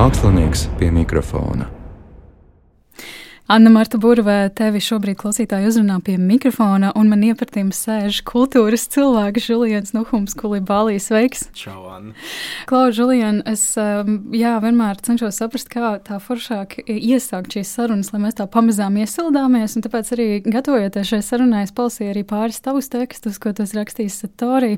Mākslinieks 0.00 0.62
pie 0.78 0.88
mikrofona. 0.88 1.79
Anna 3.50 3.70
Marta 3.70 3.98
Burvē, 3.98 4.44
tevi 4.54 4.78
šobrīd 4.78 5.16
klausītāji 5.18 5.66
uzrunā 5.66 5.96
pie 6.06 6.12
mikrofona, 6.22 6.92
un 6.94 7.08
man 7.10 7.24
iepratīm 7.26 7.72
sēž 7.74 8.20
kultūras 8.22 8.84
cilvēks 8.94 9.48
Julians 9.50 9.90
Nuhums, 9.90 10.36
Kulibālī. 10.38 11.00
Sveiks! 11.02 11.48
Čau, 11.58 11.80
Anna! 11.90 12.14
Klauds, 12.70 13.00
Julian, 13.00 13.40
es 13.50 13.64
um, 13.74 14.20
jā, 14.38 14.52
vienmēr 14.62 15.00
cenšos 15.02 15.40
saprast, 15.42 15.66
kā 15.72 15.96
tā 16.06 16.20
foršāk 16.22 16.76
iesākt 16.86 17.56
šīs 17.56 17.72
sarunas, 17.74 18.12
lai 18.14 18.20
mēs 18.22 18.38
tā 18.38 18.46
pamazām 18.46 19.00
iesildāmies, 19.02 19.74
un 19.74 19.86
tāpēc 19.88 20.14
arī 20.14 20.28
gatavojoties 20.46 21.10
šai 21.10 21.20
sarunai, 21.32 21.64
es 21.66 21.74
palasīju 21.74 22.14
arī 22.14 22.22
pāris 22.30 22.62
tavus 22.62 22.86
tekstus, 22.94 23.42
ko 23.42 23.50
tas 23.50 23.74
rakstījis 23.74 24.20
Satorī, 24.28 24.76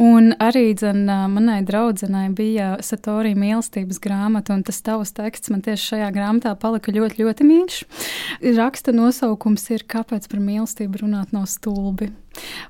un 0.00 0.32
arī, 0.40 0.70
dzen, 0.72 1.04
manai 1.36 1.58
draudzenai 1.68 2.30
bija 2.32 2.72
Satorī 2.80 3.36
mīlestības 3.36 4.00
grāmata, 4.00 4.56
un 4.56 4.64
tas 4.64 4.80
tavs 4.80 5.12
teksts 5.12 5.52
man 5.52 5.60
tieši 5.68 5.92
šajā 5.92 6.10
grāmatā 6.16 6.56
palika 6.56 6.96
ļoti, 6.96 7.20
ļoti 7.20 7.52
mīļš. 7.52 7.84
Raksta 8.42 8.94
nosaukums 8.96 9.68
ir 9.74 9.86
Kāpēc 9.94 10.28
par 10.30 10.42
mīlestību 10.42 11.04
runāt 11.04 11.34
nav 11.34 11.48
stulbi? 11.50 12.10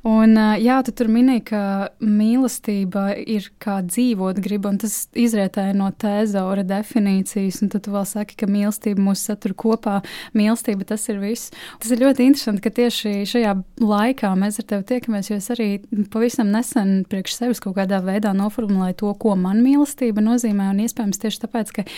Un, 0.05 0.37
jā, 0.61 0.77
tu 0.85 0.93
tur 0.93 1.09
minēji, 1.09 1.43
ka 1.49 1.61
mīlestība 2.05 3.07
ir 3.21 3.47
kā 3.63 3.79
dzīvot 3.87 4.41
griba, 4.45 4.75
un 4.75 4.81
tas 4.83 5.07
izrietēja 5.17 5.73
no 5.79 5.89
tēzaura 5.89 6.67
definīcijas, 6.69 7.63
tad 7.73 7.87
tu 7.87 7.95
vēl 7.95 8.05
saki, 8.09 8.37
ka 8.41 8.49
mīlestība 8.51 9.01
mūs 9.05 9.25
satur 9.25 9.55
kopā, 9.57 10.01
mīlestība 10.37 10.85
tas 10.89 11.07
ir 11.09 11.21
viss. 11.23 11.55
Tas 11.81 11.95
ir 11.95 12.03
ļoti 12.05 12.29
interesanti, 12.29 12.65
ka 12.67 12.75
tieši 12.77 13.15
šajā 13.31 13.55
laikā 13.81 14.35
mēs 14.41 14.61
ar 14.61 14.69
tevi 14.73 14.89
tiekamies, 14.93 15.31
jo 15.33 15.41
es 15.41 15.49
arī 15.55 15.71
pavisam 16.13 16.53
nesen 16.53 17.01
priekš 17.09 17.39
sevis 17.41 17.65
kaut 17.65 17.79
kādā 17.79 18.03
veidā 18.05 18.35
noformulēju 18.37 19.01
to, 19.01 19.15
ko 19.21 19.39
man 19.41 19.65
mīlestība 19.65 20.25
nozīmē, 20.25 20.69
un 20.75 20.85
iespējams 20.85 21.25
tieši 21.25 21.47
tāpēc, 21.47 21.75
ka 21.79 21.89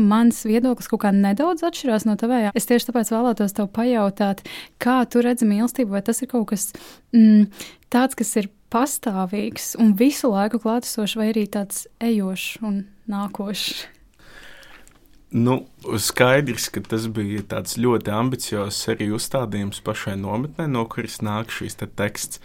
mans 0.00 0.42
viedoklis 0.48 0.88
kaut 0.90 1.04
kā 1.04 1.12
nedaudz 1.14 1.64
atšķirās 1.68 2.06
no 2.08 2.16
tavējā. 2.20 2.54
Es 2.58 2.68
tieši 2.70 2.90
tāpēc 2.90 3.12
vēlētos 3.14 3.56
tev 3.56 3.70
pajautāt, 3.74 4.42
kā 4.82 5.00
tu 5.10 5.22
redzi 5.24 5.48
mīlestību, 5.48 5.94
vai 5.96 6.02
tas 6.06 6.22
ir 6.24 6.30
kaut 6.32 6.50
kas 6.54 6.70
mm, 7.16 7.46
tāds, 7.92 8.18
kas 8.18 8.34
ir 8.40 8.50
pastāvīgs 8.70 9.74
un 9.82 9.94
visu 9.98 10.30
laiku 10.30 10.60
klātesošs, 10.62 11.16
vai 11.18 11.30
arī 11.32 11.46
tāds 11.50 11.86
ejošs 12.02 12.60
un 12.66 12.84
nākošs. 13.10 13.88
Nu, 15.30 15.60
skaidrs, 15.94 16.66
ka 16.74 16.82
tas 16.82 17.06
bija 17.14 17.44
tāds 17.46 17.76
ļoti 17.78 18.10
ambiciozs 18.10 18.88
arī 18.90 19.12
uzstādījums 19.14 19.78
pašai 19.86 20.16
nometnē, 20.18 20.66
no 20.66 20.82
kuras 20.90 21.20
nāk 21.22 21.54
šīs 21.54 21.78
te 21.78 21.86
teksts. 21.86 22.42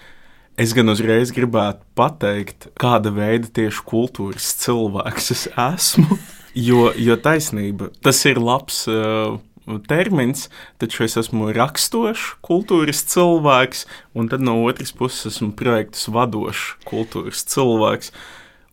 Es 0.55 0.71
gan 0.77 0.87
uzreiz 0.93 1.33
gribētu 1.35 1.81
pateikt, 1.97 2.69
kāda 2.79 3.11
veida 3.11 3.49
tieši 3.57 3.81
kultūras 3.89 4.53
cilvēks 4.61 5.33
es 5.33 5.47
esmu. 5.51 6.19
Jo, 6.55 6.87
jo 6.95 7.17
taisnība, 7.19 7.89
tas 7.99 8.21
ir 8.29 8.39
labs 8.39 8.85
uh, 8.87 9.35
termins, 9.89 10.47
taču 10.79 11.03
es 11.03 11.17
esmu 11.19 11.49
raksturošs 11.55 12.37
kultūras 12.45 13.01
cilvēks, 13.11 13.83
un 14.15 14.29
tad 14.31 14.45
no 14.45 14.61
otras 14.63 14.93
puses 14.95 15.33
esmu 15.33 15.51
projektus 15.59 16.07
vadošs 16.07 16.77
kultūras 16.87 17.43
cilvēks. 17.51 18.13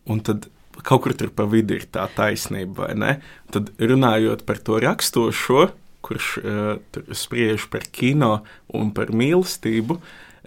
Un 0.07 0.23
tad 0.23 0.47
kaut 0.87 1.03
kur 1.05 1.15
tur 1.19 1.33
pa 1.35 1.47
vidu 1.51 1.75
ir 1.79 1.87
tā 1.91 2.07
taisnība, 2.15 2.87
vai 2.87 2.93
ne? 2.99 3.13
Tad 3.55 3.73
runājot 3.83 4.45
par 4.47 4.63
to 4.63 4.79
raksturošo, 4.83 5.71
kurš 6.07 6.29
uh, 6.39 6.77
spriež 7.15 7.67
par 7.73 7.87
kino 7.91 8.45
un 8.75 8.95
par 8.95 9.11
mīlestību, 9.11 9.99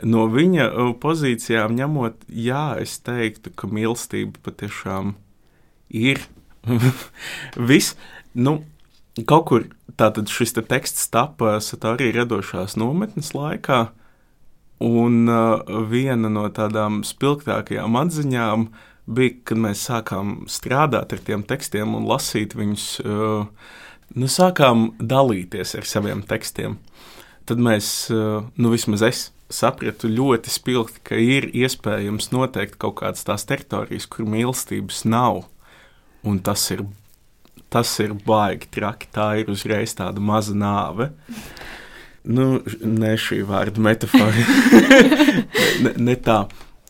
no 0.07 0.25
viņa 0.31 0.69
uh, 0.71 0.95
pozīcijām 1.03 1.75
ņemot, 1.79 2.27
jā, 2.31 2.77
es 2.83 2.95
teiktu, 3.03 3.51
ka 3.55 3.67
mīlestība 3.71 4.39
patiešām 4.47 5.15
ir 5.91 6.23
Viss, 7.69 7.95
nu, 8.33 8.59
kaut 9.27 9.45
kur 9.49 9.67
tātad 9.99 10.31
šis 10.31 10.55
te 10.57 10.63
teksts 10.65 11.07
tapa 11.13 11.57
arī 11.91 12.11
radošās 12.15 12.75
nometnes 12.79 13.33
laikā, 13.35 13.87
un 14.83 15.29
uh, 15.31 15.61
viena 15.89 16.29
no 16.31 16.47
tādām 16.51 17.03
spilgtākajām 17.07 17.95
atziņām 18.01 18.67
bija, 19.05 19.37
kad 19.47 19.61
mēs 19.61 19.85
sākām 19.87 20.35
strādāt 20.51 21.13
ar 21.15 21.23
tiem 21.23 21.45
tekstiem 21.47 21.95
un 21.95 22.07
lasīt 22.09 22.57
viņus, 22.57 22.87
uh, 23.05 23.45
nu, 24.15 24.27
sākām 24.27 24.89
dalīties 24.99 25.77
ar 25.79 25.87
saviem 25.87 26.25
tekstiem. 26.27 26.79
Tad 27.45 27.61
mēs, 27.61 28.09
uh, 28.11 28.49
nu, 28.57 28.73
vismaz 28.73 29.05
es 29.05 29.25
sapratu 29.53 30.09
ļoti 30.09 30.51
spilgti, 30.51 31.03
ka 31.05 31.17
ir 31.21 31.47
iespējams 31.53 32.31
noteikt 32.33 32.79
kaut 32.81 32.97
kādas 33.03 33.23
tās 33.27 33.45
teritorijas, 33.47 34.09
kur 34.09 34.25
mīlestības 34.27 35.05
nav 35.07 35.45
un 36.25 36.39
tas 36.43 36.63
ir, 36.73 36.83
tas 37.71 37.91
ir 38.03 38.15
baigi 38.25 38.69
traki. 38.73 39.09
Tā 39.13 39.31
ir 39.41 39.51
uzreiz 39.53 39.95
tāda 39.97 40.23
maza 40.23 40.55
nāve. 40.57 41.11
Nu, 42.25 42.63
ne 42.81 43.13
šī 43.21 43.43
vārda 43.45 43.81
metāfora. 43.85 44.45
ne, 45.85 45.93
ne 46.01 46.15
tā. 46.17 46.45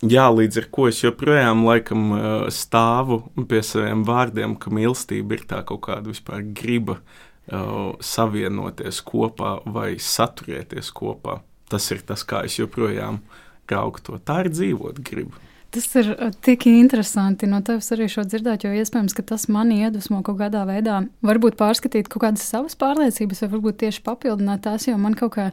Jā, 0.06 0.28
līdz 0.32 0.60
ar 0.60 0.68
to 0.76 0.86
es 0.90 1.00
joprojām 1.02 1.64
laikam 1.66 2.10
stāvu 2.54 3.22
pie 3.50 3.62
saviem 3.66 4.04
vārdiem, 4.08 4.58
ka 4.60 4.74
mīlestība 4.74 5.38
ir 5.38 5.46
tā 5.50 5.62
kaut 5.68 5.86
kāda 5.88 6.12
vispār 6.12 6.44
griba 6.56 7.00
uh, 7.00 7.96
savienoties 8.04 9.00
kopā 9.08 9.58
vai 9.66 9.96
saturēties 10.02 10.92
kopā. 10.96 11.40
Tas 11.72 11.88
ir 11.96 12.04
tas, 12.06 12.24
kā 12.28 12.44
es 12.46 12.60
joprojām 12.60 13.24
raugu 13.72 14.04
to. 14.06 14.20
Tā 14.20 14.44
ir 14.46 14.52
dzīvot 14.54 15.02
griba. 15.06 15.45
Tas 15.76 15.88
ir 16.00 16.12
uh, 16.14 16.30
tik 16.46 16.68
interesanti 16.72 17.50
no 17.52 17.60
tevis 17.66 17.92
arī 17.92 18.08
šo 18.12 18.24
dzirdēt, 18.24 18.64
jo 18.64 18.72
iespējams, 18.80 19.16
ka 19.18 19.26
tas 19.34 19.48
mani 19.52 19.82
iedvesmo 19.84 20.22
kaut 20.24 20.38
kādā 20.40 20.62
veidā, 20.70 21.02
varbūt 21.26 21.58
pārskatīt 21.60 22.08
kaut 22.12 22.24
kādas 22.24 22.46
savas 22.48 22.78
pārliecības, 22.80 23.44
vai 23.44 23.50
varbūt 23.58 23.82
tieši 23.84 24.04
papildināt 24.06 24.64
tās, 24.64 24.88
jo 24.88 24.96
man 25.02 25.18
kaut 25.20 25.36
kā 25.36 25.50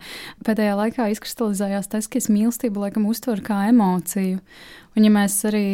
pēdējā 0.47 0.77
laikā 0.79 1.09
izkristalizējās 1.17 1.91
tas, 1.91 2.07
ka 2.07 2.23
es 2.23 2.31
mīlestību 2.31 2.87
laikam 2.87 3.09
uztveru 3.11 3.43
kā 3.49 3.65
emociju. 3.73 4.39
Un 4.95 5.09
ja 5.09 5.11
mēs 5.11 5.41
arī 5.49 5.67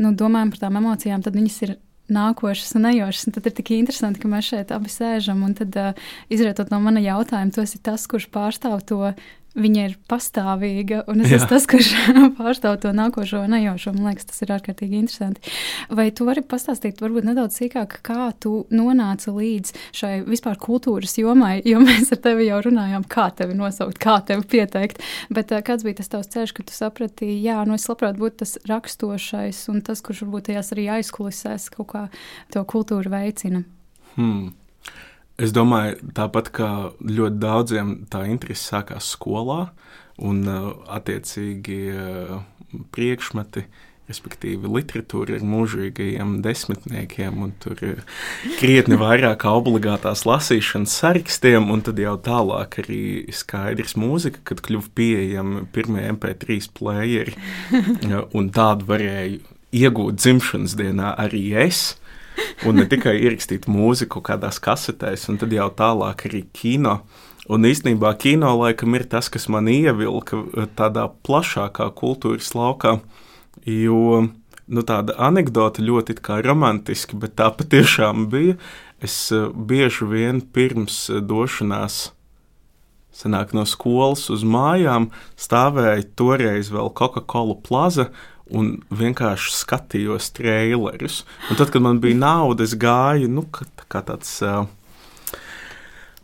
nu, 0.00 0.14
domājam 0.16 0.54
par 0.54 0.64
tām 0.64 0.80
emocijām, 0.80 1.20
tad 1.26 1.36
viņas 1.36 1.62
ir 1.66 1.76
nākošas 2.10 2.74
un 2.78 2.88
ejošas. 2.90 3.28
Un 3.28 3.36
tad 3.36 3.48
ir 3.48 3.54
tik 3.56 3.72
interesanti, 3.76 4.20
ka 4.22 4.30
mēs 4.30 4.50
šeit 4.50 4.72
abi 4.74 4.90
sēžam. 4.92 5.44
Un 5.46 5.54
tad, 5.58 5.76
uh, 5.78 6.08
izrietot 6.32 6.72
no 6.72 6.80
mana 6.82 7.02
jautājuma, 7.04 7.52
tu 7.54 7.62
esi 7.64 7.80
tas, 7.82 8.06
kurš 8.10 8.30
pārstāv 8.34 8.82
to 8.88 9.12
viņa 9.58 9.84
ir 9.88 9.94
pastāvīga, 10.10 11.02
un 11.10 11.24
es 11.24 11.32
Jā. 11.32 11.40
esmu 11.40 11.48
tas, 11.50 11.66
kurš 11.70 11.90
pārstāv 12.38 12.76
to 12.82 12.92
nākošo 12.94 13.42
un 13.46 13.56
ejošo. 13.58 13.92
Man 13.96 14.10
liekas, 14.10 14.28
tas 14.30 14.44
ir 14.44 14.52
ārkārtīgi 14.54 15.00
interesanti. 15.00 15.54
Vai 15.90 16.08
tu 16.14 16.26
vari 16.28 16.44
pastāstīt, 16.46 17.02
varbūt 17.02 17.26
nedaudz 17.26 17.58
sīkāk, 17.58 17.98
kā 18.06 18.30
tu 18.42 18.64
nonāci 18.74 19.34
līdz 19.34 19.74
šai 19.96 20.12
vispār 20.28 20.60
kultūras 20.60 21.16
jomai, 21.18 21.56
jo 21.66 21.82
mēs 21.82 22.12
ar 22.14 22.22
tevi 22.22 22.46
jau 22.50 22.60
runājām, 22.68 23.06
kā 23.10 23.30
tevi 23.36 23.58
nosaukt, 23.58 23.98
kā 24.02 24.20
tevi 24.26 24.46
pieteikt. 24.54 25.02
Bet 25.34 25.54
eh, 25.54 25.64
kāds 25.66 25.86
bija 25.86 26.00
tas 26.00 26.12
tavs 26.12 26.30
ceļš, 26.30 26.54
ka 26.56 26.66
tu 26.68 26.76
saprati, 26.76 27.32
jā, 27.42 27.58
nu 27.66 27.78
es 27.78 27.88
labprāt 27.90 28.20
būtu 28.20 28.44
tas 28.44 28.56
rakstošais 28.70 29.66
un 29.72 29.82
tas, 29.86 30.04
kurš 30.04 30.24
varbūt 30.26 30.50
tajās 30.50 30.74
arī 30.76 30.86
aizkulisēs 31.00 31.70
kaut 31.74 31.90
kā 31.94 32.06
to 32.54 32.62
kultūru 32.70 33.12
veicina? 33.12 33.64
Hmm. 34.14 34.50
Es 35.40 35.54
domāju, 35.56 35.96
tāpat 36.16 36.50
kā 36.52 36.70
ļoti 37.00 37.40
daudziem 37.40 37.92
tā 38.12 38.26
interese 38.28 38.66
sākās 38.74 39.08
skolā, 39.14 39.70
un 40.20 40.42
uh, 40.44 40.72
attiecīgi 40.92 41.78
uh, 41.94 42.40
priekšmeti, 42.92 43.64
respektīvi 44.10 44.66
literatūra 44.66 45.36
ar 45.38 45.44
mūžīgajiem 45.46 46.40
desmitniekiem, 46.44 47.38
un 47.44 47.52
tur 47.62 47.78
ir 47.86 48.02
krietni 48.58 48.98
vairāk 49.00 49.46
obligātās 49.46 50.24
lasīšanas 50.26 50.96
sarakstiem, 51.02 51.70
un 51.70 51.84
tad 51.86 52.02
jau 52.02 52.16
tālāk 52.18 52.80
arī 52.82 53.04
skaidrs 53.34 53.94
mūzika, 54.00 54.42
kad 54.50 54.64
kļuva 54.66 54.90
pieejami 54.98 55.64
pirmie 55.72 56.08
MP3 56.10 56.68
playeri, 56.74 57.36
un 58.38 58.52
tādu 58.54 58.90
varēju 58.90 59.40
iegūt 59.70 60.18
dzimšanas 60.18 60.74
dienā 60.78 61.14
arī 61.22 61.44
es. 61.68 61.94
Un 62.68 62.76
ne 62.80 62.86
tikai 62.88 63.16
ierakstīt 63.22 63.68
mūziku 63.70 64.22
kādās 64.24 64.60
kasetēs, 64.62 65.28
un 65.32 65.40
tad 65.40 65.52
jau 65.54 65.70
tālāk 65.76 66.26
arī 66.28 66.44
kino. 66.56 67.00
Un 67.50 67.64
īstenībā 67.66 68.12
kino 68.20 68.52
laikam 68.60 68.94
ir 68.94 69.06
tas, 69.10 69.30
kas 69.32 69.48
man 69.50 69.70
ievilka 69.70 70.42
tādā 70.78 71.08
plašākā 71.26 71.88
kultūras 71.98 72.52
laukā, 72.54 72.98
jo 73.66 74.28
nu, 74.70 74.84
tāda 74.86 75.16
anekdote 75.18 75.82
ļoti 75.82 76.20
romantiska, 76.46 77.16
bet 77.16 77.36
tā 77.40 77.50
patiešām 77.50 78.28
bija. 78.30 78.56
Es 79.00 79.32
eh, 79.32 79.48
bieži 79.48 80.04
vien 80.04 80.40
pirms 80.40 81.08
došanās 81.08 82.10
sanāk, 83.10 83.54
no 83.56 83.64
skolas 83.66 84.28
uz 84.30 84.44
mājām 84.46 85.10
stāvēja 85.40 86.04
toreiz 86.16 86.70
vēl 86.72 86.92
Coca-Cola 86.94 87.56
plaza 87.66 88.10
un 88.50 88.74
vienkārši 88.90 89.54
skatījos 89.54 90.32
trailerus. 90.36 91.22
Un 91.50 91.60
tad, 91.60 91.72
kad 91.72 91.84
man 91.84 92.02
bija 92.02 92.18
nauda, 92.18 92.66
es 92.66 92.76
gāju 92.78 93.30
nu, 93.30 93.46
kā 93.50 94.04
tāds. 94.06 94.38
Uh, 94.44 94.68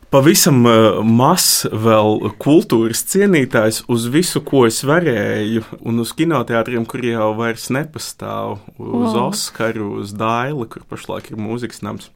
Pavisam 0.06 0.60
uh, 0.64 1.00
mazs 1.02 1.66
vēl 1.66 2.28
kultūras 2.40 3.02
cienītājs 3.10 3.82
uz 3.90 4.06
visu, 4.14 4.40
ko 4.46 4.62
es 4.68 4.78
varēju, 4.86 5.64
un 5.82 5.98
uz 6.04 6.12
kinoteātriem, 6.16 6.86
kur 6.86 7.02
jau 7.04 7.32
vairs 7.36 7.66
nepastāv, 7.74 8.60
uz 8.78 9.10
wow. 9.10 9.26
Oskaru, 9.26 9.90
uz 10.04 10.14
Daili, 10.16 10.68
kur 10.70 10.86
pašlaik 10.86 11.32
ir 11.32 11.42
mūzikas 11.42 11.82
nams. 11.82 12.12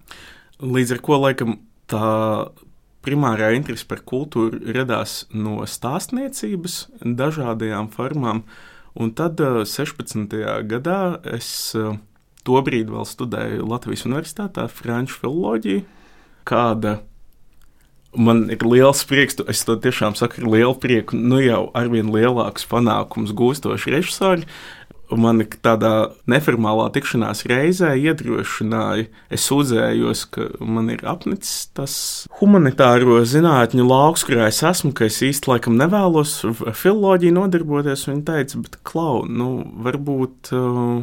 Līdz 0.62 0.94
ar 0.96 1.02
to 1.02 1.18
laikam 1.24 1.58
tā 1.90 2.06
primārā 3.04 3.50
interese 3.56 3.88
par 3.90 4.04
kultūru 4.06 4.60
radās 4.76 5.24
no 5.34 5.60
stāstniecības, 5.66 6.84
dažādajām 7.02 7.90
formām. 7.92 8.44
Un 8.98 9.12
tad 9.14 9.38
16. 9.38 10.34
gadā 10.66 11.00
es 11.36 11.50
tobrīd 12.46 12.90
vēl 12.90 13.06
studēju 13.06 13.68
Latvijas 13.68 14.06
Universitātē 14.08 14.66
Franču 14.72 15.20
filoloģiju, 15.20 15.84
kāda 16.48 16.98
man 18.16 18.48
ir 18.50 18.64
liels 18.66 19.04
prieks, 19.06 19.38
es 19.46 19.62
to 19.66 19.76
tiešām 19.78 20.16
saku 20.18 20.42
ar 20.42 20.50
lielu 20.56 20.74
prieku, 20.82 21.18
nu 21.18 21.38
jau 21.42 21.68
arvien 21.78 22.10
lielākus 22.10 22.66
panākumus 22.70 23.34
gūstoši 23.36 23.94
režisori 23.94 24.48
mani 25.18 25.46
tādā 25.64 26.10
neformālā 26.30 26.88
tikšanās 26.94 27.44
reizē 27.50 27.92
iedrošināja. 27.98 29.08
Es 29.32 29.46
sūdzējos, 29.50 30.24
ka 30.34 30.48
man 30.62 30.90
ir 30.94 31.04
apnicis 31.08 31.70
tas 31.76 31.94
humanitāro 32.40 33.20
zinātņu 33.26 33.86
lauks, 33.86 34.24
kurā 34.28 34.48
es 34.50 34.62
esmu, 34.66 34.92
ka 34.96 35.08
es 35.08 35.20
īsti 35.26 35.50
laikam 35.50 35.78
nevēlos 35.80 36.36
ar 36.46 36.76
filoloģiju 36.78 37.36
nodarboties. 37.38 38.06
Viņa 38.10 38.26
teica, 38.30 38.62
bet 38.66 38.80
klau, 38.86 39.24
nu, 39.26 39.50
varbūt 39.86 40.52
uh, 40.56 41.02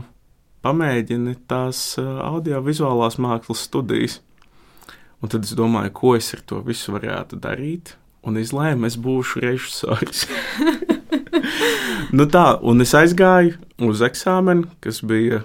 pamēģini 0.65 1.37
tās 1.49 1.83
uh, 2.01 2.17
audiovizuālās 2.31 3.19
mākslas 3.23 3.65
studijas. 3.67 4.21
Un 5.23 5.33
tad 5.33 5.47
es 5.47 5.55
domāju, 5.57 5.95
ko 5.97 6.13
es 6.17 6.29
ar 6.37 6.43
to 6.45 6.61
visu 6.65 6.93
varētu 6.93 7.39
darīt, 7.41 7.95
un 8.27 8.37
izlēmu, 8.37 8.85
es 8.85 8.99
būšu 9.01 9.41
režisors. 9.47 10.27
nu 12.17 12.27
tā, 12.31 12.47
un 12.61 12.83
es 12.83 12.93
aizgāju 12.97 13.57
uz 13.87 14.03
eksāmenu, 14.05 14.67
kas 14.83 15.01
bija 15.05 15.43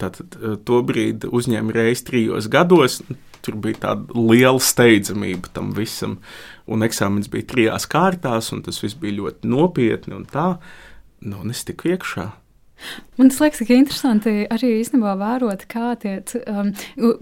tātad, 0.00 0.36
eh, 0.38 0.56
to 0.66 0.80
brīdi 0.86 1.30
uzņēma 1.30 1.76
reizes 1.76 2.06
trijos 2.08 2.50
gados. 2.52 3.00
Tur 3.42 3.56
bija 3.58 3.80
tāda 3.82 4.14
liela 4.14 4.62
steidzamība 4.62 5.50
tam 5.56 5.72
visam, 5.74 6.20
un 6.70 6.86
eksāmenis 6.86 7.30
bija 7.30 7.48
trijās 7.50 7.88
kārtās, 7.90 8.52
un 8.54 8.62
tas 8.62 8.78
viss 8.84 8.94
bija 8.94 9.18
ļoti 9.18 9.50
nopietni. 9.50 10.14
Un 10.14 10.28
tā, 10.30 10.46
nu, 11.26 11.40
un 11.42 11.50
es 11.50 11.64
tiku 11.66 11.90
iekšā. 11.90 12.28
Man 13.18 13.30
liekas, 13.30 13.62
ka 13.66 13.74
interesanti 13.76 14.32
arī 14.50 14.72
īstenībā 14.80 15.14
vērot, 15.18 15.66
kā 15.70 15.92
tie 16.02 16.16
um, 16.50 16.72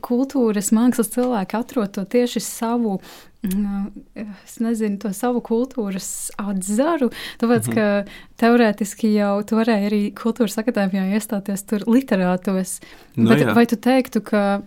kultūras 0.04 0.70
mākslas 0.76 1.12
cilvēki 1.12 1.58
atrod 1.58 1.92
to 1.96 2.04
tieši 2.08 2.40
savu 2.44 2.98
es 3.42 4.58
nezinu, 4.60 4.98
to 5.00 5.12
savu 5.16 5.40
kultūras 5.40 6.31
atzaru. 6.37 7.10
Tāpēc, 7.40 7.69
mm 7.69 7.72
-hmm. 7.72 8.04
ka 8.04 8.42
teorētiski 8.42 9.14
jau 9.14 9.42
tu 9.42 9.56
varēji 9.56 9.88
arī 9.88 10.02
kultūras 10.12 10.58
akadēmijā 10.60 11.16
iestāties 11.16 11.64
tur 11.64 11.87
literātos. 11.87 12.81
Nu, 13.16 13.28
Bet, 13.28 13.40
jā. 13.40 13.54
vai 13.54 13.66
tu 13.66 13.76
teiktu, 13.76 14.20
ka 14.20 14.62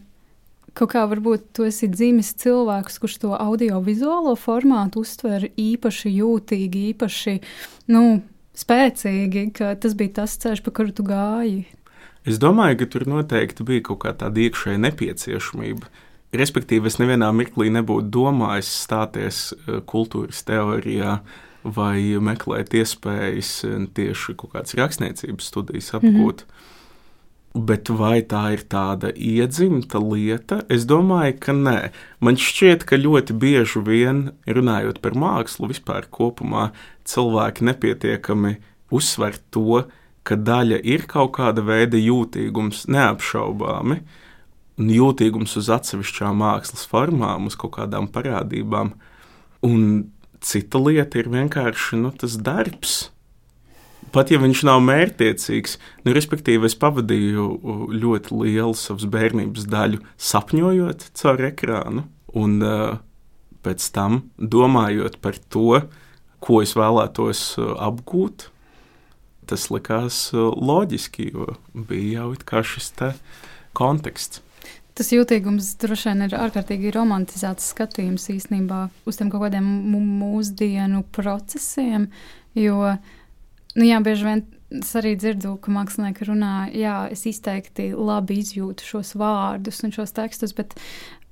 kaut 0.74 0.90
kā 0.94 1.06
varbūt 1.06 1.54
tu 1.54 1.64
esi 1.64 1.88
dzimis 1.88 2.34
cilvēks, 2.34 3.00
kurš 3.00 3.18
to 3.18 3.38
audiovizuālo 3.38 4.36
formātu 4.36 5.04
uztver 5.06 5.50
īpaši 5.58 6.10
jūtīgi, 6.10 6.94
īpaši 6.94 7.40
nu, 7.94 8.22
spēcīgi, 8.58 9.52
ka 9.54 9.76
tas 9.76 9.94
bija 9.94 10.22
tas 10.22 10.38
ceļš, 10.38 10.64
pa 10.66 10.72
kuru 10.72 10.92
tu 10.92 11.04
gāji? 11.04 11.66
Es 12.26 12.40
domāju, 12.40 12.78
ka 12.80 12.86
tur 12.86 13.06
noteikti 13.10 13.66
bija 13.68 13.84
kaut 13.90 14.00
kā 14.06 14.14
tāda 14.16 14.40
iekšēja 14.40 14.80
nepieciešamība. 14.80 15.90
Respektīvi, 16.34 16.90
es 16.90 16.98
nevienā 16.98 17.30
mirklī 17.36 17.70
nebūtu 17.74 18.10
domājis 18.14 18.70
stāties 18.88 19.40
eh, 19.54 19.82
kultūras 19.86 20.42
teorijā 20.48 21.20
vai 21.64 21.98
meklēt 22.20 22.74
iespējas 22.74 23.52
eh, 23.68 23.76
tieši 23.94 24.38
kaut 24.40 24.56
kādas 24.56 24.78
rakstniecības 24.80 25.52
studijas 25.54 25.94
apgūt. 25.94 26.46
Mm 26.46 26.50
-hmm. 26.50 26.72
Bet 27.54 27.90
vai 27.94 28.24
tā 28.26 28.48
ir 28.56 28.64
tāda 28.66 29.12
iedzimta 29.14 30.00
lieta? 30.02 30.64
Es 30.74 30.88
domāju, 30.90 31.36
ka 31.40 31.54
nē. 31.54 31.92
Man 32.20 32.34
šķiet, 32.36 32.82
ka 32.90 32.98
ļoti 32.98 33.36
bieži 33.38 33.84
vien 33.86 34.32
runājot 34.48 34.98
par 35.02 35.14
mākslu 35.14 35.70
vispār 35.70 36.08
kopumā, 36.10 36.72
cilvēki 37.06 37.62
nepietiekami 37.70 38.56
uzsver 38.90 39.38
to, 39.52 39.84
ka 40.24 40.36
daļa 40.36 40.80
ir 40.82 41.06
kaut 41.06 41.36
kāda 41.38 41.62
veida 41.62 41.98
jūtīgums, 41.98 42.88
neapšaubāmi. 42.90 44.02
Uh, 44.74 44.90
jūtīgums 44.90 45.54
uz 45.60 45.70
atsevišķām 45.70 46.40
mākslas 46.42 46.86
formām, 46.90 47.48
uz 47.48 47.58
kaut 47.60 47.76
kādām 47.78 48.08
parādībām. 48.10 48.94
Un 49.64 50.10
cita 50.42 50.82
lieta 50.82 51.22
ir 51.22 51.30
vienkārši 51.30 52.00
nu, 52.02 52.12
tas 52.12 52.38
darbs. 52.42 53.10
Pat 54.14 54.30
ja 54.30 54.38
viņš 54.42 54.64
nav 54.68 54.82
mērķiecīgs, 54.84 55.78
nu, 56.06 56.14
respektīvi, 56.14 56.68
es 56.68 56.76
pavadīju 56.78 57.46
ļoti 57.94 58.36
lielu 58.44 58.76
savas 58.78 59.08
bērnības 59.10 59.66
daļu 59.70 60.02
sapņojot 60.22 61.08
caur 61.18 61.46
ekrānu, 61.50 62.04
un 62.38 62.58
uh, 62.62 62.98
pēc 63.66 63.88
tam 63.96 64.24
domājot 64.38 65.18
par 65.24 65.40
to, 65.54 65.86
ko 66.44 66.62
es 66.62 66.76
vēlētos 66.78 67.46
uh, 67.62 67.74
apgūt. 67.88 68.50
Tas 69.50 69.70
likās 69.74 70.28
uh, 70.36 70.52
loģiski, 70.54 71.32
jo 71.34 71.56
bija 71.74 72.28
jau 72.28 72.64
šis 72.68 72.94
konteksts. 73.74 74.44
Tas 74.94 75.10
jūtīgums 75.10 75.72
droši 75.82 76.12
vien 76.12 76.28
ir 76.28 76.36
ārkārtīgi 76.38 76.92
romantizēts 76.94 77.72
skatījums 77.74 78.28
īstenībā 78.30 78.86
uz 79.10 79.18
tiem 79.18 79.32
kaut 79.34 79.48
kādiem 79.48 79.66
mūsdienu 80.22 81.02
procesiem. 81.16 82.12
Jo, 82.54 82.92
nu 83.74 83.88
jā, 83.88 83.98
bieži 84.06 84.28
vien 84.28 84.44
es 84.74 84.92
arī 84.98 85.16
dzirdu, 85.18 85.56
ka 85.62 85.74
mākslinieki 85.74 86.28
runā, 86.30 86.54
jā, 86.78 86.96
es 87.14 87.26
izteikti 87.30 87.92
labi 87.94 88.40
izjūtu 88.42 88.86
šos 88.86 89.14
vārdus 89.18 89.82
un 89.86 89.94
šos 89.94 90.14
tekstus, 90.18 90.54
bet 90.58 90.76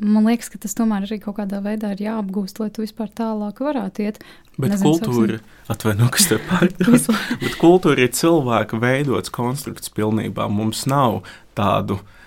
man 0.02 0.26
liekas, 0.30 0.50
ka 0.54 0.62
tas 0.62 0.74
tomēr 0.78 1.06
arī 1.06 1.20
kaut 1.22 1.38
kādā 1.38 1.62
veidā 1.62 1.94
ir 1.94 2.02
jāapgūst, 2.06 2.62
lai 2.62 2.70
tu 2.74 2.86
vispār 2.86 3.10
tālāk 3.18 3.62
varētu 3.62 4.06
iet. 4.08 4.22
Bet 4.58 4.74
Nezinu, 4.74 4.96
kultūra, 4.98 5.38
atvaino, 5.74 6.10
kas 6.14 6.30
te 6.30 6.40
pārtrauc, 6.50 7.12
bet 7.44 7.60
kultūra 7.62 8.06
ir 8.08 8.14
cilvēka 8.18 8.82
veidots 8.82 9.34
konstrukts 9.34 9.94
pilnībā. 9.94 10.50
Mums 10.50 10.88
nav 10.90 11.22
tādu 11.58 11.98
uh, 11.98 12.18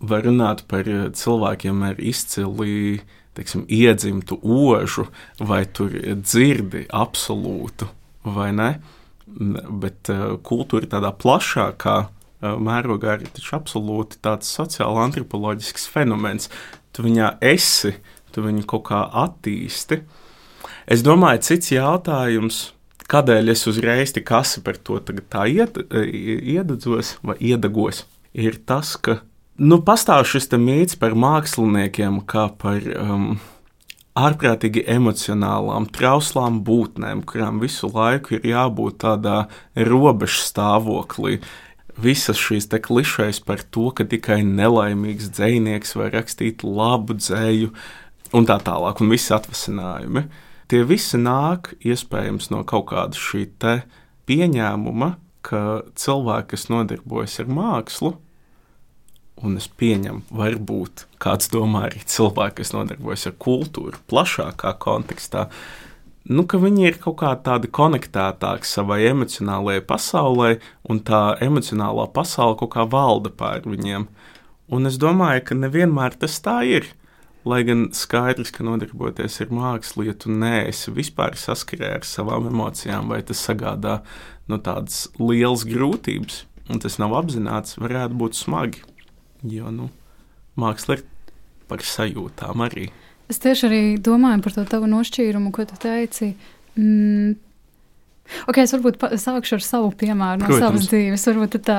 var 0.00 0.26
runāt 0.26 0.64
par 0.70 0.88
eh, 0.88 1.06
cilvēkiem 1.14 1.82
ar 1.86 2.02
izcili 2.02 3.00
teiksim, 3.36 3.66
iedzimtu 3.68 4.38
ožu, 4.42 5.06
vai 5.38 5.64
tur 5.68 5.92
dzirdi 6.22 6.86
absolūtu, 6.94 7.88
vai 8.24 8.50
ne? 8.56 8.70
Bet 9.26 10.08
uh, 10.12 10.38
kultūra 10.46 10.88
tādā 10.88 11.10
plašākā 11.12 11.96
uh, 12.06 12.54
mērogā 12.62 13.18
ir 13.18 13.32
taču 13.36 13.56
absolūti 13.58 14.20
tāds 14.24 14.48
sociāli 14.56 15.02
antropoloģisks 15.02 15.88
fenomens. 15.92 16.48
Tu 16.96 17.04
viņā 17.04 17.34
esi, 17.44 17.92
tu 18.32 18.46
viņu 18.46 18.64
kaut 18.70 18.86
kā 18.88 19.02
attīsti. 19.26 20.00
Es 20.88 21.02
domāju, 21.04 21.42
cits 21.50 21.74
jautājums, 21.74 22.62
kādēļ 23.10 23.52
es 23.52 23.66
uzreiz 23.68 24.14
tik 24.16 24.32
asi 24.32 24.62
par 24.64 24.78
to 24.78 25.02
ied, 25.02 25.80
iededzos 25.92 27.16
vai 27.26 27.36
iedegos, 27.52 28.06
ir 28.32 28.62
tas, 28.64 28.94
ka 28.96 29.20
Nu, 29.56 29.78
pastāv 29.80 30.26
šis 30.28 30.50
mīts 30.60 30.98
par 31.00 31.14
māksliniekiem 31.16 32.18
kā 32.28 32.50
par 32.60 32.82
um, 33.00 33.38
ārprātīgi 34.12 34.82
emocionālām, 34.92 35.86
trauslām 35.88 36.58
būtnēm, 36.64 37.22
kurām 37.24 37.62
visu 37.62 37.88
laiku 37.88 38.36
ir 38.36 38.44
jābūt 38.50 38.98
tādā 39.06 39.46
robežu 39.72 40.42
stāvoklī. 40.44 41.38
Visas 41.96 42.36
šīs 42.36 42.68
klišejas 42.68 43.40
par 43.40 43.64
to, 43.72 43.88
ka 43.96 44.04
tikai 44.04 44.42
nelaimīgs 44.44 45.30
dzinieks 45.32 45.96
var 45.96 46.12
rakstīt 46.12 46.60
labu 46.60 47.16
dzēju, 47.16 47.72
un 48.36 48.44
tā 48.44 48.58
tālāk, 48.60 49.00
un 49.00 49.08
visi 49.08 49.32
atvasinājumi. 49.32 50.26
Tie 50.68 50.84
visi 50.84 51.16
nāk 51.16 51.72
iespējams 51.80 52.52
no 52.52 52.60
kaut 52.68 52.90
kāda 52.92 53.16
šī 53.16 53.46
pieņēmuma, 54.28 55.14
ka 55.40 55.64
cilvēki, 55.96 56.52
kas 56.52 56.68
nodarbojas 56.68 57.40
ar 57.40 57.48
mākslu, 57.48 58.16
Un 59.44 59.58
es 59.60 59.66
pieņemu, 59.68 60.22
varbūt 60.32 61.04
kāds 61.20 61.50
domā 61.52 61.86
arī 61.90 62.00
cilvēki, 62.08 62.62
kas 62.62 62.72
nodarbojas 62.72 63.26
ar 63.28 63.34
kultūru 63.44 63.98
plašākā 64.08 64.72
kontekstā, 64.80 65.50
nu, 66.32 66.46
ka 66.48 66.60
viņi 66.62 66.86
ir 66.88 66.96
kaut 67.02 67.18
kā 67.20 67.34
tādi 67.44 67.68
konektētāki 67.68 68.68
savai 68.68 69.02
emocionālajai 69.10 69.84
pasaulē, 69.90 70.54
un 70.88 71.02
tā 71.04 71.20
emocionālā 71.44 72.08
pasaule 72.16 72.56
kaut 72.62 72.72
kā 72.78 72.86
valda 72.88 73.28
pār 73.28 73.68
viņiem. 73.68 74.08
Un 74.72 74.88
es 74.88 74.96
domāju, 74.98 75.44
ka 75.50 75.58
nevienmēr 75.58 76.16
tas 76.16 76.40
tā 76.42 76.62
ir. 76.66 76.88
Lai 77.46 77.60
gan 77.62 77.90
skaidrs, 77.94 78.50
ka 78.50 78.64
nodarboties 78.66 79.36
ar 79.44 79.52
mākslu, 79.54 80.08
ja 80.08 80.16
tu 80.18 80.32
neesi 80.32 80.90
vispār 80.90 81.36
saskarē 81.38 81.92
ar 82.00 82.08
savām 82.08 82.48
emocijām, 82.48 83.12
vai 83.12 83.20
tas 83.22 83.44
sagādā 83.46 84.00
no 84.48 84.56
nu, 84.56 84.62
tādas 84.64 85.04
lielas 85.20 85.62
grūtības, 85.68 86.42
un 86.72 86.82
tas 86.82 86.98
nav 86.98 87.14
apzināts, 87.20 87.78
varētu 87.78 88.18
būt 88.18 88.40
smagi. 88.40 88.82
Jo 89.44 89.72
nu, 89.74 89.90
māksla 90.56 90.98
ir 90.98 91.04
par 91.68 91.82
sajūtām 91.84 92.62
arī. 92.64 92.90
Es 93.28 93.42
tieši 93.42 93.66
arī 93.66 93.80
domāju 93.98 94.44
par 94.44 94.54
to 94.54 94.64
tavu 94.70 94.88
nošķīrumu, 94.90 95.50
ko 95.54 95.66
tu 95.66 95.78
teici. 95.82 96.32
Mm, 96.78 97.34
Okay, 98.50 98.66
es 98.66 98.72
varbūt 98.74 98.98
sākšu 99.22 99.56
ar 99.58 99.64
savu 99.64 99.92
piemēru 99.98 100.42
no 100.42 100.48
Protams. 100.48 100.62
savas 100.64 100.88
dzīves. 100.90 101.26
Varbūt 101.30 101.56
tā 101.66 101.78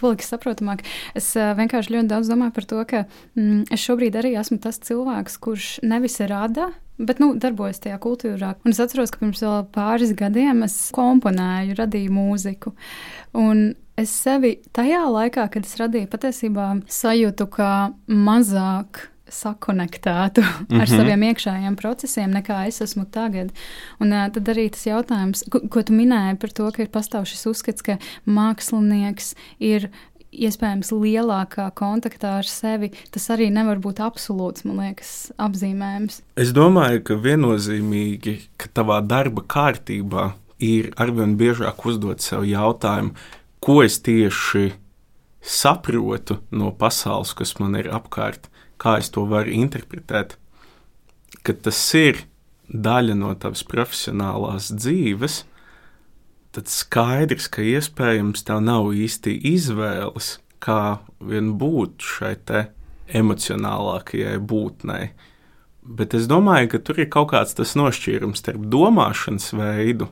paliks 0.00 0.30
saprotamāk. 0.32 0.84
Es 1.18 1.28
uh, 1.36 1.52
vienkārši 1.58 1.92
ļoti 1.96 2.10
daudz 2.12 2.30
domāju 2.32 2.54
par 2.56 2.68
to, 2.70 2.80
ka 2.88 3.02
mm, 3.36 3.66
es 3.74 3.84
šobrīd 3.84 4.16
arī 4.16 4.34
esmu 4.40 4.56
tas 4.62 4.80
cilvēks, 4.80 5.36
kurš 5.42 5.68
nevis 5.84 6.16
rada. 6.24 6.70
Bet, 6.98 7.18
nu, 7.20 7.34
darbojas 7.36 7.82
tajā 7.84 7.98
kultūrā. 8.00 8.54
Un 8.64 8.72
es 8.72 8.80
atceros, 8.80 9.12
ka 9.12 9.20
pirms 9.20 9.42
pāris 9.74 10.14
gadiem 10.16 10.62
es 10.64 10.76
komponēju, 10.96 11.76
radīju 11.76 12.14
mūziku. 12.16 12.72
Un 13.36 13.74
es 14.00 14.14
sevi 14.16 14.56
tajā 14.76 15.02
laikā, 15.04 15.44
kad 15.52 15.68
es 15.68 15.76
radīju, 15.80 16.08
patiesībā 16.12 16.70
sajūtu 16.88 17.48
kā 17.52 17.74
mazāk 18.08 19.10
sakonektētu 19.28 20.40
mm 20.40 20.46
-hmm. 20.46 20.80
ar 20.80 20.88
mhm. 20.88 20.96
saviem 20.96 21.22
iekšējiem 21.22 21.76
procesiem, 21.76 22.30
nekā 22.30 22.66
es 22.66 22.80
esmu 22.80 23.04
tagad. 23.10 23.52
Un 24.00 24.12
uh, 24.12 24.28
tad 24.32 24.48
arī 24.48 24.70
tas 24.70 24.86
jautājums, 24.86 25.44
ko, 25.50 25.60
ko 25.68 25.82
tu 25.82 25.92
minēji 25.92 26.38
par 26.38 26.50
to, 26.50 26.70
ka 26.70 26.82
ir 26.82 26.88
pastāv 26.88 27.24
šis 27.24 27.46
uzskats, 27.46 27.82
ka 27.82 27.98
mākslinieks 28.26 29.34
ir 29.58 29.90
iespējams 30.46 30.92
lielākā 30.94 31.68
kontaktā 31.78 32.36
ar 32.40 32.48
sevi, 32.48 32.92
tas 33.14 33.28
arī 33.34 33.48
nevar 33.54 33.80
būt 33.82 34.02
absolūts, 34.04 34.66
man 34.68 34.82
liekas, 34.84 35.12
apzīmējums. 35.42 36.20
Es 36.40 36.52
domāju, 36.56 37.04
ka 37.08 37.18
viennozīmīgi, 37.26 38.38
ka 38.60 38.72
tavā 38.76 39.00
darba 39.04 39.44
kārtībā 39.46 40.32
ir 40.62 40.92
arvien 41.00 41.36
biežāk 41.40 41.86
uzdot 41.88 42.24
sev 42.24 42.46
jautājumu, 42.48 43.16
ko 43.60 43.80
es 43.84 44.00
tieši 44.04 44.70
saprotu 45.46 46.40
no 46.50 46.72
pasaules, 46.76 47.32
kas 47.36 47.56
man 47.60 47.78
ir 47.78 47.90
apkārt 47.94 48.50
kā 48.80 48.98
es 49.00 49.10
to 49.12 49.24
varu 49.28 49.52
interpretēt, 49.56 50.36
ka 51.42 51.54
tas 51.66 51.80
ir 51.98 52.24
daļa 52.68 53.16
no 53.18 53.32
tavas 53.40 53.64
profesionālās 53.66 54.72
dzīves, 54.74 55.44
tad 56.56 56.72
skaidrs, 56.72 57.50
ka 57.52 57.60
iespējams 57.60 58.46
tev 58.48 58.62
nav 58.64 58.88
īsti 58.96 59.34
izvēles, 59.52 60.38
kā 60.64 60.98
vien 61.20 61.52
būt 61.60 62.00
šai 62.02 62.34
emocionālākajai 63.06 64.38
būtnei. 64.40 65.10
Bet 65.86 66.16
es 66.18 66.26
domāju, 66.26 66.72
ka 66.72 66.80
tur 66.82 66.98
ir 66.98 67.10
kaut 67.12 67.30
kāds 67.34 67.54
tas 67.54 67.76
nošķīrums 67.78 68.40
starp 68.42 68.64
domāšanas 68.72 69.52
veidu 69.54 70.08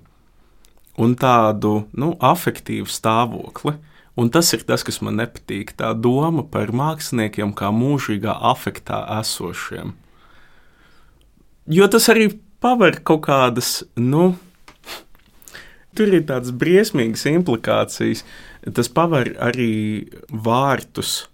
un 1.00 1.16
tādu 1.18 1.88
nu, 1.98 2.12
afektīvu 2.22 2.86
stāvokli. 2.86 3.74
Un 4.14 4.30
tas 4.30 4.52
ir 4.54 4.62
tas, 4.62 4.84
kas 4.86 5.00
man 5.02 5.18
nepatīk. 5.18 5.72
Tā 5.74 5.90
doma 5.98 6.44
par 6.46 6.70
māksliniekiem 6.70 7.50
kā 7.58 7.72
mūžīgā 7.74 8.36
afektā 8.52 9.00
esošiem. 9.16 9.96
Jo 11.66 11.88
tas 11.90 12.06
arī 12.12 12.28
paver 12.62 13.00
kaut 13.02 13.24
kādas, 13.26 13.80
nu, 13.98 14.36
tur 15.96 16.12
ir 16.14 16.26
tādas 16.28 16.54
briesmīgas 16.54 17.26
implikācijas. 17.30 18.24
Tas 18.74 18.90
paver 18.92 19.34
arī 19.42 20.08
vārtus 20.28 21.24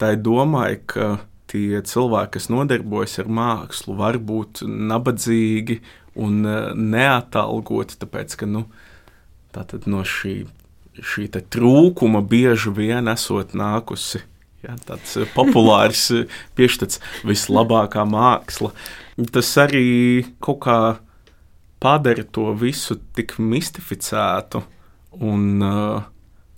tai 0.00 0.16
domai, 0.20 0.76
ka 0.86 1.16
tie 1.50 1.80
cilvēki, 1.86 2.36
kas 2.36 2.50
nodarbojas 2.52 3.20
ar 3.22 3.30
mākslu, 3.30 3.96
var 3.96 4.18
būt 4.18 4.64
nabadzīgi 4.66 5.80
un 6.20 6.42
eh, 6.44 6.70
neatalgoti, 6.74 7.98
tāpēc 8.02 8.36
ka 8.40 8.50
nu, 8.50 8.66
no 9.86 10.02
šī 10.04 10.36
šī 10.96 11.28
trūkuma 11.52 12.22
bieži 12.24 12.72
vien 12.72 13.08
esot 13.12 13.54
nākusi. 13.56 14.22
Ja, 14.64 14.76
tāds 14.88 15.16
eh, 15.20 15.28
populārs 15.36 16.08
eh, 16.14 16.38
piešķirts, 16.58 17.00
vislabākā 17.28 18.06
māksla. 18.08 18.72
Tas 19.32 19.52
arī 19.60 20.26
kaut 20.44 20.62
kā 20.64 20.78
padara 21.86 22.26
to 22.26 22.50
visu 22.58 22.98
tik 23.14 23.38
mistificētu. 23.38 24.66
Un 25.22 25.62
uh, 25.62 26.04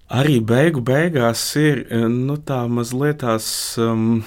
arī 0.09 0.41
beigu 0.41 0.81
beigās 0.83 1.45
ir 1.61 1.85
nu, 2.09 2.41
tā 2.41 2.65
mazliet 2.73 3.21
tās. 3.27 3.49
Um, 3.77 4.23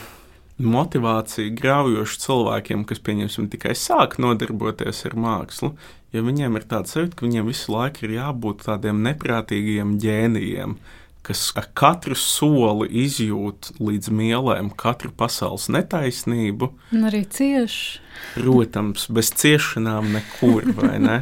motivācija 0.61 1.51
graujoša 1.57 2.19
cilvēkiem, 2.25 2.85
kas, 2.85 3.01
pieņemsim, 3.03 3.49
tikai 3.51 3.73
sāk 3.77 4.17
nodarboties 4.21 5.03
ar 5.09 5.17
mākslu, 5.19 5.73
jo 6.13 6.23
viņiem 6.25 6.57
ir 6.59 6.67
tāds 6.69 6.95
sajūta, 6.95 7.17
ka 7.17 7.25
viņiem 7.25 7.47
visu 7.49 7.73
laiku 7.73 8.05
ir 8.05 8.17
jābūt 8.19 8.65
tādiem 8.67 9.01
neprātīgiem 9.07 9.97
ģēnijiem, 10.01 10.77
kas 11.25 11.51
ar 11.59 11.67
katru 11.77 12.15
soli 12.17 12.87
izjūt 13.03 13.73
līdz 13.81 14.09
mielēm 14.17 14.71
katru 14.77 15.11
pasaules 15.13 15.67
netaisnību. 15.73 16.71
Un 16.95 17.05
arī 17.09 17.23
cieši. 17.29 18.01
Protams, 18.35 19.05
bez 19.13 19.31
ciešanām 19.37 20.11
nekur, 20.15 20.71
vai 20.77 20.97
ne? 21.01 21.19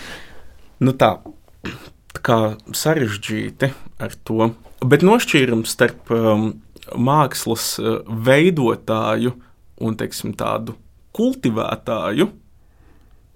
nu 0.84 0.96
tā, 0.96 1.12
tā 2.14 2.24
kā 2.26 2.40
sarežģīti 2.72 3.70
ar 4.00 4.16
to. 4.24 4.52
Bet 4.80 5.04
nošķīrums 5.04 5.76
starp 5.76 6.12
um, 6.16 6.52
mākslas 6.96 7.74
eh, 7.78 7.98
veidotāju 8.06 9.34
un 9.80 9.96
teiksim, 9.96 10.34
tādu 10.36 10.76
kultivētāju. 11.16 12.28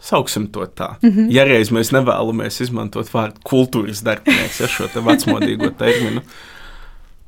Sauksim 0.05 0.51
to 0.53 0.67
tā. 0.67 0.95
Mm 1.03 1.11
-hmm. 1.11 1.27
Ja 1.31 1.45
reiz 1.45 1.71
mēs 1.73 1.93
nevēlamies 1.93 2.61
izmantot 2.61 3.09
vārdu 3.15 3.41
kultūras 3.45 4.03
darbinieks, 4.05 4.61
ja 4.61 4.69
šo 4.69 4.89
vecmodīgo 4.95 5.71
terminu, 5.79 6.21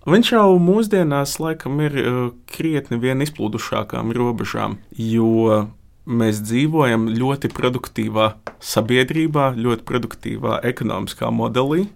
viņš 0.07 0.33
jau 0.33 0.59
mūsdienās 0.59 1.41
laikam 1.41 1.81
ir 1.81 1.93
uh, 1.93 2.31
krietni 2.47 2.99
vien 3.01 3.23
izplūdušākām 3.23 4.13
robežām, 4.13 4.77
jo 4.93 5.69
mēs 6.07 6.41
dzīvojam 6.47 7.09
ļoti 7.09 7.51
produktīvā 7.51 8.31
sabiedrībā, 8.63 9.55
ļoti 9.59 9.83
produktīvā 9.83 10.61
ekonomiskā 10.63 11.31
modelī. 11.31 11.89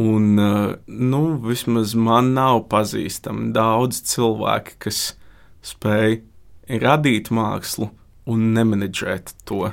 Un, 0.00 0.38
eh, 0.38 0.76
nu, 0.86 1.22
vismaz 1.42 1.94
man 1.94 2.32
nav 2.34 2.68
pazīstami 2.70 3.52
daudz 3.52 4.00
cilvēki, 4.02 4.78
kas 4.78 5.16
spēj 5.62 6.20
radīt 6.68 7.30
mākslu 7.34 7.90
un 8.26 8.52
nemanģēt 8.54 9.34
to. 9.44 9.72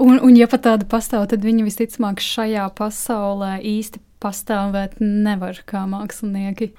Un, 0.00 0.18
un, 0.18 0.34
ja 0.34 0.48
pat 0.50 0.64
tāda 0.66 0.88
pastāv, 0.90 1.28
tad 1.30 1.44
viņi 1.46 1.66
visticamāk 1.68 2.22
šajā 2.22 2.66
pasaulē 2.78 3.58
īsti 3.62 4.00
pastāvēt 4.22 4.98
nevar 5.00 5.60
kā 5.68 5.84
mākslinieki. 5.90 6.72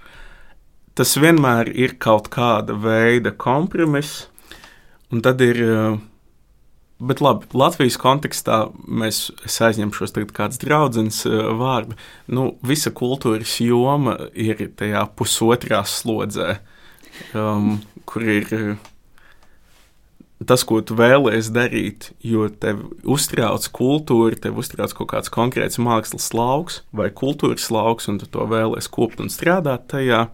Tas 0.95 1.15
vienmēr 1.19 1.69
ir 1.72 1.95
kaut 2.00 2.27
kāda 2.31 2.75
veida 2.79 3.31
kompromiss, 3.31 4.27
un 5.12 5.24
tad 5.24 5.43
ir 5.43 5.62
uh, 5.63 5.98
Bet 6.95 7.19
labi, 7.19 7.43
Latvijas 7.51 7.98
kontekstā 8.00 8.69
mēs 8.88 9.25
aizņemšos 9.43 10.13
tagad 10.15 10.31
kāds 10.36 10.62
draudzens 10.62 11.25
uh, 11.27 11.50
vārdu. 11.60 11.98
Nu, 12.31 12.53
visa 12.63 12.93
kultūras 12.95 13.57
joma 13.60 14.15
ir 14.31 14.69
tajā 14.79 15.01
pusotrā 15.19 15.81
slodzē, 15.84 16.55
um, 17.36 17.81
kur 18.07 18.24
ir 18.24 18.48
uh, 18.55 18.77
tas, 20.43 20.65
ko 20.67 20.81
tu 20.83 20.97
vēlēsies 20.99 21.51
darīt, 21.55 22.09
jo 22.25 22.47
tev 22.49 22.83
uztrauc 23.07 23.67
kultūra, 23.75 24.35
tev 24.35 24.59
uztrauc 24.59 24.95
kaut 24.97 25.11
kāds 25.13 25.31
konkrēts 25.31 25.79
mākslas 25.79 26.33
lauks 26.35 26.81
vai 26.95 27.07
kultūras 27.13 27.69
lauks, 27.71 28.09
un 28.11 28.19
tu 28.19 28.27
to 28.31 28.47
vēlēsies 28.51 28.91
kopt 28.91 29.23
un 29.23 29.31
strādāt 29.31 29.87
tajā. 29.93 30.27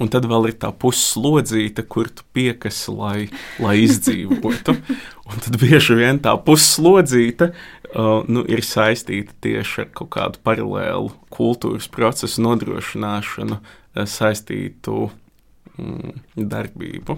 Un 0.00 0.08
tad 0.08 0.24
vēl 0.24 0.46
ir 0.48 0.54
tā 0.56 0.70
puslodzīta, 0.72 1.82
kur 1.84 2.08
tu 2.08 2.24
piekasi, 2.32 2.92
lai, 2.94 3.26
lai 3.60 3.74
izdzīvotu. 3.82 4.76
Un 5.30 5.42
tad 5.44 5.58
bieži 5.60 5.94
vien 5.98 6.16
tā 6.18 6.32
puslodzīta 6.40 7.50
uh, 7.52 8.24
nu, 8.26 8.40
ir 8.48 8.64
saistīta 8.66 9.36
tieši 9.44 9.84
ar 9.84 9.90
kaut 9.94 10.08
kādu 10.16 10.40
paralēlu 10.46 11.12
kultūras 11.30 11.90
procesu 11.92 12.42
nodrošināšanu, 12.46 13.60
uh, 13.60 14.08
saistītu 14.08 15.10
darbību. 16.36 17.16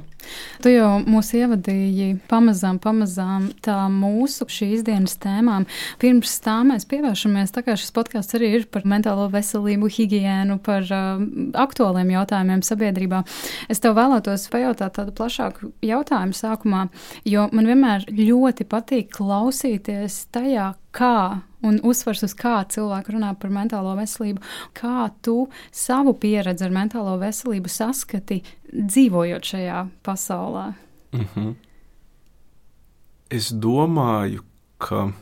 Tu 0.62 0.72
jau 0.74 0.90
mūs 1.02 1.32
ievadīji 1.36 2.16
pamazām, 2.30 2.78
pamazām 2.82 3.48
tā 3.64 3.76
mūsu 3.92 4.46
šīs 4.50 4.84
dienas 4.86 5.16
tēmām. 5.22 5.66
Pirms 6.02 6.34
tam 6.44 6.72
mēs 6.72 6.86
pievēršamies, 6.90 7.54
tā 7.54 7.64
kā 7.66 7.76
šis 7.78 7.94
podkāsts 7.96 8.36
arī 8.38 8.52
ir 8.58 8.68
par 8.72 8.86
mentālo 8.88 9.28
veselību, 9.32 9.90
higiēnu, 9.96 10.58
par 10.64 10.86
uh, 10.88 11.24
aktuāliem 11.64 12.12
jautājumiem 12.14 12.62
sabiedrībā. 12.66 13.22
Es 13.72 13.82
tev 13.82 13.96
vēlētos 13.98 14.48
pajautāt 14.52 14.98
tādu 14.98 15.14
plašāku 15.18 15.72
jautājumu 15.86 16.36
sākumā, 16.36 16.86
jo 17.28 17.48
man 17.52 17.70
vienmēr 17.70 18.06
ļoti 18.12 18.68
patīk 18.70 19.12
klausīties 19.16 20.22
tajā, 20.34 20.72
kā 20.92 21.42
un 21.62 21.78
uzsvars 21.86 22.22
uz 22.26 22.34
kā 22.38 22.60
cilvēki 22.68 23.14
runā 23.16 23.32
par 23.38 23.52
mentālo 23.54 23.94
veselību, 23.98 24.42
kā 24.76 25.08
tu 25.24 25.48
savu 25.70 26.14
pieredzi 26.18 26.66
ar 26.66 26.74
mentālo 26.74 27.16
veselību 27.20 27.70
saskati 27.70 28.42
dzīvojot 28.72 29.52
šajā 29.52 29.82
pasaulē. 30.04 30.72
Mm 31.12 31.26
-hmm. 31.34 31.54
Es 33.30 33.52
domāju, 33.52 34.42
ka 34.78 35.12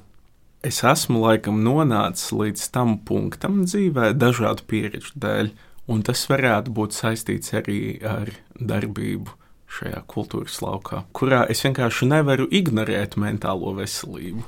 es 0.62 0.84
esmu 0.84 1.20
laikam 1.20 1.62
nonācis 1.64 2.32
līdz 2.32 2.70
tam 2.70 2.98
punktam 2.98 3.64
dzīvē 3.64 4.12
dažādu 4.12 4.62
pieredžu 4.66 5.12
dēļ, 5.14 5.50
un 5.86 6.02
tas 6.02 6.28
varētu 6.28 6.70
būt 6.70 6.96
saistīts 6.96 7.54
arī 7.54 8.04
ar 8.04 8.32
darbību 8.54 9.30
šajā 9.70 10.02
kultūras 10.06 10.60
laukā, 10.62 11.04
kurā 11.12 11.44
es 11.50 11.62
vienkārši 11.64 12.08
nevaru 12.10 12.48
ignorēt 12.50 13.16
mentālo 13.16 13.74
veselību. 13.78 14.42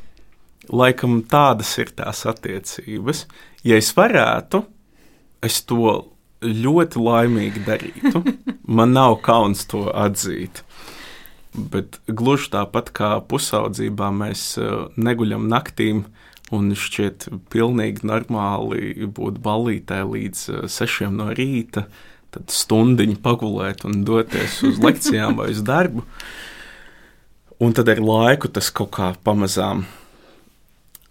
Laikam 0.71 1.23
tādas 1.29 1.73
ir 1.83 1.93
tās 1.97 2.25
attiecības. 2.29 3.27
Ja 3.67 3.79
es 3.81 3.91
varētu, 3.97 4.63
es 5.43 5.63
to 5.67 5.95
ļoti 6.43 7.03
laimīgi 7.03 7.65
darītu. 7.67 8.23
Man 8.77 8.95
nav 8.97 9.21
kauns 9.27 9.67
to 9.71 9.89
atzīt. 9.91 10.63
Bet 11.53 11.99
gluži 12.09 12.53
tāpat 12.55 12.91
kā 12.97 13.15
pusaudzībā 13.29 14.09
mēs 14.17 14.55
uh, 14.61 14.89
neguļam 14.97 15.51
naktīm, 15.53 16.07
un 16.53 16.73
šķiet 16.77 17.29
pilnīgi 17.53 18.07
normāli 18.09 19.09
būt 19.09 19.41
balītē 19.45 20.01
līdz 20.09 20.47
uh, 20.49 20.63
sešiem 20.73 21.19
no 21.21 21.29
rīta, 21.37 21.87
tad 22.33 22.49
stundiņu 22.53 23.19
pagulēt 23.25 23.85
un 23.85 24.01
doties 24.09 24.63
uz 24.65 24.81
lekcijām 24.81 25.37
vai 25.37 25.51
uz 25.53 25.61
darbu. 25.67 26.07
Un 27.63 27.77
tad 27.77 27.93
ar 27.93 28.01
laiku 28.01 28.49
tas 28.49 28.73
kaut 28.75 28.95
kā 28.97 29.13
pamazām 29.23 29.85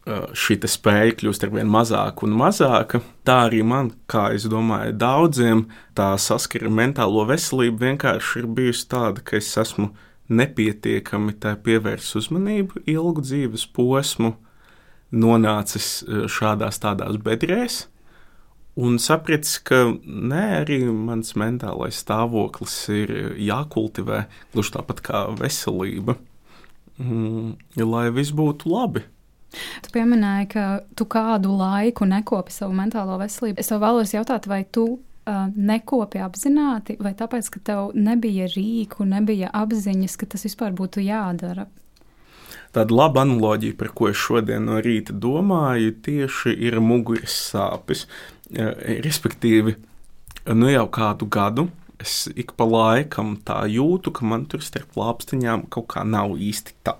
šī 0.08 0.58
spēja 0.66 1.14
kļūst 1.20 1.44
ar 1.46 1.52
vien 1.54 1.70
mazāka 1.70 2.26
un 2.26 2.34
mazāka. 2.38 3.02
Tā 3.24 3.38
arī 3.48 3.62
man, 3.64 3.92
kā 4.10 4.32
es 4.34 4.48
domāju, 4.50 4.96
daudziem 4.98 5.68
tā 5.94 6.16
saskara 6.18 6.66
ar 6.66 6.74
mentālo 6.74 7.26
veselību 7.30 7.86
vienkārši 7.86 8.42
ir 8.42 8.48
bijusi 8.48 8.88
tāda, 8.90 9.22
ka 9.22 9.38
es 9.38 9.52
esmu 9.58 9.92
nepietiekami 10.32 11.36
pievērsis 11.38 12.16
uzmanību 12.24 12.86
ilgu 12.90 13.22
dzīves 13.22 13.68
posmu, 13.76 14.36
nonācis 15.12 16.04
šādās 16.32 16.82
tādās 16.82 17.20
bedrēs. 17.22 17.86
Un 18.80 18.96
sapratis, 19.04 19.58
ka 19.60 19.84
nē, 20.08 20.44
arī 20.64 20.86
mans 20.88 21.36
mentālais 21.36 21.98
stāvoklis 22.00 22.76
ir 22.96 23.12
jākultivē, 23.36 24.24
gluži 24.54 24.78
tāpat 24.78 25.02
kā 25.04 25.26
veselība, 25.36 26.16
mm, 26.96 27.58
lai 27.84 28.06
viss 28.16 28.32
būtu 28.32 28.72
labi. 28.72 29.04
Tu 29.52 29.92
pieminēji, 29.94 30.50
ka 30.54 30.66
tu 30.96 31.08
kādu 31.12 31.54
laiku 31.60 32.08
nekopi 32.08 32.54
savu 32.56 32.76
mentālo 32.78 33.18
veselību. 33.20 33.60
Es 33.60 33.72
tev 33.72 33.82
vēlos 33.84 34.14
jautāt, 34.16 34.48
vai 34.48 34.62
tu 34.64 34.86
uh, 34.96 35.44
nekopi 35.56 36.22
apzināti, 36.24 36.96
vai 37.04 37.14
tāpēc, 37.18 37.52
ka 37.52 37.64
tev 37.72 37.92
nebija 37.98 38.48
rīku, 38.54 39.08
nebija 39.08 39.52
apziņas, 39.62 40.18
ka 40.20 40.30
tas 40.34 40.48
vispār 40.48 40.76
būtu 40.78 41.04
jādara? 41.04 41.68
Tāda 42.72 42.96
laba 42.96 43.26
analoģija, 43.26 43.76
par 43.80 43.92
ko 43.96 44.08
es 44.08 44.20
šodien 44.20 44.70
no 44.70 44.80
rīta 44.80 45.12
domāju, 45.12 45.92
tieši 46.06 46.56
ir 46.70 46.80
muguras 46.80 47.36
sāpes. 47.52 48.06
Respektīvi, 48.52 49.76
nu 50.56 50.72
jau 50.72 50.88
kādu 50.92 51.28
gadu 51.32 51.68
es 52.02 52.26
ik 52.36 52.56
pa 52.58 52.66
laikam 52.66 53.36
tā 53.46 53.64
jūtu, 53.70 54.14
ka 54.16 54.26
man 54.28 54.48
tur 54.50 54.64
starp 54.66 54.98
lāpstiņām 54.98 55.68
kaut 55.74 55.90
kā 55.94 56.06
nav 56.08 56.34
īsti 56.40 56.76
tā. 56.88 56.96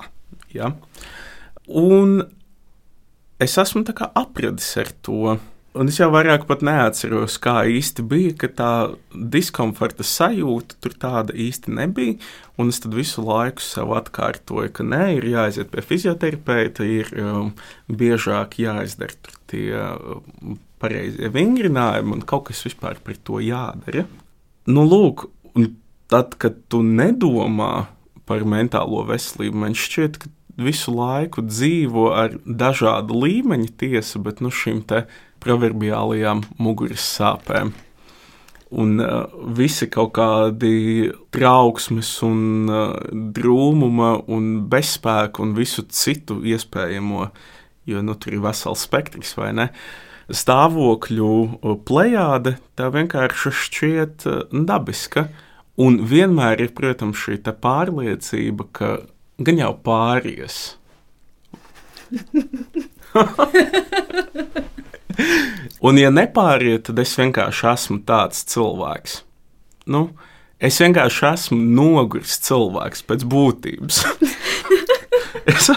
Ja? 0.54 0.74
Un 1.68 2.22
es 3.42 3.58
esmu 3.58 3.84
apradis 4.14 4.78
ar 4.78 4.92
to. 5.02 5.38
Un 5.72 5.88
es 5.88 6.02
jau 6.02 6.10
vairāk 6.12 6.44
pat 6.50 6.66
neatceros, 6.68 7.38
kā 7.40 7.62
īsti 7.72 8.04
bija, 8.04 8.34
ka 8.42 8.48
tā 8.52 8.72
diskomforta 9.16 10.04
sajūta 10.04 10.76
tur 10.84 10.98
tāda 11.00 11.32
īsti 11.32 11.72
nebija. 11.78 12.18
Un 12.60 12.74
es 12.74 12.82
tad 12.84 12.98
visu 12.98 13.24
laiku 13.24 13.64
sev 13.64 13.94
atkārtoju, 13.96 14.74
ka 14.76 14.84
nē, 14.84 15.06
ir 15.16 15.30
jāaiziet 15.32 15.72
pie 15.72 15.84
fizioterapeita, 15.86 16.84
ir 16.84 17.14
um, 17.24 17.54
biežāk 17.88 18.60
jāizdara 18.60 19.16
tie 19.48 19.72
um, 19.80 20.60
pareizie 20.84 21.32
vingrinājumi 21.32 22.18
un 22.18 22.26
kaut 22.28 22.50
kas 22.50 22.66
vispār 22.68 23.00
par 23.00 23.16
to 23.24 23.40
jādara. 23.40 24.04
Nu, 24.68 24.84
lūk, 24.84 25.30
tad, 26.12 26.36
kad 26.36 26.60
tu 26.68 26.84
nedomā 26.84 27.88
par 28.28 28.44
mentālo 28.44 29.06
veselību, 29.08 29.64
man 29.64 29.76
šķiet, 29.78 30.20
ka 30.20 30.32
visu 30.58 30.94
laiku 30.96 31.44
dzīvo 31.46 32.10
ar 32.16 32.36
dažādu 32.46 33.22
līmeņu 33.24 33.70
tiesu, 33.80 34.22
bet 34.24 34.42
nu 34.42 34.52
šīm 34.52 34.82
te 34.88 35.06
proverbiālajām 35.42 36.44
muguras 36.62 37.06
sāpēm. 37.18 37.74
Un 38.72 39.02
uh, 39.04 39.26
visi 39.52 39.90
kaut 39.92 40.14
kādi 40.16 41.10
trauksmes, 41.36 42.12
un 42.24 42.70
uh, 42.72 42.94
drūmuma, 43.12 44.14
un 44.32 44.62
bezspēka 44.72 45.44
un 45.44 45.52
visu 45.58 45.84
citu 45.92 46.40
iespējamo, 46.48 47.26
jo 47.92 48.04
nu, 48.06 48.16
tur 48.16 48.38
ir 48.38 48.46
vesels 48.46 48.86
spektrs, 48.88 49.36
vai 49.36 49.52
ne? 49.58 49.68
Stāvokļu 50.32 51.32
uh, 51.36 51.76
plējāde 51.84 52.56
tā 52.80 52.88
vienkārši 52.96 53.52
šķiet 53.66 54.28
uh, 54.32 54.46
dabiska. 54.72 55.28
Un 55.82 56.00
vienmēr 56.08 56.64
ir, 56.64 56.72
protams, 56.78 57.20
šī 57.20 57.42
pārliecība, 57.44 58.70
ka 58.72 58.94
gan 59.48 59.58
jau 59.62 59.74
pāries. 59.86 60.62
Un, 65.82 65.98
ja 65.98 66.12
nepāriet, 66.14 66.86
tad 66.88 67.00
es 67.02 67.16
vienkārši 67.20 67.68
esmu 67.72 67.98
tāds 68.08 68.44
cilvēks. 68.52 69.22
Nu, 69.92 70.02
es 70.62 70.78
vienkārši 70.82 71.26
esmu 71.32 71.58
noguris 71.78 72.38
cilvēks 72.46 73.04
pēc 73.10 73.26
būtības. 73.32 74.04
es, 75.52 75.72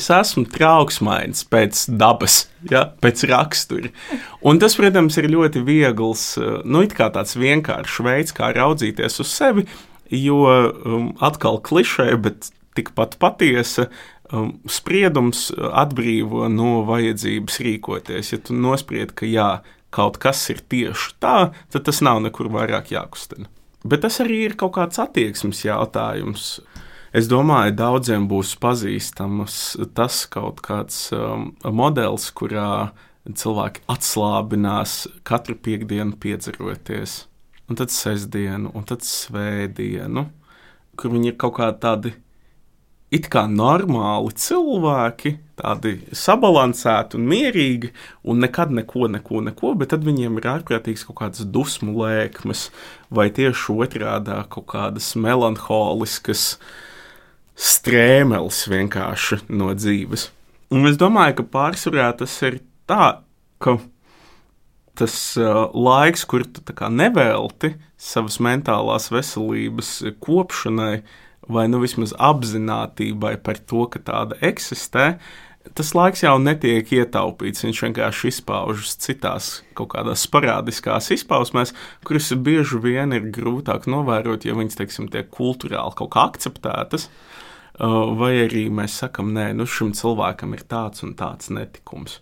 es 0.00 0.08
esmu 0.16 0.46
trauksmains 0.54 1.44
pēc 1.52 1.84
dabas, 2.00 2.46
ja, 2.72 2.86
pēc 3.04 3.26
rakstura. 3.30 3.92
Un 4.40 4.60
tas, 4.62 4.76
protams, 4.78 5.18
ir 5.20 5.30
ļoti 5.34 5.64
viegls, 5.66 6.24
nu, 6.64 6.86
tāds 6.96 7.36
vienkāršs 7.38 8.00
veids, 8.06 8.36
kā 8.36 8.52
raudzīties 8.56 9.20
uz 9.22 9.30
sevi. 9.34 9.68
Jo 10.10 10.40
um, 10.48 11.12
atkal 11.22 11.60
klišē, 11.62 12.08
bet 12.18 12.48
tikpat 12.78 13.18
patiesa. 13.22 13.88
Um, 14.30 14.60
spriedums 14.70 15.48
atbrīvo 15.58 16.46
no 16.52 16.84
vajadzības 16.86 17.56
rīkoties. 17.66 18.34
Ja 18.34 18.38
tu 18.46 18.54
nospried, 18.54 19.16
ka 19.18 19.26
jā, 19.26 19.48
kaut 19.90 20.20
kas 20.22 20.44
ir 20.52 20.62
tieši 20.70 21.16
tā, 21.22 21.50
tad 21.74 21.86
tas 21.88 21.98
nav 22.06 22.22
nekur 22.22 22.50
vairāk 22.52 22.92
jākustina. 22.94 23.50
Bet 23.82 24.04
tas 24.04 24.20
arī 24.22 24.44
ir 24.46 24.56
kaut 24.60 24.76
kāds 24.76 25.00
attieksmes 25.02 25.64
jautājums. 25.64 26.60
Es 27.16 27.26
domāju, 27.26 27.74
daudziem 27.74 28.28
būs 28.30 28.54
pazīstams 28.62 29.54
tas 29.98 30.22
kaut 30.30 30.60
kāds 30.62 31.08
um, 31.16 31.48
modelis, 31.64 32.28
kurā 32.30 32.92
cilvēki 33.26 33.82
atslābinās 33.90 35.08
katru 35.26 35.56
piekdienu 35.58 36.14
piedzeroties, 36.22 37.24
un 37.66 37.80
tad 37.80 37.90
sestdienu, 37.94 38.70
un 38.74 38.86
tad 38.86 39.02
svētdienu, 39.06 40.28
kur 40.94 41.14
viņi 41.16 41.32
ir 41.32 41.38
kaut 41.40 41.58
kādi 41.58 41.82
tādi 41.82 42.14
it 43.10 43.26
kā 43.30 43.44
normāli 43.50 44.32
cilvēki, 44.38 45.34
tādi 45.58 45.96
sabalansēti 46.16 47.18
un 47.18 47.26
mierīgi, 47.30 47.90
un 48.30 48.42
nekad 48.44 48.72
neko, 48.74 49.08
neko, 49.10 49.42
neko, 49.50 49.74
bet 49.78 49.92
tad 49.92 50.06
viņiem 50.06 50.38
ir 50.38 50.48
ārprātīgs 50.54 51.04
kaut 51.08 51.18
kādas 51.20 51.44
dusmu 51.44 51.96
lēkmes, 51.98 52.68
vai 53.10 53.28
tieši 53.34 53.74
otrādi 53.74 54.36
kaut 54.54 54.68
kādas 54.70 55.12
melanholiskas 55.18 56.54
strēmeles 57.60 58.62
vienkārši 58.70 59.42
no 59.52 59.74
dzīves. 59.76 60.30
Un 60.70 60.86
es 60.86 61.00
domāju, 61.00 61.40
ka 61.40 61.48
pārsvarā 61.50 62.12
tas 62.20 62.36
ir 62.46 62.60
tā, 62.88 63.18
ka 63.60 63.80
tas 65.00 65.16
uh, 65.40 65.66
laiks, 65.74 66.22
kur 66.28 66.44
tu 66.46 66.62
nevelti 66.94 67.72
savas 68.00 68.38
mentālās 68.42 69.08
veselības 69.10 69.90
kopšanai, 70.22 70.94
uh, 71.00 71.18
vai 71.52 71.66
nu 71.70 71.80
vismaz 71.82 72.14
apziņotībai 72.16 73.36
par 73.44 73.60
to, 73.70 73.86
ka 73.92 74.02
tāda 74.06 74.38
eksistē, 74.44 75.06
tas 75.76 75.92
laiks 75.96 76.24
jau 76.24 76.36
netiek 76.42 76.88
ietaupīts. 77.00 77.64
Viņš 77.66 77.82
vienkārši 77.86 78.30
izpaužas 78.32 78.96
citās 79.02 79.50
kaut 79.78 79.92
kādās 79.94 80.24
parādiskās 80.32 81.10
izpausmēs, 81.16 81.74
kuras 82.06 82.30
bieži 82.36 82.80
vien 82.82 83.16
ir 83.16 83.28
grūtāk 83.34 83.90
novērot, 83.90 84.46
ja 84.48 84.56
viņas, 84.56 84.80
teiksim, 84.80 85.10
tiek 85.12 85.30
kultūrāli 85.34 85.96
kaut 85.98 86.14
kā 86.14 86.26
akceptētas. 86.30 87.10
Uh, 87.80 88.10
vai 88.18 88.34
arī 88.42 88.66
mēs 88.72 88.98
sakām, 89.00 89.30
nē, 89.32 89.52
nu 89.56 89.64
šim 89.64 89.94
cilvēkam 89.96 90.52
ir 90.52 90.66
tāds 90.68 91.04
un 91.06 91.14
tāds 91.16 91.48
netikums. 91.54 92.18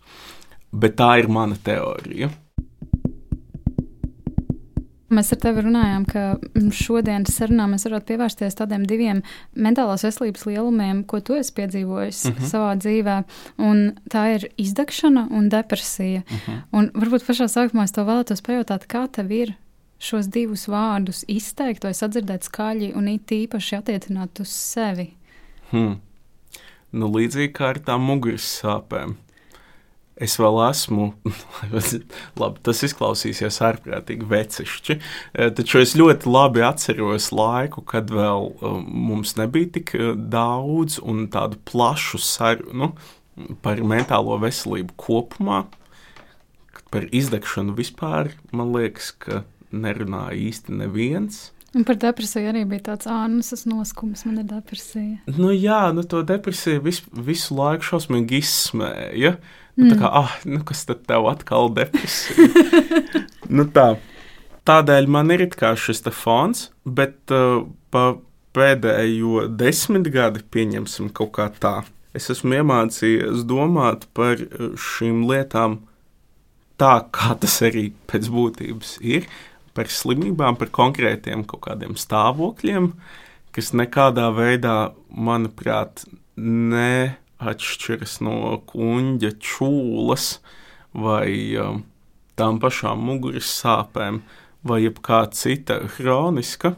Bet 0.71 0.95
tā 1.01 1.17
ir 1.19 1.31
mana 1.33 1.57
teorija. 1.65 2.29
Mēs 5.09 5.33
ar 5.33 5.39
tevi 5.41 5.63
runājām, 5.65 6.05
ka 6.05 6.23
šodienas 6.77 7.33
sarunā 7.39 7.65
mēs 7.71 7.87
varētu 7.89 8.11
pievērsties 8.11 8.59
tādiem 8.59 8.83
diviem 8.89 9.23
mentālās 9.57 10.05
veselības 10.05 10.45
lielumiem, 10.51 11.01
ko 11.09 11.23
tu 11.25 11.39
esi 11.39 11.55
piedzīvojis 11.57 12.25
uh 12.25 12.31
mhm. 12.31 12.43
-huh. 12.43 12.51
savā 12.51 12.75
dzīvē. 12.77 13.17
Un 13.59 13.95
tā 14.13 14.25
ir 14.35 14.49
izdegšana 14.57 15.29
un 15.31 15.49
depresija. 15.49 16.23
Uh 16.27 16.33
mhm. 16.33 16.53
-huh. 16.53 16.61
Un 16.73 16.91
varbūt 16.95 17.25
pašā 17.25 17.49
sākumā 17.49 17.85
es 17.85 17.93
to 17.93 18.05
vēlētos 18.05 18.45
pajautāt, 18.45 18.87
kā 18.87 19.09
tev 19.09 19.33
ir 19.33 19.55
šos 19.99 20.27
divus 20.27 20.69
vārdus 20.69 21.25
izteikt 21.29 21.85
vai 21.85 21.95
sadzirdēt 21.95 22.45
skaļi 22.45 22.93
un 22.97 23.09
it 23.09 23.31
īpaši 23.31 23.79
attiecināt 23.79 24.41
uz 24.41 24.49
sevi? 24.49 25.11
Hmm. 25.71 26.01
Nu, 26.93 27.09
līdzīgi 27.13 27.53
kā 27.53 27.69
ar 27.75 27.79
tām 27.79 28.01
muguras 28.01 28.61
sāpēm 28.63 29.17
es 30.23 30.37
vēl 30.41 30.59
esmu, 30.69 31.09
labi, 32.41 32.63
tas 32.67 32.83
izklausīsies 32.87 33.61
ārprātīgi 33.69 34.29
vecišķi, 34.29 34.99
e, 34.99 35.51
taču 35.59 35.83
es 35.83 35.95
ļoti 35.99 36.31
labi 36.31 36.65
atceros 36.67 37.31
laiku, 37.35 37.85
kad 37.89 38.11
vēl 38.15 38.51
e, 38.51 38.73
mums 39.09 39.37
nebija 39.39 39.75
tik 39.79 39.95
e, 39.97 40.13
daudz 40.19 40.99
un 41.03 41.27
tādu 41.33 41.61
plašu 41.69 42.21
sarunu. 42.23 42.95
par 43.63 43.79
mentālo 43.87 44.35
veselību 44.43 44.97
kopumā, 44.99 45.61
par 46.91 47.05
izdegšanu 47.15 47.77
vispār, 47.79 48.33
man 48.51 48.73
liekas, 48.75 49.13
ka 49.15 49.45
nerunā 49.71 50.25
īsti 50.35 50.75
neviens. 50.75 51.53
Un 51.77 51.85
par 51.85 51.99
depresiju 52.01 52.49
arī 52.49 52.65
bija 52.69 52.87
tāds 52.87 53.09
ānus 53.13 53.67
noskums, 53.69 54.25
man 54.25 54.41
ir 54.41 54.49
depresija. 54.49 55.19
Nu, 55.37 55.51
jā, 55.53 55.91
nu, 55.93 56.03
to 56.09 56.23
depresiju 56.27 56.81
vis, 56.87 57.03
visu 57.13 57.59
laiku 57.59 57.91
šausmīgi 57.91 58.41
izsmēja. 58.41 59.35
Nu, 59.79 59.93
tā 59.93 59.99
kā, 60.01 60.09
ah, 60.11 60.33
nu, 60.49 60.63
kas 60.67 60.83
tad 60.89 61.05
tev 61.07 61.29
atkal 61.31 61.71
depresija? 61.71 62.49
nu, 63.57 63.67
tā. 63.71 63.93
Tādēļ 64.69 65.07
man 65.09 65.31
ir 65.33 65.47
šis 65.49 66.03
fons, 66.13 66.69
bet 66.85 67.31
uh, 67.33 67.63
pa 67.95 68.19
pēdējo 68.57 69.47
desmit 69.55 70.11
gadi, 70.13 70.43
pieņemsim 70.43 71.13
kaut 71.15 71.33
kā 71.39 71.47
tā, 71.63 71.77
es 72.17 72.29
esmu 72.33 72.59
iemācījies 72.59 73.47
domāt 73.49 74.09
par 74.17 74.41
šīm 74.75 75.23
lietām 75.29 75.79
tā, 76.81 76.95
kā 77.15 77.37
tas 77.41 77.61
arī 77.67 77.91
pēc 78.11 78.29
būtības 78.33 78.99
ir 79.01 79.29
par 79.77 79.91
slimībām, 79.93 80.59
par 80.59 80.73
konkrētiem 80.75 81.45
kaut 81.47 81.63
kādiem 81.69 81.95
stāvokļiem, 81.99 82.91
kas 83.55 83.71
nekādā 83.79 84.29
veidā, 84.35 84.91
manuprāt, 85.09 86.03
neatšķiras 87.39 88.19
no 88.25 88.59
kuģa 88.69 89.33
čūlas 89.39 90.39
vai 90.99 91.55
um, 91.61 91.85
tām 92.39 92.59
pašām 92.63 93.01
muguras 93.09 93.51
sāpēm 93.61 94.23
vai 94.67 94.83
jebkāda 94.85 95.37
cita 95.39 95.81
hroniska. 95.97 96.75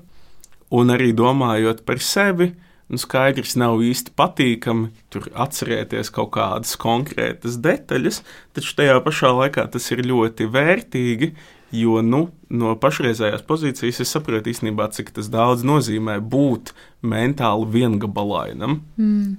Un 0.71 0.93
arī 0.95 1.11
domājot 1.17 1.83
par 1.87 1.99
sevi, 1.99 2.53
nu 2.91 2.99
skaidrs 3.01 3.57
nav 3.59 3.81
īsti 3.83 4.13
patīkami 4.19 4.91
tur 5.11 5.27
atcerēties 5.35 6.13
kaut 6.15 6.35
kādas 6.37 6.77
konkrētas 6.79 7.59
detaļas, 7.63 8.21
taču 8.55 8.77
tajā 8.79 9.01
pašā 9.03 9.33
laikā 9.35 9.67
tas 9.73 9.91
ir 9.91 10.05
ļoti 10.07 10.47
vērtīgi, 10.51 11.33
Jo 11.71 12.01
nu, 12.03 12.25
no 12.51 12.73
pašreizējās 12.83 13.45
pozīcijas 13.47 14.01
es 14.03 14.11
saprotu 14.11 14.51
īstenībā, 14.51 14.89
cik 14.91 15.13
tas 15.15 15.29
daudz 15.31 15.63
nozīmē 15.63 16.17
būt 16.19 16.73
mentāli 17.07 17.69
viengabalainam. 17.77 18.81
Mm. 18.99 19.37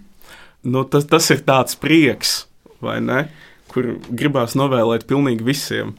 Nu, 0.64 0.84
tas, 0.86 1.08
tas 1.10 1.30
ir 1.34 1.42
tāds 1.46 1.78
prieks, 1.80 2.46
vai 2.84 3.00
ne? 3.02 3.26
Kur 3.72 3.96
gribās 4.10 4.54
novēlēt 4.60 5.08
pilnīgi 5.10 5.46
visiem. 5.48 5.96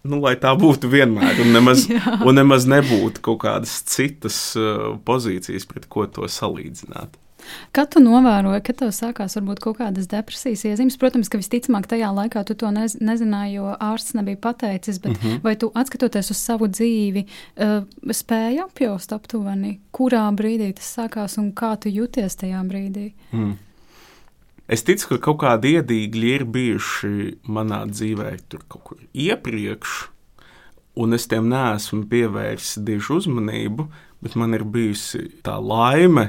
Nu, 0.00 0.16
lai 0.24 0.32
tā 0.40 0.54
būtu 0.56 0.88
vienmēr, 0.88 1.42
un 1.44 1.50
nemaz, 1.52 1.84
un 2.26 2.38
nemaz 2.38 2.66
nebūtu 2.70 3.20
kaut 3.24 3.42
kādas 3.42 3.82
citas 3.86 4.38
uh, 4.56 4.94
pozīcijas, 5.04 5.68
pret 5.68 5.90
ko 5.92 6.06
to 6.08 6.28
salīdzināt. 6.30 7.18
Kad 7.72 7.94
tu 7.94 8.02
novēroji, 8.04 8.62
ka 8.64 8.74
tev 8.82 8.90
sākās 8.94 9.36
varbūt 9.38 9.62
kaut 9.64 9.78
kādas 9.78 10.08
depresijas 10.10 10.64
iezīmes, 10.68 10.98
protams, 11.00 11.30
ka 11.32 11.40
visticamāk 11.40 11.88
tajā 11.90 12.10
laikā 12.16 12.42
tu 12.48 12.56
to 12.58 12.68
nez, 12.74 12.96
nezināji, 13.00 13.56
jo 13.58 13.72
ārsts 13.76 14.16
nebija 14.18 14.40
pateicis, 14.40 15.00
bet 15.00 15.14
mm 15.14 15.22
-hmm. 15.22 15.40
vai 15.44 15.56
tu 15.56 15.70
atskatoties 15.74 16.30
uz 16.30 16.36
savu 16.36 16.68
dzīvi, 16.68 17.24
uh, 17.24 17.82
spēji 18.04 18.62
apjaust 18.64 19.12
aptuveni, 19.12 19.80
kurā 19.92 20.28
brīdī 20.36 20.72
tas 20.74 20.96
sākās 20.98 21.38
un 21.38 21.52
kā 21.52 21.76
tu 21.80 21.88
jūties 21.88 22.36
tajā 22.36 22.62
brīdī? 22.64 23.12
Mm. 23.32 23.56
Es 24.70 24.84
ticu, 24.86 25.08
ka 25.10 25.16
kaut 25.24 25.40
kādi 25.42 25.72
iedīgļi 25.80 26.28
ir 26.36 26.44
bijuši 26.46 27.14
manā 27.50 27.80
dzīvē 27.90 28.28
tur 28.52 28.60
kaut 28.70 28.84
kur 28.86 29.00
iepriekš, 29.10 29.94
un 31.02 31.16
es 31.16 31.26
tiem 31.30 31.48
neesmu 31.50 32.04
pievērsis 32.10 32.78
tieši 32.86 33.16
uzmanību, 33.16 33.88
bet 34.22 34.36
man 34.38 34.54
ir 34.54 34.62
bijusi 34.62 35.24
tā 35.42 35.56
laime 35.58 36.28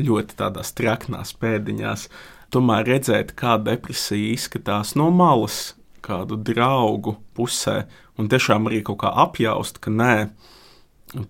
ļoti 0.00 0.34
tādās 0.40 0.72
traknās 0.74 1.30
pēdiņās. 1.38 2.08
Tomēr 2.50 2.88
redzēt, 2.96 3.36
kā 3.38 3.54
depresija 3.62 4.34
izskatās 4.34 4.96
no 4.98 5.06
malas, 5.14 5.76
kādu 6.02 6.34
draugu 6.34 7.14
pusē, 7.38 7.84
un 8.18 8.26
tiešām 8.32 8.66
arī 8.66 8.82
kaut 8.90 9.04
kā 9.04 9.14
apjaust, 9.22 9.78
ka 9.78 9.94
nē, 9.94 10.14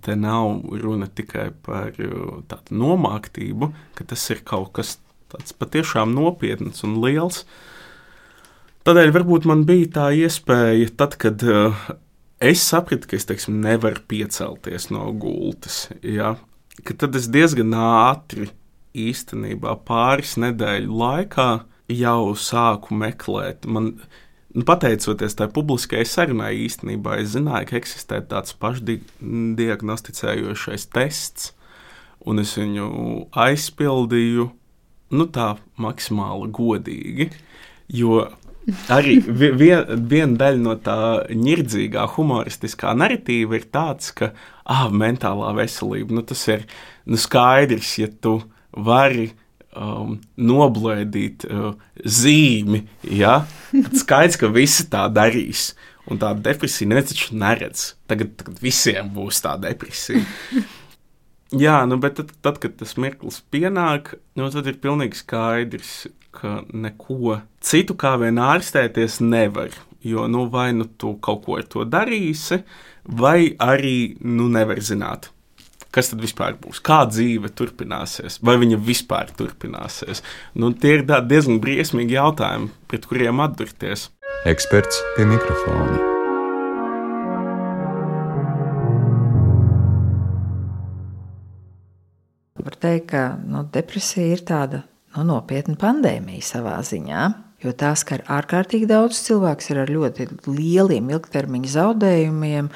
te 0.00 0.16
nav 0.16 0.64
runa 0.80 1.12
tikai 1.12 1.50
par 1.66 1.92
uh, 2.00 2.40
tādu 2.48 2.80
nomāktību, 2.80 3.72
ka 4.00 4.08
tas 4.08 4.24
ir 4.32 4.40
kaut 4.48 4.72
kas 4.80 4.96
tāds 5.32 5.56
patiešām 5.56 6.14
nopietns 6.16 6.84
un 6.86 7.00
liels. 7.04 7.44
Tādēļ 8.86 9.12
varbūt 9.14 9.48
man 9.48 9.66
bija 9.68 9.90
tā 9.98 10.06
iespēja, 10.16 10.88
tad, 10.96 11.18
kad 11.20 11.42
uh, 11.44 11.76
es 12.40 12.62
sapratu, 12.64 13.10
ka 13.10 13.18
es 13.18 13.28
teiksim, 13.28 13.60
nevaru 13.64 14.00
piecelties 14.08 14.88
no 14.94 15.10
gultas, 15.12 15.82
ja, 16.00 16.34
tad 16.88 17.18
es 17.18 17.28
diezgan 17.32 17.76
ātri 17.76 18.48
īstenībā 18.96 19.76
pāris 19.86 20.36
nedēļu 20.40 20.96
laikā 21.02 21.50
jau 21.90 22.34
sāku 22.38 22.94
meklēt. 22.96 23.66
Man, 23.66 24.00
nu, 24.54 24.62
pateicoties 24.66 25.34
tai 25.38 25.48
publiskajai 25.52 26.06
sarunai, 26.08 26.54
īstenībā 26.66 27.16
es 27.22 27.28
zināju, 27.36 27.66
ka 27.70 27.76
eksistē 27.80 28.16
tāds 28.30 28.52
pašdiagnosticējošais 28.62 30.84
tests, 30.94 31.42
un 32.26 32.34
es 32.42 32.50
viņu 32.58 32.86
aizpildīju 33.46 34.44
nu, 35.14 35.26
tā 35.30 35.54
maksimāli 35.80 36.50
godīgi. 36.54 37.30
Jo 37.90 38.26
arī 38.92 39.16
vien, 39.24 39.84
viena 40.10 40.38
daļa 40.38 40.62
no 40.62 40.76
tā 40.84 40.96
nirdzīgā, 41.34 42.06
humoristiskā 42.14 42.94
narratīva 42.98 43.58
ir 43.58 43.68
tāds, 43.72 44.12
ka 44.16 44.32
ah, 44.64 44.88
mentālā 44.92 45.52
veselība 45.58 46.16
nu, 46.16 46.24
tas 46.26 46.42
ir 46.52 46.66
nu, 47.06 47.18
skaidrs, 47.20 47.96
ja 48.02 48.10
tu 48.22 48.38
vari 48.70 49.30
um, 49.74 50.18
noblēdīt 50.38 51.46
uh, 51.48 51.72
zīmi. 52.04 52.84
Ja? 53.10 53.40
Tad 53.72 53.96
skaidrs, 54.02 54.40
ka 54.40 54.52
visi 54.54 54.86
tā 54.92 55.06
darīs. 55.12 55.72
Un 56.10 56.18
tā 56.18 56.32
depresija 56.34 56.88
neviens 56.90 57.12
taču 57.12 57.36
neredz. 57.38 57.92
Tagad, 58.10 58.32
tagad 58.40 58.62
visiem 58.62 59.10
būs 59.14 59.42
tā 59.44 59.54
depresija. 59.62 60.22
Jā, 61.50 61.80
nu, 61.90 61.98
bet 61.98 62.14
tad, 62.20 62.30
tad, 62.44 62.60
kad 62.62 62.76
tas 62.78 62.94
mirklis 63.00 63.40
pienāk, 63.50 64.14
nu, 64.38 64.46
tad 64.54 64.68
ir 64.70 64.78
pilnīgi 64.82 65.18
skaidrs, 65.18 65.94
ka 66.30 66.60
neko 66.70 67.40
citu 67.64 67.96
kā 67.98 68.14
vien 68.22 68.38
ārstēties 68.38 69.18
nevar. 69.24 69.74
Jo 70.06 70.28
nu, 70.30 70.46
vai 70.48 70.70
nu 70.72 70.86
tu 70.86 71.16
kaut 71.20 71.42
ko 71.44 71.58
ar 71.58 71.66
to 71.68 71.84
darīsi, 71.84 72.62
vai 73.04 73.52
arī 73.60 74.14
nu, 74.22 74.46
nevar 74.48 74.80
zināt, 74.80 75.28
kas 75.92 76.12
tad 76.12 76.22
vispār 76.24 76.54
būs, 76.62 76.80
kā 76.80 77.02
dzīve 77.10 77.50
turpināsies, 77.52 78.38
vai 78.46 78.56
viņa 78.62 78.78
vispār 78.86 79.34
turpināsies. 79.36 80.22
Nu, 80.54 80.72
tie 80.72 81.00
ir 81.00 81.04
diezgan 81.04 81.60
briesmīgi 81.60 82.16
jautājumi, 82.16 82.70
pret 82.88 83.10
kuriem 83.10 83.44
atdurties. 83.44 84.08
Eksperts 84.48 85.02
pie 85.18 85.28
mikrofona. 85.28 86.19
Var 92.70 92.78
teikt, 92.78 93.08
ka 93.10 93.22
nu, 93.42 93.64
depresija 93.74 94.30
ir 94.30 94.44
tāda 94.46 94.84
nu, 95.16 95.24
nopietna 95.26 95.74
pandēmija 95.74 96.44
savā 96.46 96.76
ziņā 96.86 97.24
jo 97.64 97.72
tās 97.76 98.04
skar 98.04 98.22
ārkārtīgi 98.30 98.88
daudz 98.88 99.18
cilvēku 99.26 99.74
ar 99.74 99.90
ļoti 99.90 100.26
lieliem 100.46 101.10
ilgtermiņa 101.12 101.72
zaudējumiem, 101.74 102.70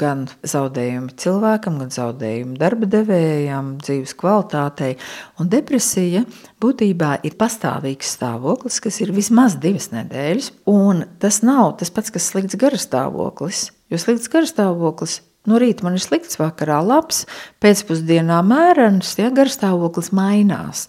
gan 0.00 0.24
zaudējumi 0.42 1.14
cilvēkam, 1.20 1.76
gan 1.82 1.92
zaudējumi 1.94 2.58
darba 2.60 2.88
devējam, 2.90 3.74
dzīves 3.82 4.16
kvalitātei. 4.18 4.94
Un 5.38 5.50
depresija 5.52 6.24
būtībā 6.62 7.18
ir 7.28 7.36
pastāvīgs 7.36 8.16
stāvoklis, 8.16 8.80
kas 8.80 9.02
ir 9.04 9.14
vismaz 9.14 9.58
divas 9.60 9.90
nedēļas, 9.94 10.50
un 10.72 11.04
tas 11.22 11.42
nav 11.46 11.76
tas 11.82 11.92
pats, 11.94 12.14
kas 12.14 12.32
slikts 12.32 12.58
garastāvoklis. 12.58 13.68
Jo 13.92 14.00
slikts 14.00 14.32
garastāvoklis 14.32 15.20
No 15.44 15.58
rīta 15.60 15.84
man 15.84 15.98
ir 15.98 16.00
slikts, 16.00 16.38
vakarā 16.40 16.78
labs, 16.80 17.26
pēcpusdienā 17.60 18.38
mērens, 18.48 19.10
ja 19.20 19.28
garstāvoklis 19.34 20.08
mainās. 20.16 20.86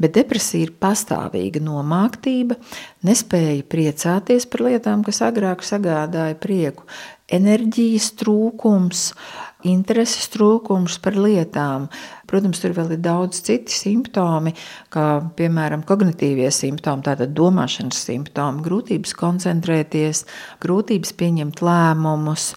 Bet 0.00 0.14
depresija 0.16 0.64
ir 0.64 0.72
pastāvīga 0.80 1.60
nomāktība, 1.60 2.56
nespēja 3.04 3.66
priecāties 3.68 4.48
par 4.48 4.64
lietām, 4.64 5.04
kas 5.04 5.20
agrāk 5.26 5.66
sagādāja 5.66 6.38
prieku, 6.40 6.88
enerģijas 7.28 8.14
trūkums, 8.22 9.10
intereses 9.68 10.32
trūkums 10.32 10.96
par 11.04 11.18
lietām, 11.20 11.90
Protams, 12.28 12.60
tur 12.60 12.74
vēl 12.76 12.90
ir 12.92 13.00
daudz 13.00 13.40
citu 13.46 13.72
simptomi, 13.72 14.52
kā 14.92 15.06
piemēram 15.38 15.80
kognitīvie 15.88 16.50
simptomi, 16.52 17.06
tātad 17.06 17.32
domāšanas 17.32 18.02
simptomi, 18.04 18.60
grūtības 18.66 19.14
koncentrēties, 19.16 20.20
grūtības 20.60 21.14
pieņemt 21.16 21.62
lēmumus, 21.64 22.50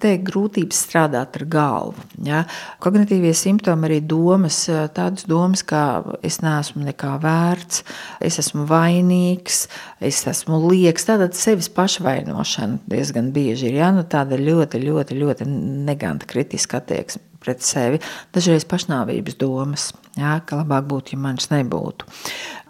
teikt, 0.00 0.24
grūtības 0.30 0.80
strādāt 0.86 1.36
ar 1.36 1.46
galvu. 1.52 2.06
Ja? 2.24 2.46
Kognitīvie 2.80 3.34
simptomi 3.36 3.90
arī 3.90 4.00
domas, 4.00 4.62
tādas 4.96 5.28
domas, 5.28 5.66
kā 5.68 5.84
es 6.24 6.40
neesmu 6.40 6.88
nekā 6.88 7.18
vērts, 7.20 7.84
es 8.24 8.40
esmu 8.40 8.64
vainīgs, 8.70 9.66
es 10.00 10.24
esmu 10.32 10.62
lieks, 10.70 11.10
tātad 11.12 11.36
sevis 11.36 11.68
pašvainošana 11.76 12.86
diezgan 12.88 13.34
bieži 13.36 13.68
ir 13.68 13.82
ja? 13.82 13.92
nu, 13.92 14.08
tāda 14.08 14.40
ļoti, 14.40 14.80
ļoti, 14.88 15.20
ļoti 15.20 15.50
neganta 15.90 16.30
kritiska 16.30 16.80
attieksme 16.80 17.29
pret 17.40 17.64
sevi, 17.64 18.00
dažreiz 18.34 18.66
pašnāvības 18.68 19.38
domas. 19.40 19.90
Jā, 20.18 20.40
ka 20.44 20.58
labāk 20.58 20.88
būtu, 20.90 21.14
ja 21.14 21.22
manis 21.22 21.48
nebūtu. 21.52 22.08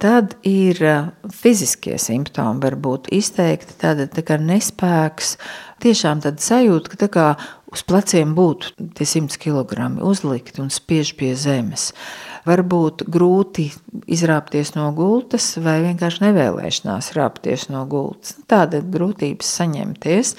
Tad 0.02 0.36
ir 0.46 0.80
fiziskie 1.34 1.96
simptomi, 2.00 2.60
var 2.62 2.76
būt 2.76 3.08
izteikti 3.16 3.78
tāda 3.80 4.06
tā 4.12 4.24
kā 4.26 4.36
nespēks, 4.40 5.34
tiešām 5.82 6.20
tāda 6.24 6.44
sajūta, 6.44 6.92
ka 6.92 7.00
tā 7.00 7.08
kā 7.10 7.26
uz 7.72 7.84
pleciem 7.86 8.34
būtu 8.36 8.90
tie 8.98 9.08
100 9.08 9.40
kg 9.40 9.88
uzlikti 10.04 10.62
un 10.62 10.70
spiež 10.74 11.14
pie 11.18 11.32
zemes 11.38 11.90
var 12.46 12.62
būt 12.66 13.04
grūti 13.10 13.68
izrāpties 14.10 14.74
no 14.76 14.88
gultas 14.96 15.52
vai 15.62 15.78
vienkārši 15.84 16.24
nevēlēšanās 16.26 17.12
rāpties 17.16 17.68
no 17.72 17.82
gultas. 17.90 18.36
Tāda 18.50 18.80
grūtības 18.84 19.50
saņemties. 19.60 20.34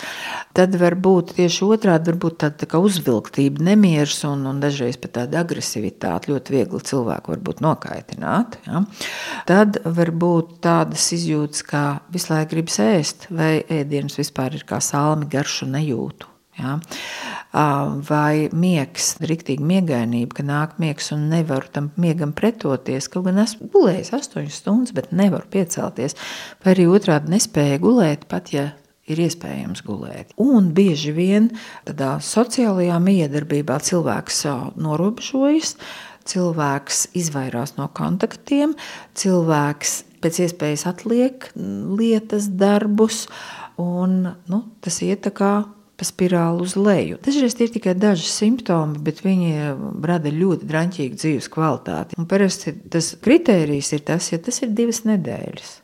Tad 0.57 0.75
var 0.81 0.97
būt 0.99 1.35
tieši 1.37 1.67
otrādi, 1.67 2.11
varbūt 2.11 2.39
tāda 2.45 2.69
tā 2.69 2.81
uzvilktība, 2.81 3.63
nemieris 3.71 4.23
un, 4.29 4.45
un 4.49 4.61
dažreiz 4.63 4.99
pat 5.01 5.15
tāda 5.19 5.43
agresivitāte. 5.45 6.31
Ļoti 6.31 6.57
viegli 6.57 6.81
cilvēku 6.91 7.35
var 7.35 7.63
nokaitināt. 7.67 8.57
Ja? 8.67 8.83
Tad 9.49 9.81
var 9.85 10.13
būt 10.23 10.57
tādas 10.65 11.07
izjūtas, 11.15 11.65
kā 11.67 11.85
visu 12.13 12.33
laiku 12.33 12.55
gribas 12.55 12.81
ēst, 12.83 13.29
vai 13.31 13.53
ēdienas 13.61 14.19
vispār 14.19 14.57
ir 14.57 14.67
kā 14.67 14.81
salmi 14.83 15.29
garšu 15.31 15.69
nejūtu. 15.71 16.30
Ja? 16.59 16.77
Vai 18.07 18.49
miegs, 18.55 19.13
rīktīgi 19.23 19.63
miegainība, 19.67 20.39
ka 20.39 20.45
nāk 20.47 20.75
miegs 20.81 21.11
un 21.15 21.29
nevaru 21.31 21.71
tam 21.73 21.89
miegam 22.01 22.35
pretoties. 22.35 23.09
Kaut 23.11 23.27
gan 23.27 23.41
esmu 23.43 23.69
gulējis 23.73 24.13
astoņas 24.19 24.59
stundas, 24.61 24.95
bet 24.95 25.11
nevaru 25.15 25.47
piecelties. 25.51 26.17
Vai 26.63 26.75
arī 26.75 26.87
otrādi 26.91 27.33
nespēju 27.35 27.81
gulēt, 27.83 28.27
pat 28.31 28.53
ja 28.55 28.69
ir 29.11 29.21
iespējams 29.25 29.83
gulēt. 29.85 30.35
Un 30.41 30.71
bieži 30.75 31.13
vien 31.15 31.49
tādā 31.87 32.15
sociālajā 32.23 32.99
miedarbībā 33.03 33.79
cilvēks 33.83 34.45
norobežojas, 34.79 35.75
cilvēks 36.31 37.03
izvairās 37.17 37.75
no 37.79 37.89
kontaktiem, 37.97 38.75
cilvēks 39.17 39.97
pēc 40.21 40.43
iespējas 40.45 40.85
atliek 40.91 41.49
lietas, 41.57 42.47
darbus, 42.61 43.25
un 43.81 44.35
nu, 44.51 44.63
tas 44.85 45.01
iet 45.01 45.25
tā 45.25 45.33
kā 45.33 45.53
pa 46.01 46.07
spirāli 46.07 46.65
uz 46.65 46.73
leju. 46.73 47.19
Dažreiz 47.21 47.53
tie 47.53 47.67
ir 47.67 47.75
tikai 47.75 47.93
daži 47.93 48.25
simptomi, 48.25 48.97
bet 49.05 49.21
viņi 49.21 49.51
rada 50.01 50.31
ļoti 50.33 50.65
drāmīgu 50.65 51.19
dzīves 51.21 51.49
kvalitāti. 51.53 52.17
Un 52.17 52.25
parasti 52.29 52.73
tas 52.89 53.13
kritērijs 53.21 53.93
ir 53.93 54.01
tas, 54.09 54.31
ja 54.33 54.41
tas 54.41 54.63
ir 54.65 54.73
divas 54.73 55.03
nedēļas, 55.05 55.75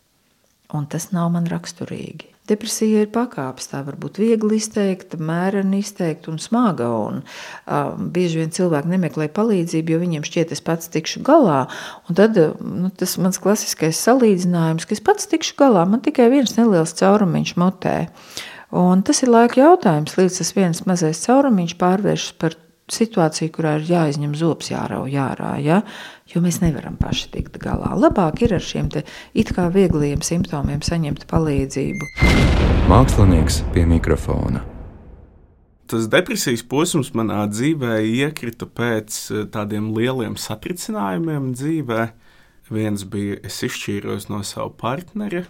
un 0.73 0.89
tas 0.89 1.11
nav 1.13 1.29
man 1.35 1.45
raksturīgi. 1.51 2.33
Depresija 2.47 3.03
ir 3.03 3.09
pakāpes. 3.11 3.67
Tā 3.67 3.81
var 3.83 3.97
būt 3.99 4.21
viegli 4.21 4.57
izteikta, 4.57 5.19
mērena 5.19 5.81
izteikta 5.81 6.31
un 6.31 6.39
smaga. 6.39 6.87
Un, 6.95 7.21
um, 7.67 8.05
bieži 8.15 8.39
vien 8.39 8.53
cilvēki 8.55 8.93
nemeklē 8.93 9.27
palīdzību, 9.35 9.93
jo 9.93 10.01
viņiem 10.03 10.27
šķiet, 10.27 10.53
es 10.55 10.63
pats 10.63 10.87
tikšu 10.93 11.25
galā. 11.27 11.65
Un 12.07 12.17
tad 12.17 12.39
nu, 12.63 12.89
tas 12.95 13.17
mans 13.19 13.41
klasiskais 13.43 13.99
salīdzinājums, 13.99 14.87
ka 14.87 14.95
es 14.95 15.03
pats 15.03 15.27
tikšu 15.27 15.59
galā, 15.59 15.83
man 15.91 16.01
tikai 16.05 16.29
viens 16.31 16.55
neliels 16.55 16.95
caurumiņš 16.97 17.57
mutē. 17.59 17.97
Un 18.75 19.03
tas 19.07 19.21
ir 19.23 19.31
laika 19.31 19.61
jautājums, 19.61 20.17
līdz 20.19 20.41
tas 20.41 20.55
viens 20.57 20.81
mazais 20.89 21.21
caurumiņš 21.23 21.75
pārvēršas 21.79 22.33
par 22.41 22.57
situāciju, 22.91 23.51
kurā 23.55 23.77
ir 23.79 23.87
jāizņem 23.87 24.33
zops, 24.35 24.71
jārauj 24.71 25.15
ārā, 25.19 25.53
ja? 25.63 25.81
jo 26.27 26.41
mēs 26.43 26.59
nevaram 26.63 26.97
paši 26.99 27.29
tikt 27.33 27.59
galā. 27.63 27.93
Labāk 27.95 28.43
ir 28.43 28.57
ar 28.57 28.63
šiem 28.63 28.89
it 29.33 29.51
kā 29.55 29.67
viegliem 29.71 30.23
simptomiem 30.23 30.83
saņemt 30.83 31.27
palīdzību. 31.31 32.11
Mākslinieks 32.91 33.61
pie 33.75 33.85
mikrofona. 33.87 34.63
Tas 35.87 36.09
depresijas 36.11 36.65
posms 36.67 37.13
manā 37.15 37.45
dzīvē 37.47 38.01
iekrita 38.03 38.67
pēc 38.67 39.19
eh, 39.31 39.45
tādiem 39.51 39.93
lieliem 39.95 40.35
satricinājumiem 40.35 41.53
dzīvē. 41.55 42.07
Viens 42.67 43.05
bija, 43.07 43.37
es 43.47 43.61
izšķīros 43.63 44.27
no 44.27 44.41
sava 44.43 44.67
partnera, 44.75 45.45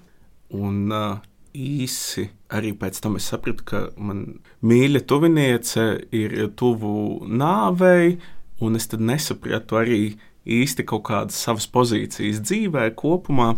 un 0.53 0.93
uh, 0.93 1.15
īsi 1.57 2.27
arī 2.53 2.73
pēc 2.77 3.01
tam 3.03 3.17
es 3.19 3.27
sapratu, 3.31 3.65
ka 3.67 3.83
man 3.97 4.39
mīļa 4.65 5.03
tuviniece 5.09 5.87
ir 6.15 6.37
tuvu 6.59 7.25
nāvei, 7.27 8.17
un 8.63 8.77
es 8.79 8.87
tad 8.91 9.03
nesapratu 9.03 9.81
arī 9.81 10.01
īsti 10.47 10.85
kaut 10.87 11.07
kādas 11.09 11.39
savas 11.43 11.67
pozīcijas 11.71 12.41
dzīvē 12.45 12.89
kopumā. 12.99 13.55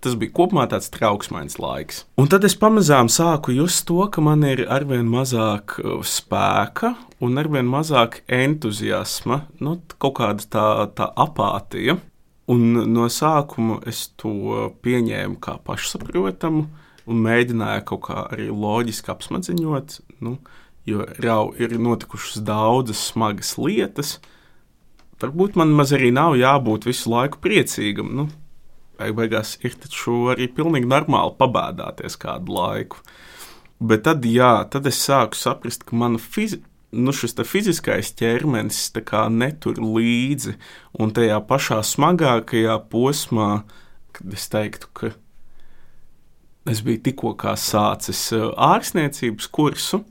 Tas 0.00 0.14
bija 0.16 0.32
kopumā 0.32 0.64
tāds 0.70 0.88
trauksmains 0.92 1.58
laiks. 1.60 2.04
Un 2.16 2.30
tad 2.32 2.46
es 2.48 2.54
pamazām 2.56 3.10
sāku 3.12 3.52
just 3.52 3.84
to, 3.88 3.98
ka 4.08 4.22
man 4.24 4.44
ir 4.48 4.64
arvien 4.72 5.08
mazāk 5.12 5.76
uh, 5.82 6.00
spēka 6.00 6.94
un 7.20 7.36
arvien 7.40 7.68
mazāk 7.68 8.22
entuziasma, 8.32 9.42
nu, 9.60 9.76
kaut 10.00 10.16
kāda 10.22 10.48
tā, 10.48 10.66
tā 10.96 11.10
apātija. 11.26 11.98
Un 12.48 12.78
no 12.94 13.08
sākuma 13.10 13.80
es 13.90 14.06
to 14.16 14.70
pieņēmu 14.86 15.40
kā 15.42 15.56
pašsaprotamu, 15.66 16.68
un 17.06 17.20
mēģināja 17.24 17.84
kaut 17.88 18.06
kā 18.08 18.22
arī 18.32 18.48
loģiski 18.50 19.12
apsmadziņot, 19.14 19.98
nu, 20.26 20.36
jo 20.86 21.06
jau 21.22 21.42
ir 21.58 21.76
notikušas 21.82 22.42
daudzas 22.46 23.02
smagas 23.12 23.54
lietas. 23.58 24.16
Varbūt 25.22 25.56
man 25.56 25.72
maz 25.76 25.94
arī 25.96 26.10
nav 26.12 26.36
jābūt 26.36 26.86
visu 26.88 27.10
laiku 27.12 27.40
priecīgam. 27.42 28.12
Nu, 28.18 28.28
beigās 28.98 29.56
ir 29.64 29.76
taču 29.80 30.26
arī 30.32 30.50
pilnīgi 30.52 30.88
normāli 30.90 31.36
pabēdāties 31.38 32.18
kādu 32.20 32.56
laiku. 32.56 33.00
Bet 33.76 34.06
tad, 34.08 34.24
jā, 34.24 34.64
tad 34.72 34.86
es 34.88 35.00
sāku 35.04 35.36
saprast, 35.36 35.84
ka 35.84 35.96
mana 35.96 36.20
fizi 36.20 36.62
nu, 36.96 37.12
šis 37.12 37.36
fiziskais 37.44 38.12
ķermenis 38.16 38.92
netur 39.30 39.80
līdzi. 39.80 40.56
Un 40.98 41.12
tajā 41.12 41.40
pašā 41.48 41.82
smagākajā 41.84 42.78
posmā, 42.90 43.64
kad 44.12 44.32
es 44.32 44.48
teiktu, 44.48 44.88
ka 44.92 45.12
Es 46.66 46.82
biju 46.82 46.98
tikko 47.06 47.34
sācis 47.60 48.20
eh, 48.34 48.42
ārstniecības 48.42 49.46
kursu. 49.54 50.02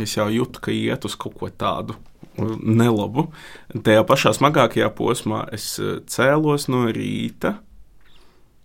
Es 0.00 0.16
jau 0.16 0.30
jūtu, 0.32 0.62
ka 0.64 0.72
iet 0.72 1.04
uz 1.04 1.16
kaut 1.20 1.36
ko 1.36 1.50
tādu 1.50 1.98
eh, 1.98 2.54
nelabu. 2.64 3.26
Tajā 3.74 4.06
pašā 4.08 4.32
smagākajā 4.38 4.88
posmā 4.96 5.44
es 5.52 5.74
eh, 5.82 6.00
cēlos 6.08 6.70
no 6.72 6.86
rīta, 6.88 7.58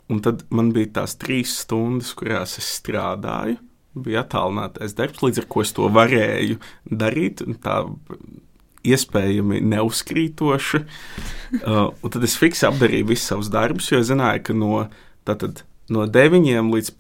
un 0.08 0.24
tad 0.24 0.46
man 0.56 0.72
bija 0.76 1.02
tās 1.02 1.18
trīs 1.20 1.58
stundas, 1.66 2.14
kurās 2.16 2.58
es 2.62 2.72
strādāju. 2.80 3.60
Bija 3.98 4.22
attālinātais 4.22 4.94
darbs, 4.96 5.24
līdz 5.26 5.42
ar 5.42 5.48
to 5.50 5.64
es 5.64 5.72
to 5.74 5.88
varēju 5.90 6.60
darīt. 6.86 7.42
Tā 7.64 7.82
iespējami 8.88 9.64
neuzkrītoši. 9.74 10.84
Uh, 11.48 11.94
tad 12.12 12.26
es 12.28 12.34
fiksi 12.36 12.66
apdarīju 12.68 13.06
visus 13.08 13.30
savus 13.32 13.48
darbus, 13.48 13.86
jo 13.88 14.02
zināju, 14.04 14.42
ka 14.50 14.54
no 14.60 14.82
tātad 15.24 15.62
no 15.90 16.06
9 16.06 16.72
līdz 16.74 16.92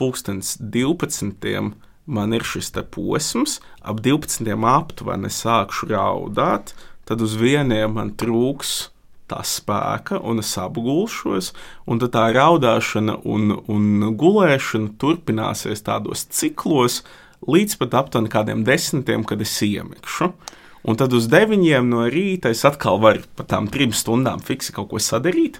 12. 0.59 1.71
man 2.05 2.33
ir 2.33 2.43
šis 2.43 2.71
posms, 2.91 3.59
ap 3.81 3.99
12. 4.01 4.53
aptuveni 4.53 5.31
sākšu 5.31 5.89
raudāt, 5.91 6.73
tad 7.05 7.21
uz 7.21 7.35
vieniem 7.35 7.93
man 7.99 8.13
trūks 8.15 8.89
tā 9.27 9.41
spēka, 9.43 10.21
un 10.23 10.39
es 10.39 10.53
apgulšos, 10.57 11.51
un 11.85 11.99
tā 11.99 12.27
raudāšana 12.31 13.19
un, 13.27 13.57
un 13.67 14.15
gulēšana 14.15 14.95
turpināsies 14.99 15.83
tādos 15.83 16.23
ciklos 16.31 17.01
līdz 17.43 17.77
pat 17.81 17.97
aptuveni 18.01 18.31
kādiem 18.31 18.63
desmitiem, 18.67 19.27
kad 19.27 19.43
es 19.43 19.59
iemikšu. 19.61 20.31
Un 20.87 20.95
tad 20.95 21.11
uz 21.11 21.27
deviņiem 21.27 21.89
no 21.91 22.05
rīta 22.07 22.53
es 22.53 22.63
atkal 22.67 23.01
varu 23.03 23.25
pa 23.35 23.43
tām 23.43 23.67
trim 23.67 23.91
stundām 23.91 24.39
fiksi 24.39 24.71
kaut 24.75 24.93
ko 24.93 25.01
sadarīt. 25.03 25.59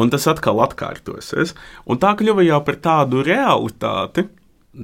Un 0.00 0.10
tas 0.12 0.26
atkal 0.30 0.62
atkārtosies. 0.64 1.54
Un 1.84 2.00
tā 2.00 2.14
kļuva 2.18 2.44
jau 2.46 2.60
par 2.64 2.78
tādu 2.82 3.24
realitāti. 3.26 4.26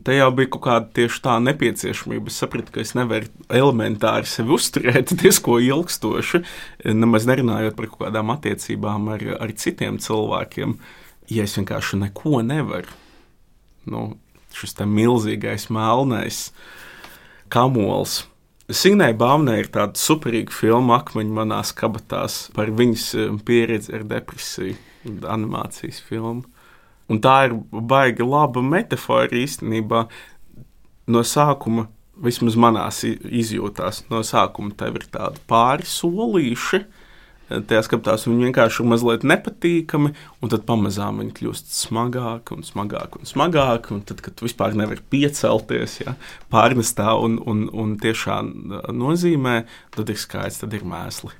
Te 0.03 0.17
jau 0.17 0.33
bija 0.35 0.51
kaut 0.51 0.65
kāda 0.65 0.89
tieši 0.99 1.21
tā 1.23 1.37
nepieciešamība. 1.45 2.33
Es 2.33 2.41
sapratu, 2.43 2.73
ka 2.75 2.83
es 2.83 2.93
nevaru 2.99 3.31
elementāri 3.55 4.27
sevi 4.27 4.57
uzturēt 4.57 5.15
diezko 5.21 5.61
ilgstoši, 5.63 6.43
nemaz 6.91 7.29
nerunājot 7.31 7.79
par 7.79 7.91
kaut 7.93 8.03
kādām 8.09 8.35
attiecībām 8.35 9.13
ar, 9.15 9.27
ar 9.47 9.55
citiem 9.55 10.01
cilvēkiem, 10.03 10.75
ja 11.31 11.47
es 11.47 11.55
vienkārši 11.61 12.01
neko 12.03 12.43
nevaru. 12.47 12.99
Nu, 13.87 14.09
šis 14.57 14.75
milzīgais 14.91 15.69
melnais 15.71 16.49
kamols. 17.55 18.25
Signai 18.67 19.13
Bāvnē 19.15 19.61
ir 19.61 19.71
tāda 19.71 19.95
superīga 19.95 20.51
filma 20.51 20.99
Akmeņu 20.99 21.37
manās 21.37 21.71
kabatās 21.79 22.49
par 22.57 22.73
viņas 22.75 23.05
pieredzi 23.47 23.95
ar 23.95 24.03
depresiju 24.11 24.75
animācijas 25.07 26.01
filmu. 26.05 26.45
Un 27.07 27.21
tā 27.23 27.37
ir 27.47 27.55
baigi 27.71 28.27
laba 28.27 28.63
metāfora 28.65 29.39
īstenībā. 29.39 30.07
No 31.07 31.23
sākuma, 31.23 31.87
vismaz 32.19 32.57
manās 32.59 33.05
izjūtās, 33.07 34.07
no 34.11 34.25
sākuma 34.27 34.75
tev 34.79 34.99
ir 34.99 35.07
tādi 35.15 35.43
pāri 35.51 35.87
solīši. 35.87 36.83
Tajā 37.47 37.85
skatās 37.87 38.25
viņi 38.27 38.49
vienkārši 38.49 38.81
ir 38.83 38.89
mazliet 38.91 39.23
nepatīkami, 39.31 40.11
un 40.43 40.51
tad 40.51 40.65
pamazām 40.67 41.21
viņi 41.23 41.35
kļūst 41.37 41.71
smagāki 41.77 42.57
un 42.57 42.67
smagāki 42.67 43.23
un 43.23 43.31
smagāki. 43.31 43.95
Un 43.95 44.03
tad, 44.09 44.19
kad 44.25 44.35
tu 44.35 44.49
vispār 44.49 44.75
nevari 44.75 45.05
piecelties, 45.15 46.01
ja, 46.03 46.17
pārnestā 46.51 47.15
un, 47.23 47.39
un, 47.47 47.69
un 47.71 47.95
tiešā 48.03 48.43
nozīmē, 48.91 49.61
tad 49.95 50.11
ir 50.11 50.19
skaidrs, 50.19 50.65
tad 50.65 50.75
ir 50.75 50.83
mēsli. 50.91 51.37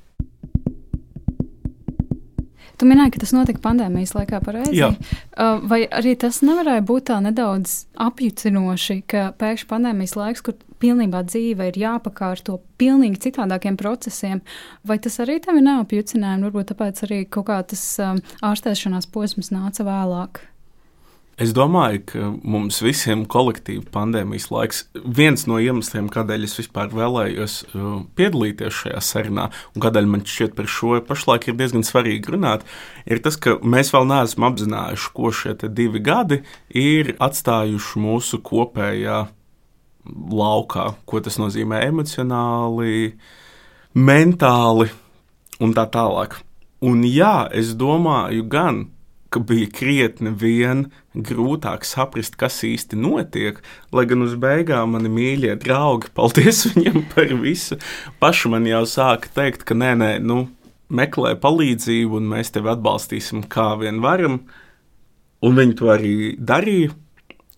Tu 2.77 2.85
minēji, 2.85 3.15
ka 3.15 3.21
tas 3.23 3.33
notika 3.33 3.61
pandēmijas 3.63 4.13
laikā, 4.13 4.39
pareizi? 4.45 4.75
Jā. 4.77 4.91
Uh, 5.33 5.63
vai 5.65 5.81
arī 5.89 6.13
tas 6.19 6.43
nevarēja 6.45 6.83
būt 6.85 7.07
tā 7.09 7.17
nedaudz 7.25 7.87
apjucinoši, 8.05 8.99
ka 9.09 9.31
pēkšņi 9.41 9.69
pandēmijas 9.71 10.13
laiks, 10.19 10.43
kur 10.45 10.57
pilnībā 10.81 11.23
dzīve 11.25 11.71
ir 11.71 11.79
jāpakārto 11.81 12.59
pilnīgi 12.77 13.23
citādākiem 13.27 13.79
procesiem, 13.81 14.43
vai 14.85 14.99
tas 15.01 15.17
arī 15.23 15.39
tevi 15.41 15.63
neapjucināja? 15.65 16.43
Varbūt 16.45 16.69
tāpēc 16.73 17.01
arī 17.07 17.23
kaut 17.25 17.49
kā 17.49 17.57
tas 17.73 17.87
um, 18.03 18.21
ārstēšanās 18.45 19.09
posms 19.09 19.49
nāca 19.55 19.87
vēlāk. 19.87 20.43
Es 21.37 21.51
domāju, 21.53 21.99
ka 22.09 22.27
mums 22.41 22.79
visiem 22.81 23.21
kolektīvi 23.29 23.83
pandēmijas 23.93 24.47
laiks, 24.49 24.79
viens 24.97 25.43
no 25.45 25.59
iemesliem, 25.61 26.07
kādēļ 26.09 26.47
es 26.47 26.55
vispār 26.57 26.89
vēlējos 26.89 27.57
uh, 27.67 27.99
piedalīties 28.17 28.73
šajā 28.73 29.03
sarunā, 29.05 29.45
un 29.75 29.83
kādēļ 29.83 30.09
man 30.09 30.23
šķiet 30.25 30.55
par 30.57 30.65
šo 30.73 30.97
pašlaik 31.05 31.45
ir 31.45 31.59
diezgan 31.59 31.85
svarīgi 31.85 32.33
runāt, 32.33 32.65
ir 33.05 33.21
tas, 33.21 33.37
ka 33.37 33.59
mēs 33.61 33.93
vēl 33.93 34.09
neesam 34.09 34.47
apzinājuši, 34.49 35.13
ko 35.13 35.29
šie 35.29 35.53
divi 35.69 36.01
gadi 36.01 36.41
ir 36.73 37.13
atstājuši 37.21 38.01
mūsu 38.01 38.41
kopējā 38.41 39.21
laukā, 40.41 40.89
ko 41.05 41.21
tas 41.21 41.37
nozīmē 41.37 41.85
emocionāli, 41.85 43.13
mentāli 43.93 44.89
un 45.61 45.77
tā 45.77 45.85
tālāk. 45.85 46.41
Un 46.81 47.05
jā, 47.05 47.43
es 47.53 47.75
domāju, 47.77 48.49
gan 48.49 48.87
ka 49.29 49.39
bija 49.39 49.67
krietni 49.73 50.31
vien 50.31 50.87
grūtāk 51.25 51.85
saprast, 51.87 52.37
kas 52.39 52.59
īsti 52.67 52.99
notiek. 52.99 53.61
Lai 53.95 54.05
gan 54.09 54.25
uz 54.25 54.35
beigām 54.39 54.95
mani 54.95 55.11
mīļie 55.13 55.55
draugi, 55.63 56.11
paldies 56.17 56.65
viņiem 56.69 57.07
par 57.13 57.33
visu, 57.41 57.79
paši 58.21 58.53
man 58.53 58.69
jau 58.69 58.83
sāka 58.89 59.31
teikt, 59.33 59.65
ka 59.67 59.77
nē, 59.77 59.95
nē, 60.01 60.11
nu, 60.23 60.45
meklē 60.89 61.35
palīdzību, 61.41 62.21
un 62.21 62.31
mēs 62.31 62.53
tevi 62.55 62.71
atbalstīsim, 62.71 63.45
kā 63.51 63.73
vien 63.81 64.01
varam. 64.03 64.41
Un 65.45 65.57
viņi 65.57 65.77
to 65.77 65.91
arī 65.93 66.15
darīja. 66.39 66.95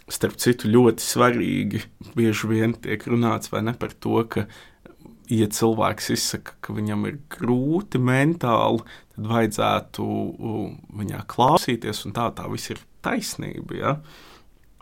Starp 0.09 0.39
citu, 0.41 0.65
ļoti 0.73 1.05
svarīgi 1.05 1.83
bieži 2.17 2.47
vien 2.49 2.71
tiek 2.73 3.03
runāts 3.05 3.51
ne, 3.53 3.75
par 3.77 3.91
to, 3.93 4.23
ka 4.25 4.47
ja 5.29 5.45
cilvēks 5.53 6.09
izsaka, 6.15 6.55
ka 6.65 6.73
viņam 6.73 7.05
ir 7.05 7.19
grūti 7.29 8.01
mentāli, 8.01 8.81
tad 9.13 9.29
vajadzētu 9.29 10.07
viņā 10.97 11.21
klausīties, 11.29 12.07
un 12.09 12.17
tā, 12.17 12.25
tā 12.33 12.49
viss 12.49 12.73
ir 12.73 12.81
taisnība. 13.05 13.77
Ja? 13.77 13.93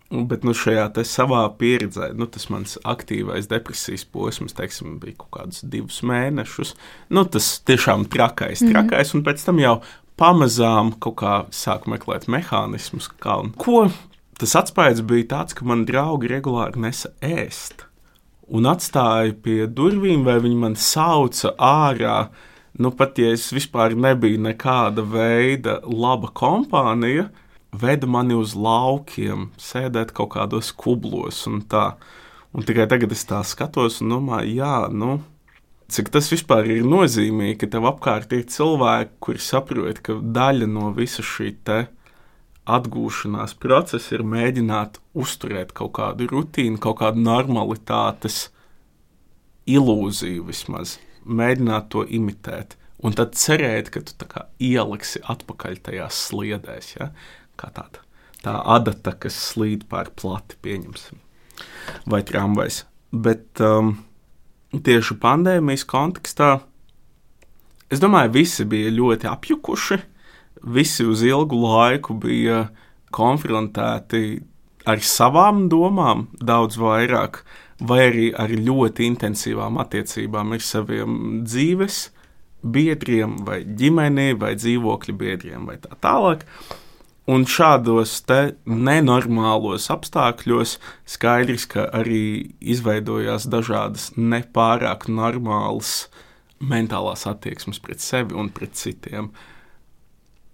Bet 0.08 0.46
nu, 0.48 0.54
šajā 0.56 0.88
savā 1.04 1.44
pieredzē, 1.60 2.14
nu, 2.16 2.30
tas 2.32 2.48
mans 2.54 2.78
aktīvais 2.88 3.50
depresijas 3.52 4.06
posms, 4.08 4.56
teiksim, 4.56 5.00
bija 5.02 5.18
kaut 5.20 5.34
kādus 5.36 5.66
divus 5.68 6.00
mēnešus. 6.08 6.76
Nu, 7.12 7.26
tas 7.28 7.58
tiešām 7.68 8.08
trakais, 8.14 8.62
mhm. 8.62 8.72
trakais, 8.72 9.14
mm 9.14 9.20
-hmm. 9.20 9.20
un 9.20 9.26
pēc 9.28 9.46
tam 9.46 9.60
jau 9.60 9.82
pamazām 10.18 10.94
kaut 11.00 11.16
kā 11.16 11.36
sāku 11.52 11.92
meklēt 11.94 12.28
mehānismus, 12.28 13.10
kā 13.20 13.40
un 13.44 13.52
ko. 13.52 13.90
Tas 14.38 14.56
atspējs 14.56 15.02
bija 15.02 15.24
tāds, 15.24 15.54
ka 15.54 15.66
man 15.66 15.86
draugi 15.86 16.28
regulāri 16.28 16.78
nesa 16.78 17.10
ēst 17.22 17.88
un 18.48 18.68
atstāja 18.70 19.36
pie 19.44 19.66
durvīm, 19.68 20.24
vai 20.28 20.38
viņi 20.44 20.60
man 20.60 20.78
sauca 20.80 21.54
ārā. 21.60 22.28
Nu, 22.78 22.92
pat 22.94 23.18
ja 23.20 23.32
es 23.34 23.48
vispār 23.54 23.96
nebiju 23.98 24.40
nekāda 24.46 25.02
veida 25.02 25.80
laba 25.84 26.30
kompānija, 26.30 27.28
veda 27.72 28.08
mani 28.08 28.38
uz 28.38 28.56
laukiem, 28.56 29.52
sēdēt 29.60 30.14
kaut 30.18 30.34
kādos 30.36 30.72
kublos 30.76 31.46
un 31.50 31.62
tā. 31.70 31.96
Un 32.56 32.66
tikai 32.66 32.88
tagad 32.90 33.12
es 33.14 33.26
tā 33.28 33.42
skatos 33.46 34.00
un 34.02 34.16
domāju, 34.16 34.56
jā, 34.62 34.76
nu, 34.90 35.20
cik 35.92 36.10
tas 36.14 36.30
vispār 36.32 36.70
ir 36.78 36.88
nozīmīgi, 36.88 37.60
ka 37.62 37.70
tev 37.76 37.88
apkārt 37.92 38.34
ir 38.34 38.48
cilvēki, 38.50 39.18
kuri 39.24 39.44
saprot, 39.44 40.02
ka 40.04 40.18
daļa 40.22 40.70
no 40.72 40.92
visa 40.96 41.26
šī 41.26 41.52
te 41.68 41.84
atgūšanās 42.68 43.56
procesa 43.62 44.18
ir 44.18 44.26
mēģināt 44.28 45.00
uzturēt 45.18 45.72
kaut 45.76 45.94
kādu 46.00 46.28
rutīnu, 46.32 46.80
kaut 46.84 47.00
kādu 47.04 47.24
normalitātes 47.24 48.48
ilūziju 49.68 50.48
vismaz, 50.48 50.98
mēģināt 51.24 51.90
to 51.94 52.04
imitēt. 52.04 52.76
Un 53.06 53.14
tad 53.14 53.36
cerēt, 53.38 53.92
ka 53.94 54.02
tu 54.02 54.28
ieliksi 54.64 55.22
atpakaļ 55.30 55.78
tajās 55.86 56.22
sliedēs, 56.30 56.96
ja? 56.98 57.12
Kā 57.60 57.72
tāda 57.76 58.04
tā 58.46 58.54
adata, 58.78 59.16
kas 59.18 59.36
slīd 59.52 59.88
pāri 59.92 60.14
plati, 60.16 60.60
pieņemsim, 60.64 61.18
vai 62.08 62.22
tramvajs. 62.28 62.84
Bet 63.12 63.62
um, 63.66 63.96
tieši 64.72 65.18
pandēmijas 65.24 65.88
kontekstā 65.90 66.60
es 67.92 68.04
domāju, 68.04 68.36
visi 68.38 68.68
bija 68.70 68.94
ļoti 68.94 69.30
apjukuši 69.32 70.00
visi 70.64 71.06
uz 71.06 71.24
ilgu 71.24 71.60
laiku 71.62 72.14
bija 72.14 72.68
konfrontēti 73.14 74.42
ar 74.88 75.02
savām 75.04 75.68
domām 75.72 76.28
daudz 76.40 76.78
vairāk, 76.80 77.42
vai 77.80 78.00
arī 78.08 78.28
ar 78.34 78.52
ļoti 78.52 79.08
intensīvām 79.12 79.78
attiecībām 79.84 80.56
ar 80.56 80.64
saviem 80.64 81.18
dzīves 81.46 82.08
biedriem, 82.64 83.38
vai 83.46 83.62
ģimeni, 83.64 84.34
vai 84.40 84.56
dzīvokļu 84.58 85.16
biedriem, 85.18 85.68
vai 85.70 85.78
tā 85.84 85.96
tālāk. 86.02 86.46
Un 87.28 87.44
šādos 87.44 88.22
nenormālos 88.64 89.90
apstākļos 89.92 90.78
skaidrs, 91.04 91.66
ka 91.68 91.90
arī 91.92 92.56
izveidojās 92.64 93.50
dažādas 93.52 94.14
nepārāk 94.16 95.10
normālas 95.12 96.08
mentālās 96.64 97.28
attieksmes 97.28 97.82
pret 97.84 98.00
sevi 98.00 98.38
un 98.40 98.48
pret 98.50 98.80
citiem. 98.80 99.34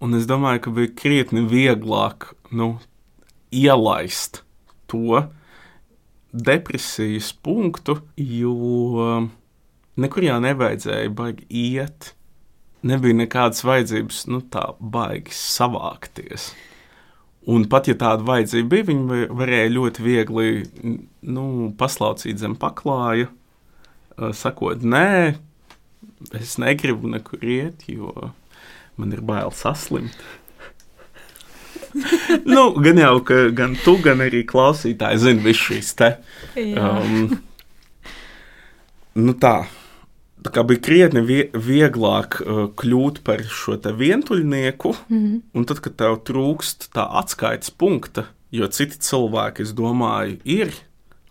Un 0.02 0.18
es 0.18 0.26
domāju, 0.28 0.64
ka 0.66 0.74
bija 0.74 0.96
krietni 0.98 1.46
vieglāk 1.48 2.32
nu, 2.52 2.80
ielaist 3.54 4.42
to 4.90 5.22
depresijas 6.34 7.30
punktu, 7.46 8.00
jo 8.18 9.22
nekur 10.02 10.26
jau 10.26 10.42
nevajadzēja 10.42 11.14
baigi 11.14 11.46
iet. 11.50 12.16
Nebija 12.84 13.16
nekādas 13.16 13.64
vajadzības, 13.64 14.26
nu, 14.32 14.42
tā 14.52 14.66
baigi 14.80 15.36
savākties. 15.38 16.52
Un 17.48 17.66
pat 17.72 17.90
ja 17.92 17.96
tāda 18.00 18.24
vajadzība 18.28 18.70
bija, 18.72 18.88
viņi 18.92 19.24
varēja 19.36 19.72
ļoti 19.76 20.04
viegli 20.04 20.52
nu, 20.84 21.46
paslaucīt 21.80 22.40
zem 22.40 22.56
paklāja, 22.60 23.28
sakot, 24.36 24.84
nē, 24.84 25.36
es 26.40 26.56
negribu 26.62 27.12
nekur 27.12 27.44
iet, 27.44 27.84
jo 27.88 28.32
man 29.00 29.12
ir 29.16 29.24
bail 29.26 29.52
saslimt. 29.56 30.16
nu, 32.54 32.74
gan 32.84 32.98
jau, 32.98 33.18
ka 33.28 33.40
gan 33.56 33.76
tu, 33.84 33.98
gan 34.04 34.24
arī 34.26 34.44
klausītāji 34.50 35.22
zina 35.26 35.46
visu 35.46 35.70
šīs 35.70 35.94
te. 36.00 36.10
Um, 36.80 37.28
nu 39.20 39.36
tā. 39.38 39.58
Bija 40.44 40.80
krietni 40.84 41.22
vie 41.24 41.44
vieglāk 41.56 42.40
uh, 42.42 42.64
kļūt 42.76 43.22
par 43.24 43.44
šo 43.48 43.78
vientuļnieku, 43.80 44.96
mm 45.08 45.20
-hmm. 45.20 45.42
un 45.54 45.66
tad, 45.66 45.80
kad 45.80 45.96
tev 45.96 46.20
trūkst 46.28 46.90
tā 46.96 47.06
atskaites 47.22 47.72
punkta, 47.72 48.26
jo 48.52 48.68
citi 48.68 49.00
cilvēki, 49.00 49.62
es 49.62 49.74
domāju, 49.74 50.40
ir 50.44 50.74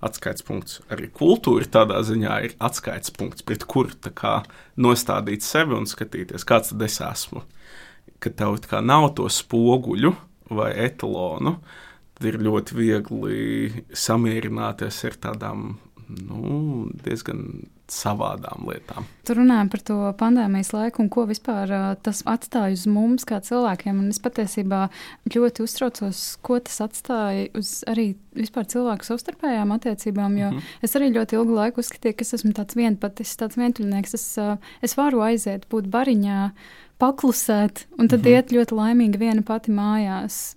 atskaites 0.03 0.43
punkts. 0.43 0.81
Arī 0.91 1.11
kultūra 1.11 1.69
tādā 1.69 2.01
ziņā 2.03 2.39
ir 2.47 2.57
atskaites 2.59 3.11
punkts, 3.11 3.43
pret 3.43 3.65
kuru 3.65 3.91
nostādīt 4.77 5.43
sevi 5.43 5.75
un 5.75 5.87
skatīties, 5.87 6.45
kāds 6.45 6.73
tad 6.73 6.83
es 6.83 7.01
esmu. 7.01 7.43
Kad 8.19 8.35
tev 8.37 8.59
nav 8.83 9.15
to 9.15 9.29
spoguļu 9.29 10.15
vai 10.51 10.73
etalonu, 10.87 11.59
tad 12.15 12.27
ir 12.27 12.39
ļoti 12.39 12.75
viegli 12.75 13.85
samierināties 13.93 15.05
ar 15.05 15.19
tādām 15.29 15.79
nu, 16.09 16.89
diezgan 17.05 17.69
savādām 17.93 18.67
lietām. 18.69 19.07
Tur 19.27 19.39
runājam 19.39 19.69
par 19.73 19.83
to 19.87 19.97
pandēmijas 20.19 20.73
laiku 20.75 21.03
un 21.05 21.11
ko 21.13 21.27
vispār 21.29 21.71
tas 22.03 22.23
atstāja 22.29 22.75
uz 22.75 22.87
mums 22.91 23.27
kā 23.29 23.39
cilvēkiem. 23.45 24.01
Un 24.03 24.11
es 24.15 24.21
patiesībā 24.23 24.87
ļoti 25.35 25.65
uztraucos, 25.67 26.23
ko 26.45 26.59
tas 26.65 26.81
atstāja 26.87 27.51
uz 27.59 27.75
arī 27.91 28.13
vispār 28.39 28.67
cilvēku 28.73 29.07
savstarpējām 29.07 29.75
attiecībām. 29.77 30.39
Jo 30.41 30.51
mm 30.51 30.57
-hmm. 30.57 30.79
es 30.89 30.97
arī 30.97 31.13
ļoti 31.17 31.39
ilgu 31.39 31.59
laiku 31.59 31.85
uzskatīju, 31.85 32.17
ka 32.17 32.27
es 32.27 32.35
esmu 32.39 32.53
tāds 32.57 32.79
vienpatis, 32.79 33.37
tāds 33.37 33.61
vientuļnieks. 33.61 34.15
Es, 34.15 34.27
es 34.83 34.97
varu 34.97 35.23
aiziet, 35.29 35.69
būt 35.69 35.91
bariņā, 35.93 36.51
paklusēt, 36.99 37.87
un 37.99 38.09
tad 38.09 38.21
mm 38.21 38.25
-hmm. 38.25 38.37
iet 38.37 38.53
ļoti 38.53 38.73
laimīgi 38.81 39.19
viena 39.19 39.43
pati 39.43 39.71
mājās. 39.71 40.57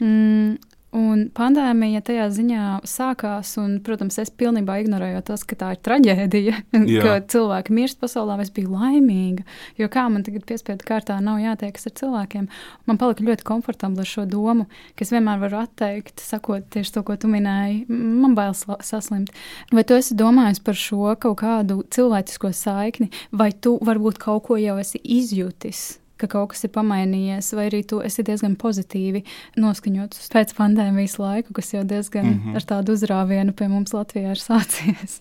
Mm, 0.00 0.58
Un 0.94 1.24
pandēmija 1.34 2.04
tajā 2.06 2.28
ziņā 2.30 2.64
sākās, 2.86 3.56
un, 3.58 3.80
protams, 3.82 4.14
es 4.22 4.30
pilnībā 4.30 4.76
ignorēju 4.84 5.24
to, 5.26 5.38
ka 5.50 5.56
tā 5.58 5.70
ir 5.74 5.80
traģēdija, 5.82 6.60
Jā. 6.94 7.00
ka 7.02 7.14
cilvēki 7.34 7.74
mirst 7.74 7.98
pasaulē. 8.02 8.36
Es 8.44 8.52
biju 8.54 8.70
laimīga, 8.76 9.42
jo 9.80 9.88
kā 9.90 10.04
man 10.12 10.22
tagad 10.26 10.44
piespiedu 10.46 10.86
kārtā 10.86 11.16
nav 11.24 11.40
jātiekas 11.42 11.88
ar 11.90 11.96
cilvēkiem. 11.98 12.46
Man 12.86 13.00
palika 13.00 13.26
ļoti 13.26 13.46
komfortabli 13.48 14.04
ar 14.04 14.10
šo 14.10 14.26
domu, 14.30 14.68
ka 14.94 15.06
es 15.06 15.10
vienmēr 15.14 15.42
varu 15.42 15.64
atteikt, 15.64 16.22
sakot 16.22 16.70
tieši 16.74 16.94
to, 16.94 17.02
ko 17.08 17.18
tu 17.18 17.32
minēji. 17.32 17.84
Man 17.90 18.38
bail 18.38 18.54
saslimt. 18.54 19.34
Vai 19.74 19.82
tu 19.88 19.98
esi 19.98 20.14
domājis 20.18 20.62
par 20.62 20.78
šo 20.78 21.16
kaut 21.18 21.40
kādu 21.42 21.82
cilvēcisko 21.90 22.54
saikni, 22.54 23.10
vai 23.34 23.50
tu 23.50 23.80
varbūt 23.82 24.22
kaut 24.22 24.46
ko 24.46 24.62
jau 24.62 24.78
esi 24.78 25.02
izjutis? 25.02 26.03
Ka 26.16 26.28
kaut 26.30 26.52
kas 26.52 26.64
ir 26.66 26.72
pamainījies, 26.74 27.50
vai 27.58 27.68
arī 27.70 27.82
tu 27.90 28.00
esi 28.04 28.24
diezgan 28.26 28.56
pozitīvi 28.60 29.24
noskaņots 29.60 30.30
pēc 30.34 30.54
pandēmijas 30.58 31.18
laiku, 31.18 31.54
kas 31.56 31.74
jau 31.74 31.84
diezgan 31.84 32.26
mm 32.26 32.40
-hmm. 32.40 32.56
ar 32.56 32.62
tādu 32.72 32.94
uzrāvienu 32.94 33.52
pie 33.52 33.68
mums 33.68 33.92
Latvijā 33.92 34.30
ir 34.30 34.40
sācies. 34.42 35.20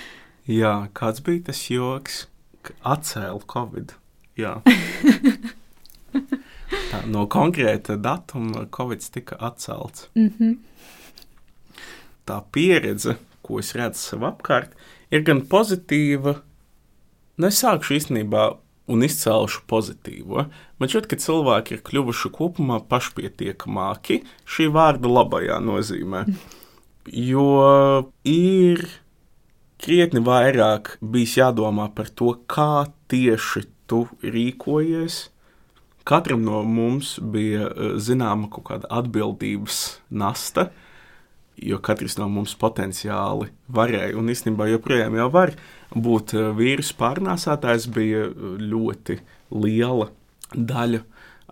Jā, 0.60 0.88
kāds 0.92 1.22
bija 1.24 1.46
tas 1.46 1.70
joks, 1.70 2.26
ka 2.62 2.74
atcēla 2.82 3.40
Covid? 3.48 3.94
Jā. 4.36 4.60
Tā, 6.90 7.06
no 7.06 7.26
konkrēta 7.26 7.96
datuma 7.96 8.66
Covid 8.76 9.00
tika 9.12 9.36
atcelts. 9.40 10.08
Mm 10.14 10.32
-hmm. 10.38 10.56
Tā 12.26 12.42
pieredze, 12.52 13.16
ko 13.42 13.58
es 13.58 13.74
redzu 13.74 13.98
sev 13.98 14.20
apkārt, 14.20 14.70
ir 15.10 15.22
gan 15.22 15.40
pozitīva. 15.40 16.40
Nu, 17.36 17.46
es 17.46 17.64
sākšu 17.64 17.94
īstenībā 17.94 18.56
un 18.90 19.04
izcēluši 19.06 19.62
pozitīvo. 19.70 20.46
Man 20.78 20.90
šķiet, 20.90 21.08
ka 21.08 21.20
cilvēki 21.20 21.76
ir 21.76 21.84
kļuvuši 21.86 22.30
kopumā 22.34 22.80
pašpietiekamāki 22.90 24.20
šī 24.44 24.68
vārda 24.74 25.10
labajā 25.10 25.60
nozīmē. 25.64 26.24
Jo 27.04 27.46
ir 28.28 28.84
krietni 29.84 30.22
vairāk 30.24 30.96
bijis 31.00 31.38
jādomā 31.40 31.90
par 31.96 32.08
to, 32.08 32.32
kā 32.48 32.86
tieši 33.12 33.66
tu 33.90 34.04
rīkojies. 34.24 35.28
Katram 36.04 36.44
no 36.44 36.60
mums 36.68 37.16
bija 37.18 37.68
eh, 37.68 37.94
zināma 37.96 38.50
kaut 38.52 38.68
kāda 38.68 38.90
atbildības 38.92 39.84
nasta, 40.12 40.68
jo 41.56 41.78
katrs 41.84 42.18
no 42.18 42.26
mums 42.28 42.56
potenciāli 42.60 43.48
varēja 43.72 44.18
un 44.18 44.28
īstenībā 44.32 44.68
joprojām 44.72 45.16
var 45.32 45.54
būt 45.94 46.34
eh, 46.38 46.50
vīrusu 46.58 46.98
pārnēsātājs, 47.00 47.88
bija 47.94 48.26
eh, 48.28 48.56
ļoti 48.62 49.18
liela 49.54 50.10
daļa 50.54 51.04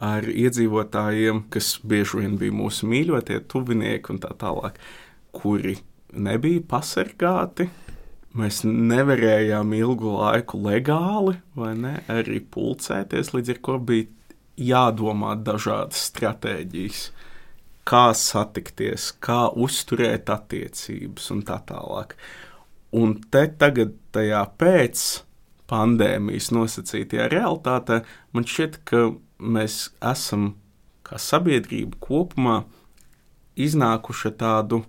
ar 0.02 0.26
iedzīvotājiem, 0.26 1.46
kas 1.52 1.76
bieži 1.86 2.24
vien 2.24 2.36
bija 2.40 2.54
mūsu 2.54 2.88
mīļotie 2.90 3.38
tuvinieki 3.50 4.14
un 4.14 4.22
tā 4.22 4.32
tālāk, 4.38 4.80
kuri 5.36 5.76
nebija 6.12 6.64
pasargāti 6.68 7.68
Mēs 8.32 8.62
nevarējām 8.64 9.74
ilgu 9.76 10.14
laiku 10.16 10.56
legāli, 10.64 11.34
ne, 11.76 11.98
arī 12.08 12.38
pulcēties, 12.40 13.34
līdz 13.34 13.52
ar 13.52 13.58
to 13.66 13.74
bija 13.90 14.06
jādomā 14.56 15.34
dažādas 15.36 16.06
stratēģijas, 16.08 17.02
kā 17.84 18.06
satikties, 18.16 19.10
kā 19.20 19.50
uzturēt 19.52 20.32
attiecības 20.32 21.28
un 21.34 21.44
tā 21.44 21.58
tālāk. 21.68 22.16
Un 22.92 23.14
te 23.32 23.46
tagad, 23.58 23.94
tajā 24.12 24.42
pēc 24.60 25.02
pandēmijas 25.72 26.50
nosacītajā 26.52 27.30
realitātē, 27.32 28.02
man 28.36 28.48
šķiet, 28.48 28.82
ka 28.88 29.06
mēs 29.40 29.86
esam 30.04 30.52
kā 31.06 31.16
sabiedrība 31.20 31.96
kopumā 32.04 32.62
iznākuši 33.56 34.34
tādu 34.40 34.82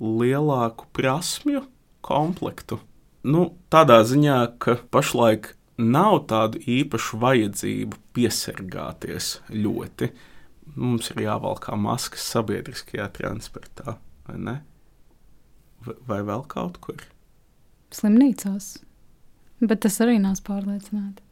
lielāku 0.00 0.88
prasmju 0.96 1.64
komplektu. 2.04 2.78
Nu, 3.26 3.48
tādā 3.72 4.02
ziņā, 4.06 4.38
ka 4.62 4.76
pašlaik 4.92 5.54
nav 5.80 6.22
tādu 6.30 6.60
īpašu 6.60 7.18
vajadzību 7.24 7.98
piesargāties 8.16 9.40
ļoti. 9.50 10.12
Mums 10.76 11.10
ir 11.14 11.24
jāvalkā 11.26 11.76
maskas 11.78 12.24
sabiedriskajā 12.34 13.08
transportā, 13.16 13.96
vai 14.28 14.38
ne? 14.38 14.56
Vai, 15.86 16.22
vēl 16.26 16.42
kaut 16.50 16.80
kur? 16.82 17.02
Slimnīcās. 17.94 18.76
Bet 19.62 19.84
tas 19.86 20.00
arī 20.04 20.18
nav 20.20 20.40
pārliecināti. 20.44 21.22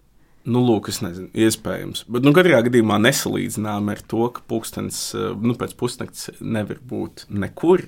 Nu, 0.45 0.61
lūk, 0.61 0.91
es 0.93 1.01
nezinu, 1.01 1.31
iespējams. 1.41 2.05
Bet, 2.13 2.25
nu, 2.27 2.35
katrā 2.37 2.59
gadījumā 2.67 2.99
nesalīdzinām 3.01 3.89
ar 3.95 4.03
to, 4.05 4.27
ka 4.37 4.43
pūkstens 4.49 4.99
nu, 5.41 5.55
pēc 5.61 5.73
pusnakts 5.81 6.29
nevar 6.41 6.83
būt 6.85 7.25
nekur. 7.33 7.87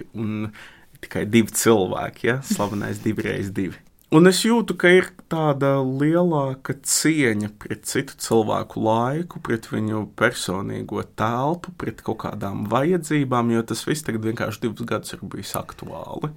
Tikai 1.04 1.26
divi 1.28 1.52
cilvēki, 1.52 2.30
ja 2.30 2.38
slavenais 2.48 3.02
divi 3.04 3.26
reizes 3.26 3.52
divi. 3.56 3.76
Un 4.16 4.30
es 4.30 4.38
jūtu, 4.46 4.76
ka 4.78 4.88
ir 4.94 5.10
tāda 5.28 5.74
lielāka 5.82 6.76
cieņa 6.78 7.50
pret 7.60 7.88
citu 7.90 8.14
cilvēku 8.22 8.80
laiku, 8.86 9.40
pret 9.44 9.66
viņu 9.68 10.04
personīgo 10.16 11.02
telpu, 11.18 11.74
pret 11.76 12.00
kaut 12.06 12.22
kādām 12.22 12.64
vajadzībām, 12.70 13.50
jo 13.52 13.64
tas 13.66 13.82
viss 13.84 14.06
tagad 14.06 14.24
vienkārši 14.30 14.62
divus 14.62 14.86
gadus 14.88 15.16
ir 15.16 15.24
bijis 15.26 15.52
aktuāli. 15.58 16.30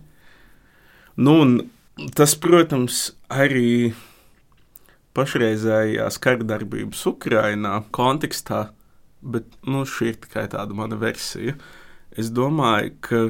Nu, 1.22 1.38
un 1.46 1.56
tas, 2.16 2.36
protams, 2.40 3.10
arī 3.32 3.94
pašreizējās 5.18 6.20
kardarbības 6.24 7.06
Ukrainā 7.10 7.80
kontekstā, 7.96 8.70
bet 9.20 9.48
nu, 9.68 9.84
šī 9.88 10.14
ir 10.14 10.20
tikai 10.26 10.48
tāda 10.52 10.76
mana 10.78 11.00
versija. 11.00 11.58
Es 12.16 12.32
domāju, 12.34 12.94
ka 13.04 13.22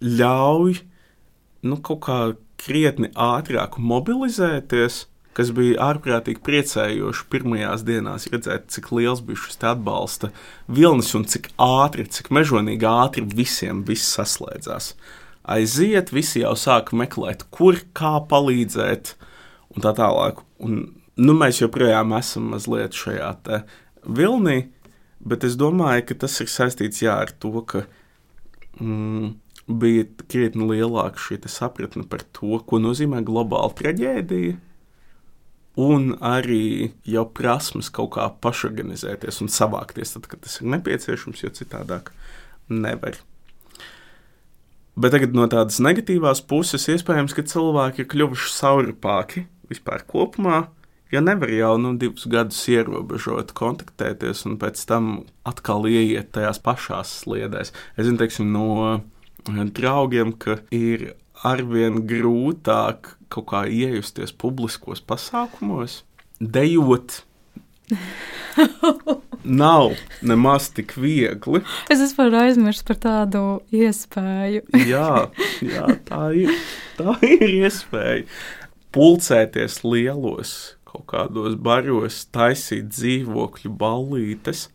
ļauj 0.00 0.80
nu, 1.66 1.78
kaut 1.84 2.02
kā 2.06 2.18
krietni 2.60 3.10
ātrāk 3.16 3.78
mobilizēties, 3.80 5.04
kas 5.36 5.52
bija 5.56 5.78
ārprātīgi 5.92 6.42
priecējoši 6.44 7.26
pirmajās 7.32 7.84
dienās 7.86 8.26
redzēt, 8.32 8.68
cik 8.74 8.90
liels 8.96 9.22
bija 9.24 9.40
šis 9.44 9.60
atbalsta 9.70 10.32
vilnis 10.68 11.12
un 11.16 11.24
cik 11.30 11.52
ātri, 11.60 12.08
cik 12.10 12.32
mežonīgi 12.34 12.88
ātri 12.88 13.24
visiem 13.24 13.84
viss 13.86 14.16
saslēdzās. 14.18 14.94
Aiziet, 15.50 16.12
visi 16.14 16.44
jau 16.44 16.54
sāka 16.58 16.94
meklēt, 16.98 17.46
kur 17.50 17.80
kā 17.96 18.18
palīdzēt, 18.30 19.14
un 19.74 19.84
tā 19.84 19.92
tālāk. 19.98 20.44
Un, 20.62 20.82
nu, 21.18 21.34
mēs 21.34 21.62
joprojām 21.62 22.14
esam 22.18 22.52
mazliet 22.54 22.94
šajā 22.94 23.32
vilnī, 24.06 24.58
bet 25.20 25.44
es 25.48 25.56
domāju, 25.60 26.06
ka 26.08 26.20
tas 26.24 26.38
ir 26.42 26.50
saistīts 26.50 27.02
jā, 27.02 27.16
ar 27.24 27.32
to, 27.42 27.52
ka 27.66 27.84
mm, 28.78 29.32
bija 29.80 30.06
krietni 30.30 30.68
lielāka 30.70 31.20
šī 31.20 31.40
sapratne 31.50 32.06
par 32.08 32.24
to, 32.36 32.60
ko 32.66 32.80
nozīmē 32.82 33.24
globāla 33.26 33.72
traģēdija. 33.78 34.58
Un 35.80 36.12
arī 36.18 36.90
jau 37.08 37.24
prasmes 37.30 37.88
kaut 37.94 38.16
kā 38.16 38.26
pašorganizēties 38.42 39.38
un 39.44 39.48
savākties, 39.48 40.16
tad, 40.16 40.26
kad 40.28 40.42
tas 40.44 40.58
ir 40.60 40.70
nepieciešams, 40.74 41.44
jo 41.44 41.52
citādāk 41.56 42.10
nevar. 42.68 43.20
Bet 45.00 45.14
tagad 45.14 45.32
no 45.32 45.46
tādas 45.48 45.78
negatīvās 45.80 46.42
puses 46.44 46.84
iespējams, 46.92 47.32
ka 47.32 47.46
cilvēki 47.48 48.02
ir 48.02 48.08
kļuvuši 48.10 48.50
saurupāki 48.52 49.46
vispār 49.70 50.02
kopumā, 50.04 50.66
jo 51.14 51.22
nevar 51.24 51.52
jau 51.54 51.70
nu, 51.80 51.94
divus 51.96 52.26
gadus 52.28 52.58
ierobežot, 52.68 53.54
kontaktēties 53.56 54.44
un 54.50 54.58
pēc 54.60 54.82
tam 54.90 55.08
atkal 55.48 55.88
ieiet 55.88 56.34
tajās 56.34 56.60
pašās 56.66 57.14
sliedēs. 57.22 57.72
Es 57.96 58.10
zinu, 58.10 58.20
teiksim, 58.20 58.52
no 58.52 59.00
draugiem, 59.48 60.34
ka 60.36 60.58
ir 60.74 61.14
arvien 61.48 62.02
grūtāk 62.10 63.14
kaut 63.32 63.48
kā 63.54 63.64
iejusties 63.70 64.34
publiskos 64.36 65.00
pasākumos, 65.00 66.02
dejot. 66.40 67.22
Nav 69.62 69.94
nemaz 70.26 70.68
tik 70.76 70.96
viegli. 71.00 71.62
Es 71.92 72.02
vispār 72.02 72.34
aizmirsu 72.42 72.84
par 72.88 72.98
tādu 73.02 73.44
iespēju. 73.74 74.66
jā, 74.92 75.12
jā, 75.64 75.86
tā 76.08 76.24
ir. 76.36 76.52
Tā 76.98 77.16
ir 77.26 77.46
iespēja. 77.62 78.26
Pulcēties 78.90 79.80
lielos, 79.86 80.52
kaut 80.88 81.06
kādos 81.12 81.54
baros, 81.54 82.24
taisīt 82.34 82.90
dzīvokļu 82.90 83.72
ballītes 83.78 84.68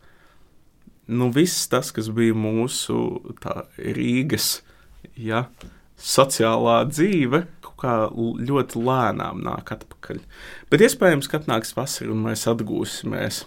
nu, 1.06 1.30
viss 1.30 1.68
tas, 1.70 1.92
kas 1.94 2.08
bija 2.10 2.34
mūsu 2.36 2.98
Rīgas 3.78 4.60
ja, 5.18 5.46
sociālā 5.96 6.80
dzīve, 6.90 7.44
kā 7.80 7.94
ļoti 8.14 8.82
lēnām 8.82 9.42
nāk 9.44 9.72
atpakaļ. 9.76 10.20
Bet 10.72 10.84
iespējams, 10.86 11.28
ka 11.30 11.40
atnāks 11.40 11.76
vasara 11.76 12.12
un 12.14 12.24
mēs 12.26 12.46
atgūsimies. 12.50 13.44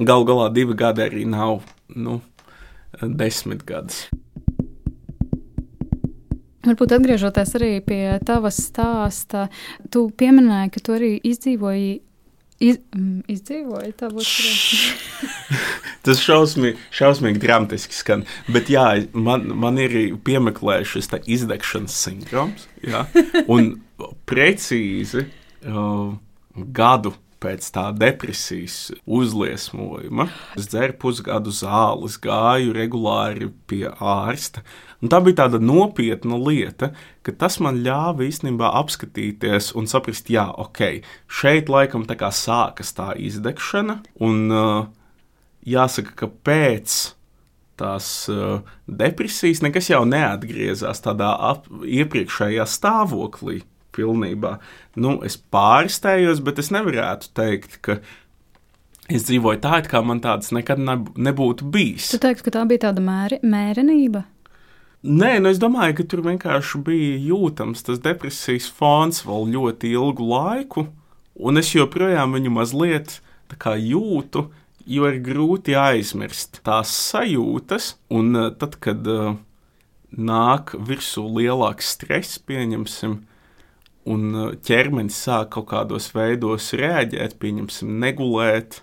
Galu 0.00 0.26
galā 0.26 0.48
divi 0.54 0.74
gadi 0.78 1.04
arī 1.04 1.24
nav 1.28 1.62
nu, 1.94 2.20
desmit 3.02 3.62
gadus. 3.68 4.06
Varbūt 6.64 6.94
atgriežoties 6.96 7.50
arī 7.58 7.70
pie 7.84 8.02
tavas 8.24 8.56
stāsta, 8.70 9.48
tu 9.92 10.06
pieminēji, 10.16 10.72
ka 10.72 10.80
tu 10.80 10.94
arī 10.96 11.10
izdzīvoji 11.20 11.90
Iz, 12.62 12.78
mm, 12.94 13.24
izdzīvoja 13.34 13.90
tā 13.98 14.08
būtu. 14.14 14.44
Tas 16.06 16.20
šausmīgi, 16.22 16.78
šausmīgi 16.94 17.42
dramatiski 17.42 17.96
skan. 17.96 18.22
Bet 18.52 18.70
jā, 18.70 18.84
man, 19.16 19.48
man 19.58 19.80
ir 19.82 20.14
piemeklējis 20.26 20.92
šis 20.94 21.10
izdegšanas 21.34 21.96
sindroms. 22.06 22.68
Jā, 22.84 23.06
un 23.50 23.72
precīzi 24.28 25.24
uh, 25.24 26.14
gadu 26.54 27.14
pēc 27.44 27.66
tā 27.74 27.88
depresijas 27.96 28.78
uzliesmojuma. 29.04 30.28
Es 30.58 30.68
dzēru 30.72 30.96
pusgadu 31.02 31.52
zāles, 31.54 32.16
gāju 32.22 32.74
regulāri 32.76 33.50
pie 33.68 33.84
ārsta. 33.92 34.64
Un 35.04 35.12
tā 35.12 35.20
bija 35.24 35.42
tāda 35.42 35.60
nopietna 35.60 36.38
lieta, 36.40 36.94
ka 37.24 37.34
tas 37.36 37.58
man 37.60 37.82
ļāva 37.84 38.24
īstenībā 38.24 38.70
apskatīties 38.80 39.74
un 39.76 39.88
saprast, 39.90 40.30
jā, 40.32 40.46
ok, 40.48 41.04
šeit 41.28 41.68
laikam 41.72 42.06
tā 42.08 42.16
kā 42.20 42.32
sākas 42.32 42.94
tā 42.96 43.12
izdegšana. 43.20 44.00
Un 44.24 44.40
uh, 44.48 44.86
jāsaka, 45.68 46.16
ka 46.22 46.30
pēc 46.48 46.96
tās 47.76 48.08
uh, 48.32 48.62
depresijas 48.86 49.60
nekas 49.66 49.90
jau 49.90 50.04
neatgriezās 50.08 51.02
tādā 51.04 51.34
ap, 51.52 51.68
iepriekšējā 51.68 52.66
stāvoklī. 52.70 53.60
Pilnībā. 53.94 54.58
Nu, 55.00 55.16
es 55.26 55.38
pārsteigos, 55.38 56.42
bet 56.44 56.60
es 56.62 56.70
nevarētu 56.74 57.32
teikt, 57.36 57.78
ka 57.84 57.98
es 59.08 59.26
dzīvoju 59.28 59.62
tā, 59.64 59.80
it 59.82 59.90
kā 59.92 60.02
man 60.04 60.22
tādas 60.24 60.52
nekad 60.54 60.80
nebūtu 60.80 61.68
bijis. 61.70 62.12
Tu 62.14 62.22
teiksi, 62.22 62.46
ka 62.46 62.56
tā 62.58 62.64
bija 62.68 62.88
tāda 62.88 63.04
mēri, 63.04 63.40
mērenība? 63.44 64.24
Nē, 65.04 65.34
nu 65.44 65.50
es 65.52 65.58
domāju, 65.60 65.98
ka 65.98 66.04
tur 66.08 66.22
vienkārši 66.24 66.78
bija 66.80 67.16
jūtams 67.26 67.84
tas 67.84 67.98
depresijas 68.00 68.70
fons 68.72 69.20
vēl 69.26 69.50
ļoti 69.52 69.90
ilgu 69.92 70.28
laiku, 70.30 70.86
un 71.36 71.60
es 71.60 71.74
joprojām 71.74 72.32
viņu 72.38 72.52
mazliet 72.54 73.18
jūtu, 73.52 74.46
jo 74.86 75.08
ir 75.08 75.20
grūti 75.20 75.76
aizmirst 75.76 76.62
tās 76.64 76.88
sajūtas, 77.10 77.96
un 78.08 78.32
uh, 78.32 78.48
tad, 78.56 78.78
kad 78.80 79.04
uh, 79.04 79.36
nāk 80.16 80.72
virsū 80.72 81.24
lielāks 81.36 81.92
stress, 81.96 82.38
pieņemsim, 82.38 83.20
un 84.10 84.24
uh, 84.34 84.48
ķermenis 84.66 85.18
sāk 85.26 85.54
kaut 85.56 85.70
kādos 85.72 86.10
veidos 86.14 86.72
reaģēt, 86.76 87.38
pieņemsim, 87.40 87.94
negulēt, 88.02 88.82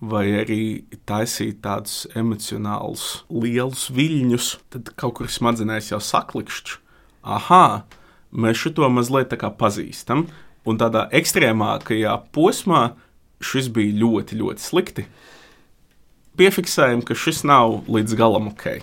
vai 0.00 0.24
arī 0.40 0.62
taisīt 1.08 1.60
tādus 1.64 2.06
emocionālus, 2.16 3.24
lielus 3.28 3.88
viļņus, 3.92 4.52
tad 4.72 4.92
kaut 5.00 5.18
kur 5.18 5.28
smadzenēs 5.30 5.92
jau 5.92 6.00
saklikšķi. 6.00 6.78
Aha, 7.36 7.64
mēs 8.32 8.62
šo 8.62 8.88
mazliet 8.88 9.28
tā 9.32 9.36
kā 9.40 9.50
pazīstam, 9.52 10.28
un 10.64 10.80
tādā 10.80 11.06
ekstrēmākajā 11.12 12.14
posmā 12.32 12.94
šis 13.44 13.68
bija 13.72 13.98
ļoti, 14.00 14.40
ļoti 14.40 14.64
slikti 14.64 15.06
piefiksējam, 16.40 17.02
ka 17.04 17.16
šis 17.16 17.42
nav 17.48 17.82
līdz 17.90 18.16
galam 18.18 18.50
ok. 18.52 18.80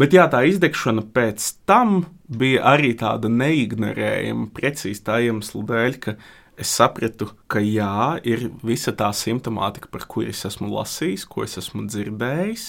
Bet 0.00 0.14
jā, 0.16 0.24
tā 0.32 0.46
izdegšana 0.48 1.02
pēc 1.12 1.44
tam 1.68 2.04
bija 2.24 2.62
arī 2.72 2.94
tāda 2.96 3.28
neignorējama, 3.28 4.46
precīzi 4.56 5.02
tā 5.04 5.18
iemesla 5.26 5.60
dēļ, 5.68 5.98
ka 6.00 6.14
es 6.60 6.72
sapratu, 6.72 7.28
ka 7.52 7.60
jā, 7.60 8.16
ir 8.24 8.48
visa 8.64 8.94
tā 8.96 9.10
simptomātika, 9.16 9.90
par 9.92 10.06
ko 10.08 10.24
es 10.24 10.40
esmu 10.48 10.70
lasījis, 10.72 11.26
ko 11.28 11.44
es 11.44 11.60
esmu 11.60 11.84
dzirdējis. 11.88 12.66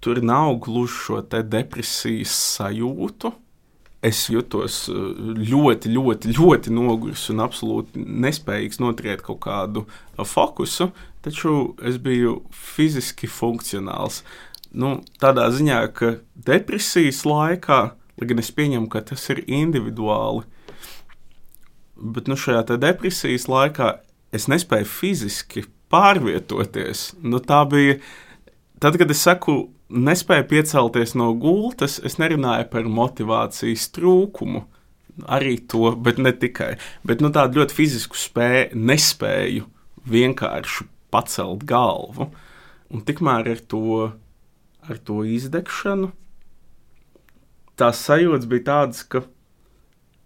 Tur 0.00 0.22
nav 0.24 0.60
gluži 0.64 0.94
šo 0.96 1.20
depresijas 1.26 2.32
sajūtu, 2.54 3.32
es 4.06 4.22
jutos 4.32 4.86
eh, 4.88 5.00
ļoti, 5.50 5.92
ļoti, 5.92 6.32
ļoti 6.38 6.72
noguris 6.72 7.26
un 7.34 7.42
absolūti 7.44 8.00
nespējīgs 8.00 8.80
noturēt 8.80 9.24
kaut 9.26 9.42
kādu 9.44 9.84
eh, 9.84 10.24
fokusu, 10.24 10.90
taču 11.24 11.74
es 11.84 11.98
biju 12.00 12.38
fiziski 12.54 13.28
funkcionāls. 13.28 14.22
Nu, 14.70 15.00
tādā 15.18 15.48
ziņā, 15.50 15.80
ka 15.96 16.12
depresijas 16.46 17.24
laikā, 17.26 17.80
lai 18.20 18.28
gan 18.30 18.42
es 18.42 18.52
pieņemu, 18.54 18.86
ka 18.92 19.02
tas 19.08 19.24
ir 19.32 19.42
individuāli, 19.48 20.44
bet 21.98 22.30
nu, 22.30 22.38
šajā 22.38 22.78
depresijas 22.78 23.48
laikā 23.50 23.96
es 24.32 24.46
nespēju 24.50 24.86
fiziski 24.86 25.64
pārvietoties. 25.90 27.10
Nu, 27.22 27.42
tā 27.42 27.64
bija 27.68 27.98
tad, 28.80 28.96
kad 29.00 29.10
es 29.10 29.24
saku, 29.26 29.72
nespēju 29.90 30.46
piecelties 30.52 31.16
no 31.18 31.32
gultas, 31.34 31.98
es 32.06 32.20
nerunāju 32.22 32.68
par 32.70 32.86
motivācijas 32.86 33.90
trūkumu. 33.96 34.64
Arī 35.28 35.58
to, 35.68 35.90
bet 36.00 36.20
ne 36.22 36.30
tikai. 36.32 36.76
Bet 37.04 37.20
nu, 37.20 37.28
tādu 37.34 37.60
ļoti 37.60 37.76
fizisku 37.76 38.16
spēju, 38.16 38.78
nespēju 38.78 39.66
vienkārši 40.08 40.86
pacelt 41.12 41.66
galvu. 41.68 42.30
Un 42.90 43.02
tikmēr 43.06 43.50
ar 43.52 43.60
to, 43.68 44.12
ar 44.90 44.98
to 45.06 45.22
izdegšanu 45.24 46.10
tās 47.80 48.04
sajūtas 48.06 48.48
bija 48.50 48.66
tādas, 48.68 49.02
ka 49.08 49.24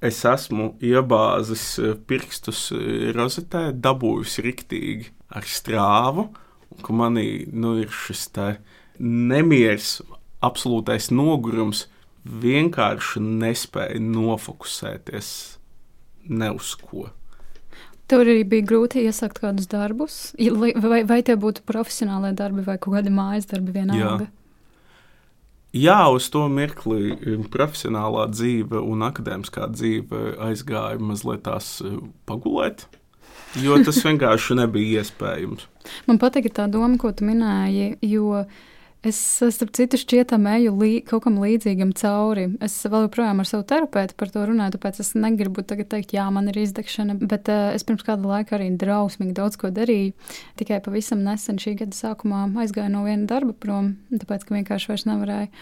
es 0.05 0.21
esmu 0.29 0.73
iebāzis 0.85 1.65
pirkstus 2.09 2.67
rozetē, 3.17 3.69
dabūjusi 3.85 4.45
riktīgi 4.49 5.11
ar 5.35 5.47
strāvu, 5.49 6.29
un 6.75 6.85
ka 6.85 6.97
manī 6.97 7.29
nu, 7.53 7.77
ir 7.83 7.93
šis 7.95 8.29
nemieris, 8.99 9.99
absolūtais 10.45 11.11
nogurums, 11.15 11.87
vienkārši 12.25 13.21
nespēja 13.25 14.01
nofokusēties 14.01 15.29
ne 16.33 16.49
uz 16.57 16.73
ko. 16.81 17.11
Tev 18.09 18.21
arī 18.21 18.43
bija 18.49 18.65
grūti 18.69 19.05
iesākt 19.09 19.41
kādus 19.41 19.69
darbus, 19.73 20.35
vai, 20.37 21.03
vai 21.09 21.21
tie 21.25 21.37
būtu 21.41 21.65
profesionālai 21.69 22.35
darbi 22.37 22.65
vai 22.67 22.77
kādi 22.81 23.13
mājas 23.13 23.49
darbi 23.49 23.73
vienalga? 23.77 24.27
Jā. 24.27 24.44
Jā, 25.75 26.05
uz 26.15 26.29
to 26.31 26.45
mirkli 26.47 27.15
um, 27.15 27.47
profesionālā 27.51 28.29
dzīve 28.31 28.79
un 28.79 29.03
akadēmiskā 29.09 29.67
dzīve 29.75 30.37
aizgāja 30.47 31.01
mazliet 31.03 31.43
tās 31.49 31.81
uh, 31.83 31.97
pagulēt, 32.31 32.87
jo 33.59 33.81
tas 33.83 33.99
vienkārši 34.07 34.61
nebija 34.61 35.03
iespējams. 35.03 35.67
Man 36.07 36.21
patīk 36.23 36.53
tā 36.55 36.69
doma, 36.71 36.95
ko 37.01 37.11
tu 37.11 37.27
minēji, 37.27 37.97
jo 38.07 38.45
uh, 38.45 38.63
Es, 39.05 39.19
starp 39.53 39.75
citu, 39.77 39.99
šķietam 40.01 40.47
eju 40.49 40.71
lī, 40.81 40.91
kaut 41.05 41.27
kam 41.27 41.37
līdzīgam 41.43 41.91
cauri. 41.99 42.47
Es 42.65 42.79
vēl 42.89 43.05
joprojām 43.05 43.43
ar 43.43 43.49
savu 43.49 43.67
terapeitu 43.69 44.17
par 44.17 44.31
to 44.33 44.47
runāju, 44.49 44.79
tāpēc 44.79 45.01
es 45.05 45.13
negribu 45.19 45.61
tagad 45.61 45.91
teikt, 45.93 46.15
jā, 46.17 46.25
man 46.33 46.49
ir 46.49 46.57
izdegšana, 46.63 47.19
bet 47.21 47.51
uh, 47.53 47.75
es 47.77 47.85
pirms 47.85 48.07
kāda 48.07 48.31
laika 48.31 48.57
arī 48.57 48.71
drausmīgi 48.81 49.37
daudz 49.37 49.61
ko 49.61 49.69
darīju. 49.77 50.15
Tikai 50.57 50.81
pavisam 50.87 51.21
nesen 51.27 51.61
šī 51.61 51.77
gada 51.83 51.99
sākumā 51.99 52.47
aizgāju 52.65 52.95
no 52.95 53.05
viena 53.05 53.29
darba 53.29 53.53
prom, 53.53 53.99
tāpēc, 54.09 54.49
ka 54.49 54.57
vienkārši 54.57 54.95
vairs 54.95 55.05
nevarēju. 55.11 55.53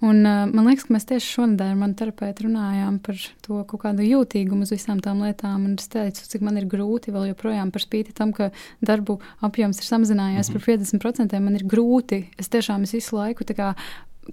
Un, 0.00 0.22
uh, 0.24 0.46
man 0.48 0.64
liekas, 0.64 0.86
ka 0.88 0.94
mēs 0.94 1.04
tieši 1.10 1.34
šonadēļ 1.34 1.72
ar 1.74 1.80
mani 1.80 1.96
terapeitu 1.98 2.46
runājām 2.46 2.98
par 3.04 3.18
to 3.44 3.58
kaut 3.68 3.82
kādu 3.82 4.06
jūtīgumu 4.06 4.64
uz 4.64 4.72
visām 4.72 5.02
tām 5.04 5.20
lietām. 5.20 5.66
Un 5.68 5.74
es 5.76 5.90
teicu, 5.92 6.24
cik 6.32 6.44
man 6.46 6.56
ir 6.56 6.68
grūti 6.70 7.12
vēl 7.12 7.30
joprojām 7.34 7.72
par 7.74 7.84
spīti 7.84 8.16
tam, 8.16 8.32
ka 8.36 8.48
darbu 8.80 9.18
apjoms 9.44 9.82
ir 9.82 9.88
samazinājies 9.90 10.48
mm 10.48 10.56
-hmm. 10.56 11.00
par 11.00 11.18
50%. 11.20 11.40
Man 11.40 11.58
ir 11.60 11.64
grūti. 11.68 12.24
Es 12.38 12.48
tiešām 12.48 12.88
es 12.88 12.96
visu 12.96 13.16
laiku 13.16 13.44
kā, 13.44 13.74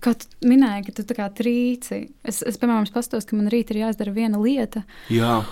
Kā 0.03 0.13
tu 0.13 0.28
minēji, 0.45 0.86
ka 0.86 0.91
tu 0.91 1.03
tā 1.03 1.15
kā 1.15 1.30
trīci. 1.34 2.09
Es, 2.24 2.43
es 2.43 2.57
piemēram, 2.57 2.86
pastos, 2.93 3.26
ka 3.26 3.36
man 3.36 3.47
rīt 3.47 3.72
ir 3.72 3.78
jāizdara 3.78 4.13
viena 4.13 4.38
lieta. 4.38 4.84
Jā. 5.09 5.45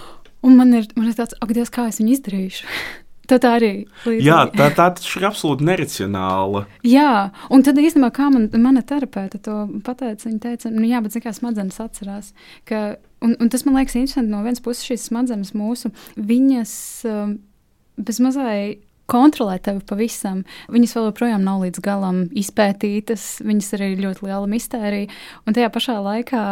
Un 0.44 0.58
man 0.58 0.74
ir, 0.74 0.86
man 0.96 1.08
ir 1.08 1.16
tāds, 1.18 1.34
ak, 1.42 1.54
Dievs, 1.56 1.72
kā 1.74 1.88
es 1.88 2.00
viņu 2.00 2.12
izdarīšu? 2.18 2.68
Tā, 3.30 3.40
tā 3.42 3.56
arī 3.58 3.72
līdzīgi. 4.06 4.26
Jā, 4.26 4.40
tā, 4.54 4.70
tā 4.76 4.88
ir 5.18 5.28
absolūti 5.28 5.66
neracionāla. 5.66 6.66
Jā, 6.86 7.10
un 7.54 7.66
tad 7.66 7.80
īstenībā, 7.82 8.12
kā 8.16 8.30
man, 8.34 8.48
mana 8.62 8.84
terapeite 8.86 9.42
to 9.46 9.58
pateica, 9.86 10.28
viņa 10.30 10.42
teica, 10.44 10.72
nu 10.74 10.86
jā, 10.90 11.02
bet 11.06 11.18
kā 11.24 11.34
smadzenes 11.36 11.82
atcerās. 11.82 12.32
Ka, 12.70 12.86
un, 13.26 13.36
un 13.42 13.52
tas 13.52 13.66
man 13.66 13.80
liekas 13.80 13.98
interesanti 13.98 14.34
no 14.34 14.44
vienas 14.46 14.64
puses 14.66 14.86
šīs 14.88 15.10
smadzenes 15.10 15.56
mūsu, 15.58 15.92
viņas 16.16 16.76
um, 17.10 17.38
bez 17.98 18.22
mazai 18.24 18.60
kontrolē 19.10 19.58
tevi 19.64 19.82
pavisam. 19.86 20.44
Viņas 20.72 20.96
vēl 20.98 21.08
joprojām 21.10 21.44
nav 21.46 21.62
līdz 21.66 21.82
galam 21.86 22.24
izpētītas, 22.38 23.26
viņas 23.46 23.72
arī 23.78 23.92
ir 23.94 24.04
ļoti 24.06 24.26
liela 24.28 24.50
mistērija. 24.50 25.10
Un 25.46 25.58
tajā 25.58 25.70
pašā 25.74 25.98
laikā 26.06 26.44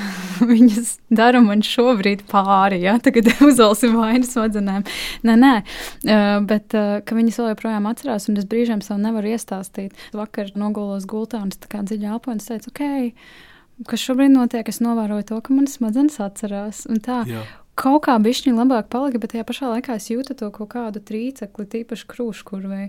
viņas 0.52 0.94
dara 1.12 1.42
man 1.44 1.64
šobrīd 1.66 2.24
pāri. 2.30 2.80
Ja? 2.86 2.96
Tagad 3.02 3.30
uzvelsim 3.48 3.98
vainas 3.98 4.32
smadzenēm. 4.36 4.86
Nē, 5.28 5.36
nē, 5.42 5.52
uh, 5.60 6.38
bet 6.48 6.78
uh, 6.78 7.18
viņas 7.20 7.42
vēl 7.42 7.52
joprojām 7.52 7.90
atcerās, 7.90 8.30
un 8.30 8.40
es 8.40 8.48
brīžiem 8.48 8.82
sev 8.84 9.00
nevaru 9.02 9.34
iestāstīt. 9.34 9.96
Vakar 10.16 10.54
nogulos 10.58 11.08
gultā 11.08 11.42
un 11.44 11.52
es 11.52 11.60
tā 11.60 11.70
kā 11.72 11.84
dziļi 11.84 12.12
elpoju 12.14 12.38
un 12.38 12.44
teicu, 12.44 12.72
ok, 12.72 13.88
kas 13.88 14.02
šobrīd 14.02 14.32
notiek, 14.34 14.68
es 14.70 14.80
novēroju 14.84 15.28
to, 15.28 15.40
ka 15.44 15.54
manas 15.54 15.78
smadzenes 15.78 16.20
atcerās. 16.24 16.86
Tā. 17.04 17.22
Jā 17.28 17.46
kaut 17.78 18.04
kā 18.06 18.16
bišķiņa 18.22 18.58
labāk 18.58 18.90
palika, 18.92 19.20
bet 19.22 19.34
tajā 19.34 19.46
pašā 19.48 19.70
laikā 19.74 19.98
es 19.98 20.08
jūtu 20.10 20.36
to 20.38 20.50
kaut 20.54 20.72
kādu 20.74 21.02
trīcekli, 21.04 21.68
tīpaši 21.74 22.08
krūškurvei. 22.10 22.88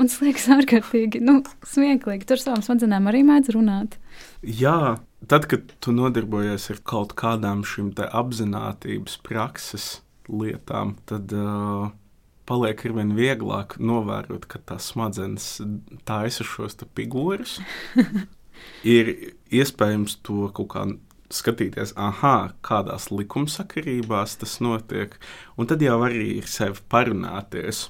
Man 0.00 0.08
liekas, 0.24 0.46
ārkārtīgi 0.54 1.20
nu, 1.20 1.40
smieklīgi. 1.68 2.24
Tur 2.28 2.40
savām 2.40 2.62
smadzenēm 2.64 3.10
arī 3.10 3.20
mēdz 3.28 3.52
runāt. 3.52 3.98
Jā, 4.40 4.96
tad, 5.28 5.48
kad 5.50 5.74
tu 5.84 5.92
nodarbojies 5.92 6.70
ar 6.72 6.80
kaut 6.88 7.12
kādām 7.20 7.66
šīm 7.68 7.92
apziņotības 8.06 9.18
prakses 9.26 9.90
lietām, 10.30 10.94
tad 11.10 11.34
uh, 11.36 11.90
paliek 12.48 12.86
ar 12.86 12.96
vien 12.96 13.12
vieglāk 13.18 13.76
novērot, 13.82 14.48
ka 14.48 14.62
tās 14.72 14.88
smadzenes 14.94 15.52
taisa 16.08 16.46
šos 16.46 16.80
pigurus. 16.96 17.58
ir 18.96 19.12
iespējams 19.52 20.20
to 20.26 20.48
kaut 20.56 20.72
kā 20.72 20.86
skatīties, 21.30 21.94
ah, 21.98 22.50
kādās 22.66 23.08
likumsakarībās 23.14 24.36
tas 24.40 24.58
notiek, 24.64 25.14
un 25.56 25.70
tad 25.70 25.82
jau 25.84 26.00
arī 26.06 26.26
ir 26.40 26.50
sevi 26.50 26.82
parunāties. 26.90 27.88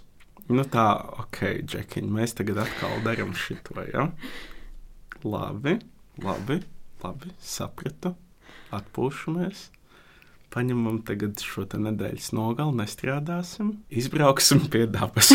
Nu 0.51 0.65
tā, 0.67 0.87
ok, 1.23 1.43
Džekiņ, 1.71 2.09
mēs 2.11 2.35
tagad 2.39 2.65
atkal 2.65 2.97
darām 3.07 3.33
šito, 3.39 3.77
ja? 3.87 4.09
Labi, 5.23 5.77
labi, 6.25 6.57
labi, 7.05 7.35
sapratu, 7.39 8.17
atpūšamies. 8.75 9.69
Paņemam 10.51 10.99
tagad 11.07 11.39
šo 11.47 11.63
nedēļas 11.71 12.33
nogali, 12.35 12.75
nestrādāsim, 12.81 13.77
izbrauksim 13.95 14.65
pie 14.73 14.89
dabas. 14.91 15.31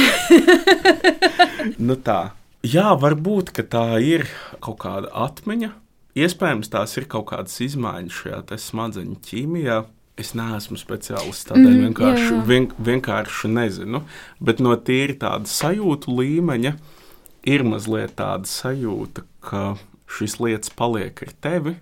nu 1.87 1.95
tā, 1.95 2.19
jā, 2.67 2.89
varbūt 2.99 3.53
tā 3.71 3.85
ir 4.03 4.27
kaut 4.59 4.81
kāda 4.83 5.13
atmiņa. 5.29 5.71
Iespējams, 6.15 6.71
tās 6.71 6.95
ir 6.95 7.09
kaut 7.11 7.27
kādas 7.33 7.57
izmaiņas 7.65 8.19
šajā 8.21 8.59
smadzeņu 8.63 9.19
ķīmijā. 9.27 9.83
Es 10.15 10.29
neesmu 10.31 10.77
speciālists, 10.79 11.49
tādēļ 11.49 11.73
mm, 11.73 11.81
vienkārši, 11.89 12.21
jā, 12.23 12.35
jā. 12.37 12.43
Vien, 12.47 12.69
vienkārši 12.87 13.49
nezinu. 13.51 13.99
Bet 14.39 14.61
no 14.63 14.71
tīri 14.79 15.17
tāda 15.19 15.49
sajūtu 15.51 16.13
līmeņa 16.15 16.71
ir 17.51 17.65
mazliet 17.67 18.15
tāda 18.21 18.47
sajūta, 18.47 19.25
ka 19.43 19.73
šīs 20.07 20.37
lietas 20.39 20.71
paliek 20.71 21.19
ar 21.25 21.33
tevi, 21.43 21.75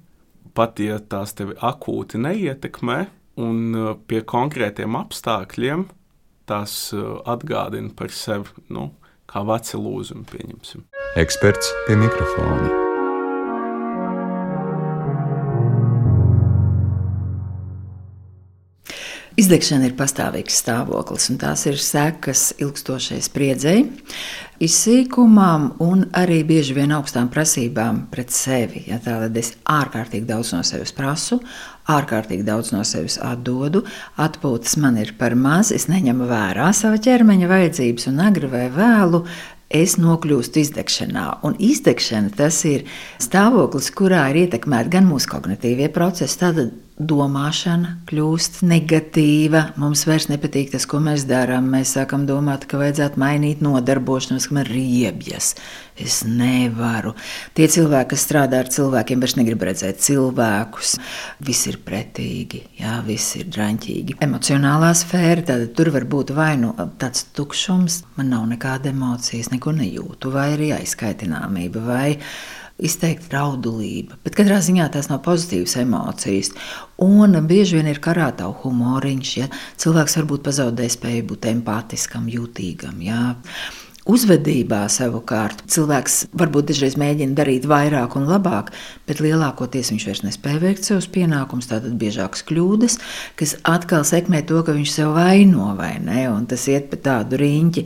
pat 0.57 0.81
ja 0.81 0.97
tās 0.97 1.35
tevi 1.37 1.53
akūti 1.61 2.21
neietekmē, 2.25 3.03
un 3.43 3.59
uh, 3.77 3.91
pie 4.09 4.23
konkrētiem 4.25 4.97
apstākļiem 4.97 5.85
tās 6.49 6.77
uh, 6.97 7.19
atgādina 7.29 7.93
par 7.97 8.09
sevi, 8.13 8.49
nu, 8.73 8.89
kā 9.29 9.45
veci 9.45 9.77
lūzumi, 9.77 10.25
pieņemsim. 10.33 10.87
Eksperts 11.21 11.69
pie 11.85 12.01
mikrofona. 12.01 12.92
Izdegšana 19.33 19.87
ir 19.89 19.95
pastāvīgs 19.97 20.59
stāvoklis, 20.61 21.23
un 21.33 21.39
tās 21.41 21.63
ir 21.65 21.79
sekas 21.81 22.51
ilgstošai 22.61 23.17
spriedzei, 23.25 23.79
izsīkumam 24.61 25.71
un 25.81 26.03
arī 26.13 26.43
bieži 26.45 26.75
vien 26.77 26.93
augstām 26.93 27.31
prasībām 27.33 28.03
pret 28.13 28.29
sevi. 28.29 28.83
Ja 28.91 28.99
Tātad 29.01 29.39
es 29.41 29.55
ārkārtīgi 29.65 30.29
daudz 30.29 30.53
no 30.53 30.61
sevis 30.67 30.93
prasu, 30.93 31.39
ārkārtīgi 31.89 32.45
daudz 32.45 32.75
no 32.75 32.83
sevis 32.85 33.17
atdodu, 33.25 33.81
atpūtas 34.21 34.77
man 34.77 35.01
ir 35.01 35.15
par 35.17 35.33
maz, 35.33 35.73
es 35.73 35.89
neņemu 35.89 36.29
vērā 36.29 36.69
sava 36.77 37.01
ķermeņa 37.01 37.49
vajadzības 37.49 38.11
un 38.13 38.21
agri 38.29 38.53
vai 38.53 38.67
vēlu. 38.77 39.25
Es 39.73 39.97
nokļūstu 39.97 40.61
izdegšanā, 40.61 41.25
un 41.49 41.57
izdegšana 41.57 42.35
tas 42.37 42.61
ir 42.69 42.85
stāvoklis, 43.17 43.89
kurā 43.97 44.27
ir 44.29 44.43
ietekmēti 44.45 44.93
gan 44.93 45.09
mūsu 45.09 45.33
kognitīvie 45.33 45.89
procesi, 45.95 46.37
tātad 46.43 46.82
domāšana 46.99 47.95
kļūst 48.09 48.61
negatīva. 48.69 49.63
Mums 49.81 50.03
vairs 50.05 50.27
nepatīk 50.29 50.71
tas, 50.73 50.85
ko 50.89 50.99
mēs 51.03 51.25
darām. 51.29 51.71
Mēs 51.73 51.95
sākam 51.97 52.27
domāt, 52.29 52.67
ka 52.69 52.77
vajadzētu 52.81 53.21
mainīt 53.21 53.63
nodarbošanos, 53.65 54.47
ka 54.47 54.57
man 54.57 54.67
ir 54.67 54.71
riebjas. 54.75 55.53
Es 55.97 56.21
nevaru. 56.25 57.13
Tie 57.57 57.67
cilvēki, 57.69 58.11
kas 58.13 58.25
strādā 58.25 58.61
ar 58.63 58.71
cilvēkiem, 58.73 59.21
vairs 59.21 59.35
negrib 59.37 59.65
redzēt 59.65 60.01
cilvēkus. 60.05 60.95
Viss 61.45 61.69
ir 61.69 61.79
pretīgi, 61.85 62.63
jā, 62.81 62.97
viss 63.05 63.37
ir 63.41 63.49
draņķīgi. 63.53 64.17
Emocionālā 64.25 64.93
sfēra, 64.97 65.45
tad 65.49 65.69
tur 65.77 65.93
var 65.93 66.07
būt 66.09 66.33
vai 66.37 66.55
nu 66.61 66.73
tāds 67.01 67.27
tukšums, 67.37 68.03
man 68.17 68.33
nav 68.33 68.49
nekāda 68.53 68.93
emocijas, 68.93 69.51
neko 69.53 69.73
nejūtu, 69.77 70.33
vai 70.33 70.51
arī 70.57 70.73
aizskaitināmība. 70.77 71.85
Vai 71.85 72.09
izteikti 72.81 73.35
raudulība, 73.35 74.17
bet 74.25 74.35
katrā 74.37 74.57
ziņā 74.63 74.89
tās 74.93 75.09
nav 75.11 75.21
pozitīvas 75.25 75.75
emocijas. 75.83 76.51
Un 77.03 77.37
bieži 77.47 77.79
vien 77.79 77.89
ir 77.91 78.01
karāta 78.03 78.49
humoriņš, 78.63 79.31
ja 79.37 79.49
cilvēks 79.81 80.17
varbūt 80.21 80.45
pazaudē 80.47 80.89
spēju 80.89 81.27
būt 81.33 81.49
empātiskam, 81.53 82.29
jūtīgam. 82.31 83.01
Ja. 83.05 83.35
Uzvedībā 84.03 84.81
savukārt 84.91 85.61
cilvēks 85.71 86.15
varbūt 86.35 86.73
dažreiz 86.73 86.97
mēģina 86.99 87.37
darīt 87.37 87.63
vairāk 87.71 88.17
un 88.19 88.25
labāk, 88.27 88.73
bet 89.07 89.21
lielākoties 89.23 89.93
viņš 89.93 90.05
vairs 90.09 90.21
nespēja 90.25 90.59
veikt 90.59 90.89
savus 90.89 91.07
pienākumus. 91.13 91.69
Tātad 91.69 91.95
biežākas 92.01 92.43
kļūdas, 92.49 92.97
kas 93.39 93.55
atkal 93.63 94.03
sekmē 94.03 94.41
to, 94.49 94.59
ka 94.67 94.75
viņš 94.75 94.91
sev 94.91 95.13
vaino 95.15 95.69
vai 95.79 95.93
ne, 96.03 96.25
un 96.33 96.43
tas 96.51 96.67
iet 96.67 96.91
pa 96.91 96.99
tādu 97.07 97.39
riņķi, 97.39 97.85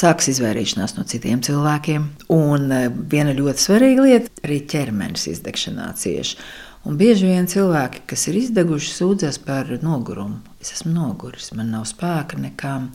sāks 0.00 0.32
izvairīšanās 0.32 0.96
no 0.96 1.04
citiem 1.04 1.44
cilvēkiem. 1.44 2.08
Un 2.32 2.72
e, 2.72 2.82
viena 2.88 3.36
ļoti 3.36 3.68
svarīga 3.68 4.08
lieta- 4.08 4.32
arī 4.48 4.62
ķermenis 4.72 5.28
izdegšanā 5.36 5.92
cieši. 6.00 6.40
Un 6.88 6.96
bieži 6.96 7.28
vien 7.28 7.44
cilvēki, 7.44 8.06
kas 8.08 8.28
ir 8.30 8.40
izdeguši, 8.40 8.94
sūdzas 9.02 9.36
par 9.44 9.68
nogurumu. 9.84 10.40
Es 10.62 10.72
esmu 10.78 10.96
noguris, 10.96 11.52
man 11.52 11.74
nav 11.76 11.84
spēka 11.84 12.40
nekām. 12.40 12.94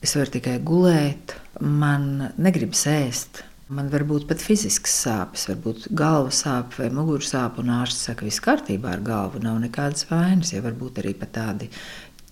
Es 0.00 0.14
varu 0.16 0.32
tikai 0.32 0.56
gulēt, 0.64 1.34
man 1.60 2.32
negribas 2.40 2.86
ēst. 2.88 3.42
Man 3.70 3.90
var 3.92 4.02
būt 4.08 4.24
pat 4.26 4.40
fizisks 4.42 4.94
sāpes, 5.04 5.44
varbūt 5.46 5.90
galva 5.94 6.32
sāp 6.34 6.72
vai 6.80 6.88
muguras 6.90 7.28
sāp, 7.34 7.60
un 7.60 7.68
ārsts 7.70 8.08
saka, 8.08 8.24
viss 8.26 8.42
kārtībā 8.42 8.96
ar 8.96 9.04
galvu, 9.06 9.42
nav 9.44 9.60
nekādas 9.62 10.08
vainas, 10.08 10.54
ja 10.54 10.64
varbūt 10.64 11.02
arī 11.02 11.12
pat 11.20 11.36
tādi 11.36 11.68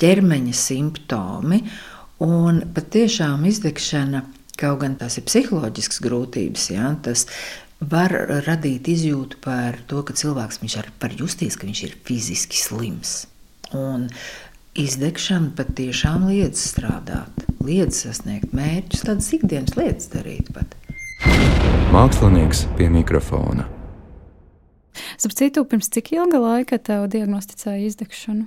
ķermeņa 0.01 0.57
simptomi. 0.57 1.61
Un 2.25 2.65
patiešām 2.75 3.45
izdegšana, 3.53 4.25
kaut 4.59 4.81
gan 4.83 4.97
tās 4.99 5.21
ir 5.21 5.29
psiholoģiskas 5.29 6.03
grūtības, 6.09 6.71
ja, 6.73 6.91
tas 7.05 7.29
var 7.79 8.17
radīt 8.49 8.89
izjūtu 8.91 9.39
par 9.45 9.77
to, 9.87 10.03
ka 10.03 10.17
cilvēks 10.17 10.65
var 10.65 11.21
justies, 11.21 11.55
ka 11.61 11.69
viņš 11.69 11.85
ir 11.85 11.99
fiziski 12.09 12.59
slims. 12.59 13.19
Un 13.77 14.09
Izdegšana 14.79 15.57
patiešām 15.59 16.29
liedz 16.29 16.61
strādāt, 16.63 17.41
liedz 17.67 17.97
sasniegt 18.05 18.53
mērķus, 18.55 19.01
tādas 19.09 19.27
ikdienas 19.35 19.75
lietas 19.75 20.07
darīt. 20.13 20.53
Pat. 20.55 20.77
Mākslinieks 21.91 22.61
pie 22.79 22.87
mikrofona. 22.95 23.65
Starp 25.17 25.35
citu, 25.35 25.65
pirms 25.67 25.91
cik 25.91 26.13
ilga 26.15 26.39
laika 26.39 26.79
tev 26.79 27.09
diagnosticēja 27.11 27.89
izdegšanu? 27.89 28.47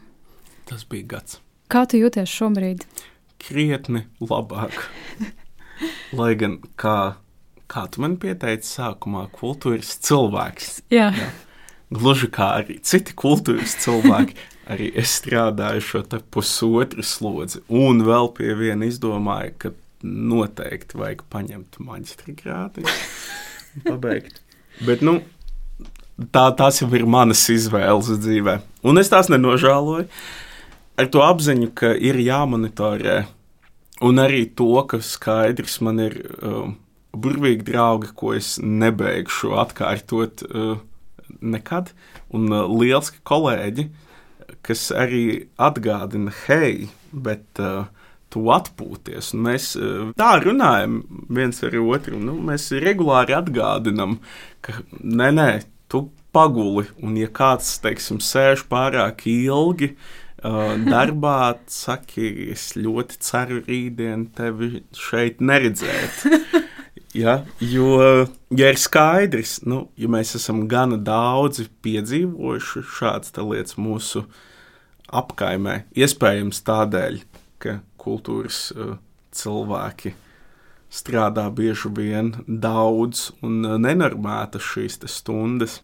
Tas 0.72 0.88
bija 0.88 1.18
gads. 1.18 1.42
Kā 1.68 1.84
tu 1.84 2.00
jūties 2.00 2.32
šobrīd? 2.32 2.88
Krietni 3.44 4.06
labāk. 4.24 4.80
Lai 6.18 6.32
gan, 6.40 6.62
kā, 6.80 7.18
kā 7.68 7.88
tu 7.92 8.06
man 8.06 8.16
pieteici 8.24 8.72
sākumā, 8.72 9.28
kultūras 9.36 9.98
cilvēks. 10.08 10.78
Jā. 10.96 11.12
Jā. 11.12 11.28
Gluži 11.92 12.32
kā 12.32 12.54
arī 12.62 12.80
citi 12.88 13.12
kultūras 13.20 13.76
cilvēki, 13.84 14.40
arī 14.70 14.92
es 14.98 15.16
strādāju 15.20 15.84
šo 15.86 16.02
pusotru 16.34 17.04
slodzi, 17.06 17.62
un 17.68 18.04
vēl 18.06 18.32
pie 18.38 18.54
viena 18.58 18.88
izdomāju, 18.90 19.56
ka 19.58 19.74
noteikti 20.04 20.98
vajag 20.98 21.26
paņemt 21.32 21.80
maģistra 21.84 22.36
grādu, 22.42 22.86
pabeigt. 23.86 24.42
Bet, 24.86 25.04
nu, 25.06 25.20
tā, 26.34 26.50
tās 26.58 26.82
jau 26.82 26.90
ir 26.98 27.08
manas 27.10 27.44
izvēles 27.54 28.12
dzīvē, 28.22 28.60
un 28.88 29.02
es 29.02 29.12
tās 29.12 29.32
nenožēloju. 29.32 30.08
Ar 31.00 31.08
to 31.10 31.22
apziņu, 31.24 31.72
ka 31.74 31.94
ir 31.96 32.20
jāmonitorē, 32.22 33.24
un 34.06 34.22
arī 34.22 34.44
to, 34.58 34.74
ka 34.90 35.00
skaidrs 35.02 35.80
man 35.86 36.02
ir 36.04 36.18
uh, 36.20 36.74
burvīgi 37.16 37.66
draugi, 37.72 38.12
ko 38.18 38.36
es 38.38 38.58
nebeigšu 38.62 39.56
atkārtot 39.64 40.44
uh, 40.46 40.76
nekad, 41.42 41.90
un 42.36 42.52
uh, 42.52 42.68
liels 42.70 43.14
kolēģi, 43.26 43.88
uh, 43.88 44.11
kas 44.66 44.90
arī 44.94 45.48
atgādina, 45.62 46.34
hei, 46.46 46.90
bet 47.12 47.62
uh, 47.62 47.90
tu 48.32 48.46
atpūties. 48.54 49.34
Un 49.36 49.46
mēs 49.50 49.74
uh, 49.80 50.14
tā 50.20 50.32
runājam 50.44 51.02
viens 51.30 51.62
ar 51.66 51.78
otru. 51.82 52.22
Nu, 52.22 52.38
mēs 52.50 52.72
regulāri 52.84 53.36
atgādinām, 53.38 54.20
ka 54.66 54.80
nē, 55.02 55.32
nē, 55.38 55.50
tu 55.92 56.08
paguli, 56.36 56.88
un 57.04 57.18
ja 57.20 57.30
kāds, 57.32 57.76
teiksim, 57.84 58.22
sēž 58.24 58.68
pārāk 58.72 59.28
ilgi. 59.32 59.96
Uh, 60.42 60.74
darbā 60.88 61.54
saki, 61.70 62.32
es 62.50 62.72
ļoti 62.74 63.20
ceru 63.22 63.60
rītdien 63.68 64.26
tevi 64.38 64.82
šeit 64.98 65.44
neredzēt. 65.44 66.24
Ja, 67.12 67.42
jo, 67.60 67.98
ja 68.56 68.70
ir 68.72 68.78
skaidrs, 68.80 69.58
nu, 69.68 69.82
ja 70.00 70.08
mēs 70.12 70.32
esam 70.38 70.62
gana 70.72 70.96
daudzi 70.96 71.66
piedzīvojuši 71.84 72.84
šādas 72.88 73.36
lietas 73.36 73.76
mūsu 73.76 74.24
apkaimē, 75.12 75.86
iespējams 75.98 76.64
tādēļ, 76.68 77.22
ka 77.62 77.80
kultūras 78.02 78.70
uh, 78.74 78.96
cilvēki 79.36 80.14
strādā 80.92 81.46
bieži 81.56 81.92
vien 81.96 82.34
daudz 82.48 83.30
un 83.46 83.62
uh, 83.66 83.78
nenormētas 83.82 84.66
šīs 84.74 85.00
stundas. 85.12 85.80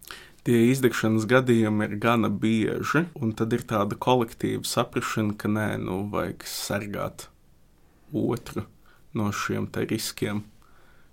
Tie 0.47 0.69
izdegšanas 0.71 1.25
gadījumi 1.27 1.89
ir 1.89 1.95
gana 1.99 2.29
bieži, 2.31 3.03
un 3.19 3.33
tad 3.35 3.51
ir 3.55 3.65
tāda 3.67 3.97
kolektīva 3.99 4.63
saprāšana, 4.63 5.35
ka 5.35 5.51
nē, 5.51 5.73
nu 5.83 6.05
vajag 6.11 6.45
sargāt 6.47 7.27
otru 8.15 8.63
no 9.17 9.31
šiem 9.35 9.67
riskiem. 9.89 10.45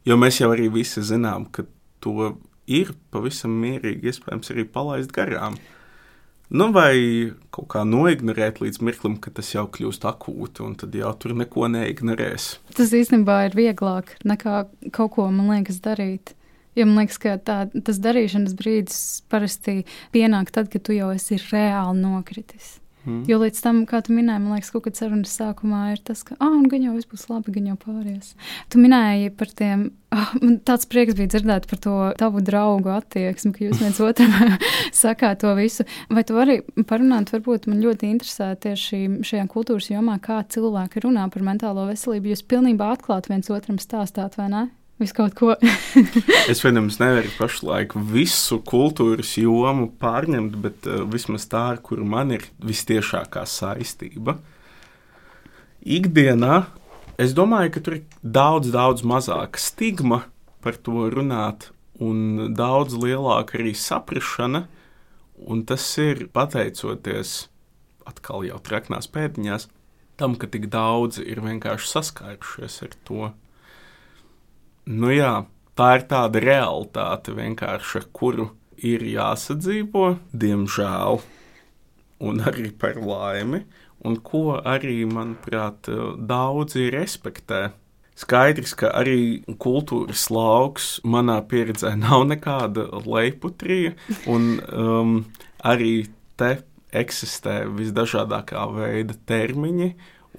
Jo 0.04 0.16
mēs 0.20 0.38
jau 0.40 0.52
arī 0.52 0.68
visi 0.70 1.02
zinām, 1.02 1.48
ka 1.50 1.64
to 2.04 2.34
ir 2.66 2.92
pavisam 3.10 3.54
mierīgi, 3.62 4.12
iespējams, 4.12 4.52
arī 4.52 4.64
palaist 4.68 5.12
garām. 5.16 5.56
Nu, 6.54 6.68
vai 6.70 6.94
kaut 7.50 7.66
kā 7.72 7.80
noignorēt 7.82 8.60
līdz 8.62 8.78
mirklim, 8.86 9.16
kad 9.18 9.34
tas 9.34 9.48
jau 9.50 9.64
kļūst 9.74 10.04
akūti, 10.06 10.62
un 10.62 10.76
tad 10.78 10.94
jau 10.94 11.10
tur 11.18 11.34
neko 11.34 11.66
neignorēs. 11.72 12.46
Tas 12.78 12.94
īstenībā 12.94 13.40
ir 13.48 13.56
vieglāk 13.58 14.12
nekā 14.22 14.60
kaut 14.94 15.16
ko, 15.16 15.26
man 15.34 15.50
liekas, 15.50 15.80
darīt. 15.82 16.36
Jo 16.78 16.86
man 16.86 17.02
liekas, 17.02 17.18
ka 17.22 17.34
tā, 17.42 17.58
tas 17.74 17.98
darīšanas 18.02 18.54
brīdis 18.58 19.02
parasti 19.30 19.80
pienāk 20.14 20.54
tad, 20.54 20.70
kad 20.70 20.86
tu 20.86 20.94
jau 20.94 21.10
esi 21.14 21.40
reāli 21.42 21.98
nokritis. 22.04 22.76
Mm. 23.04 23.24
Jo 23.28 23.38
līdz 23.42 23.60
tam, 23.64 23.82
kā 23.88 24.00
tu 24.04 24.14
minēji, 24.16 24.40
man 24.40 24.56
liekas, 24.56 24.70
kaut 24.72 24.86
kāda 24.86 25.02
sarunas 25.02 25.34
sākumā 25.36 25.80
ir 25.92 26.00
tas, 26.06 26.22
ka, 26.24 26.36
ah, 26.38 26.54
un 26.56 26.64
gan 26.72 26.86
jau 26.86 26.94
viss 26.96 27.08
būs 27.10 27.26
labi, 27.28 27.52
gan 27.56 27.66
jau 27.68 27.76
pāries. 27.80 28.32
Tu 28.72 28.80
minēji 28.80 29.32
par 29.36 29.50
tiem, 29.60 29.82
ah, 30.14 30.30
man 30.40 30.56
tāds 30.64 30.88
prieks 30.88 31.16
bija 31.18 31.34
dzirdēt 31.34 31.68
par 31.70 31.82
to 31.84 31.96
tavu 32.20 32.40
draugu 32.44 32.94
attieksmi, 32.94 33.52
ka 33.56 33.66
jūs 33.66 33.82
viens 33.84 34.00
otram 34.04 34.56
sakāt 35.02 35.42
to 35.44 35.52
visu. 35.58 35.84
Vai 36.08 36.24
tu 36.24 36.38
vari 36.38 36.60
parunāt, 36.88 37.34
varbūt 37.34 37.68
man 37.68 37.82
ļoti 37.84 38.14
interesē 38.14 38.54
tieši 38.64 39.02
šajā 39.26 39.44
kultūras 39.52 39.90
jomā, 39.92 40.16
kā 40.24 40.40
cilvēki 40.48 41.04
runā 41.04 41.28
par 41.34 41.44
mentālo 41.44 41.84
veselību. 41.90 42.32
Jūs 42.32 42.46
pilnībā 42.48 42.94
atklāti 42.96 43.34
viens 43.34 43.52
otram 43.52 43.80
stāstāt, 43.82 44.40
vai 44.40 44.48
ne? 44.52 44.64
Visu 45.02 45.16
kaut 45.16 45.34
ko. 45.34 45.54
es, 46.50 46.60
protams, 46.62 47.00
nevaru 47.00 47.32
pašlaik 47.34 47.96
visu 48.12 48.60
kultūras 48.62 49.32
jomu 49.40 49.88
pārņemt, 49.98 50.54
bet 50.62 50.86
uh, 50.86 51.02
vismaz 51.10 51.48
tā, 51.50 51.64
ar 51.74 51.80
kuru 51.82 52.06
man 52.06 52.30
ir 52.36 52.46
vistiešākā 52.62 53.42
saistība. 53.50 54.36
Ikdienā 55.82 56.62
es 57.18 57.34
domāju, 57.34 57.74
ka 57.74 57.82
tur 57.84 57.98
ir 57.98 58.04
daudz, 58.22 58.70
daudz 58.74 59.02
mazāka 59.02 59.58
stigma 59.58 60.22
par 60.62 60.78
to 60.78 61.10
runāt, 61.10 61.72
un 61.98 62.54
daudz 62.54 62.94
lielāka 62.94 63.58
arī 63.58 63.74
saprāšana. 63.74 64.68
Un 65.44 65.66
tas 65.66 65.82
ir 65.98 66.28
pateicoties 66.30 67.48
atkal 68.06 68.46
jau 68.46 68.60
traknās 68.62 69.10
pēdiņās, 69.10 69.66
tam, 70.20 70.38
ka 70.38 70.46
tik 70.46 70.70
daudz 70.70 71.18
ir 71.18 71.42
vienkārši 71.42 71.90
saskārušies 71.90 72.84
ar 72.86 72.94
to 73.08 73.32
Nu 74.84 75.08
jā, 75.08 75.46
tā 75.80 75.94
ir 75.96 76.02
tāda 76.10 76.40
realitāte 76.44 77.32
vienkārši, 77.32 78.02
ar 78.02 78.08
kuru 78.12 78.50
ir 78.84 79.00
jāsadzīvo, 79.08 80.18
diemžēl, 80.36 81.22
un 82.28 82.42
arī 82.44 82.68
par 82.76 82.98
laimi, 83.00 83.62
un 84.04 84.18
ko 84.20 84.58
arī, 84.60 84.98
manuprāt, 85.08 85.88
daudzi 86.28 86.90
respektē. 86.92 87.70
Skaidrs, 88.14 88.74
ka 88.76 88.92
arī 88.94 89.40
kultūras 89.58 90.28
lauks 90.30 90.98
manā 91.00 91.38
pieredzē 91.48 91.94
nav 92.04 92.26
nekāda 92.28 92.84
leiputrija, 93.08 93.94
un 94.28 94.60
um, 94.68 95.16
arī 95.64 96.10
te 96.36 96.58
eksistē 96.92 97.64
visdažādākā 97.72 98.68
veida 98.76 99.16
termiņi 99.32 99.90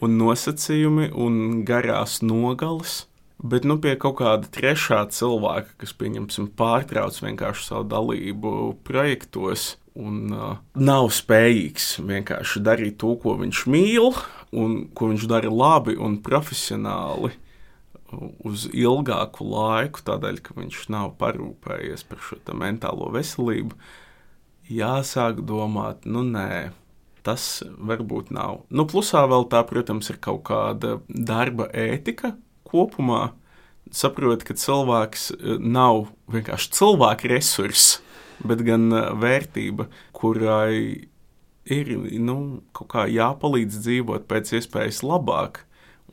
un 0.06 0.16
nosacījumi 0.22 1.10
un 1.18 1.66
garās 1.68 2.22
nogales 2.22 3.02
Bet 3.44 3.66
nu, 3.68 3.76
pie 3.84 3.98
kaut 4.00 4.20
kāda 4.22 4.48
trešā 4.48 5.02
cilvēka, 5.12 5.76
kas, 5.82 5.92
pieņemsim, 6.00 6.54
pārtrauc 6.56 7.18
vienkārši 7.20 7.66
savu 7.68 7.88
dalību 7.92 8.52
projektos 8.88 9.74
un 9.96 10.32
uh, 10.36 10.56
nav 10.76 11.10
spējīgs 11.16 11.98
vienkārši 12.04 12.62
darīt 12.64 13.00
to, 13.04 13.14
ko 13.20 13.36
viņš 13.40 13.66
mīl, 13.72 14.12
un 14.56 14.86
ko 14.96 15.12
viņš 15.12 15.28
dara 15.32 15.52
labi 15.52 15.96
un 16.00 16.20
profesionāli 16.24 17.34
uz 18.46 18.68
ilgāku 18.72 19.48
laiku, 19.50 20.04
tādēļ, 20.08 20.40
ka 20.44 20.56
viņš 20.56 20.88
nav 20.94 21.16
parūpējies 21.20 22.06
par 22.08 22.22
šo 22.24 22.40
mentālo 22.56 23.10
veselību, 23.16 23.76
jāsāk 24.72 25.42
domāt, 25.48 26.06
nu 26.08 26.24
nē, 26.28 26.70
tas 27.26 27.64
varbūt 27.66 28.32
nav. 28.36 28.64
Nu, 28.70 28.86
plusā 28.90 29.26
vēl 29.30 29.48
tā, 29.52 29.64
protams, 29.68 30.12
ir 30.14 30.22
kaut 30.22 30.46
kāda 30.48 31.00
darba 31.10 31.68
ētika, 31.74 32.36
kopumā 32.68 33.30
saprot, 33.94 34.44
ka 34.46 34.56
cilvēks 34.58 35.30
e, 35.36 35.58
nav 35.62 36.10
vienkārši 36.32 36.72
cilvēka 36.76 37.30
resurss, 37.32 38.00
bet 38.46 38.64
gan 38.66 38.90
e, 38.94 39.04
vērtība, 39.22 39.88
kurai 40.16 41.08
ir 41.66 41.94
nu, 42.22 42.38
kaut 42.76 42.92
kā 42.94 43.06
jāpalīdz 43.10 43.82
dzīvot 43.86 44.28
pēc 44.30 44.56
iespējas 44.60 45.02
labāk, 45.06 45.64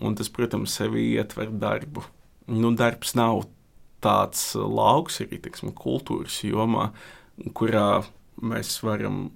un 0.02 0.16
tas, 0.18 0.30
protams, 0.32 0.74
sevi 0.78 1.12
ietver 1.16 1.52
darbu. 1.52 2.04
Nu, 2.52 2.72
darbs 2.76 3.14
nav 3.18 3.46
tāds 4.02 4.52
lauks 4.56 5.20
arī 5.22 5.38
tiksim, 5.44 5.70
kultūras 5.76 6.40
jomā, 6.44 6.90
kurā 7.56 8.02
mēs 8.42 8.80
varam 8.82 9.28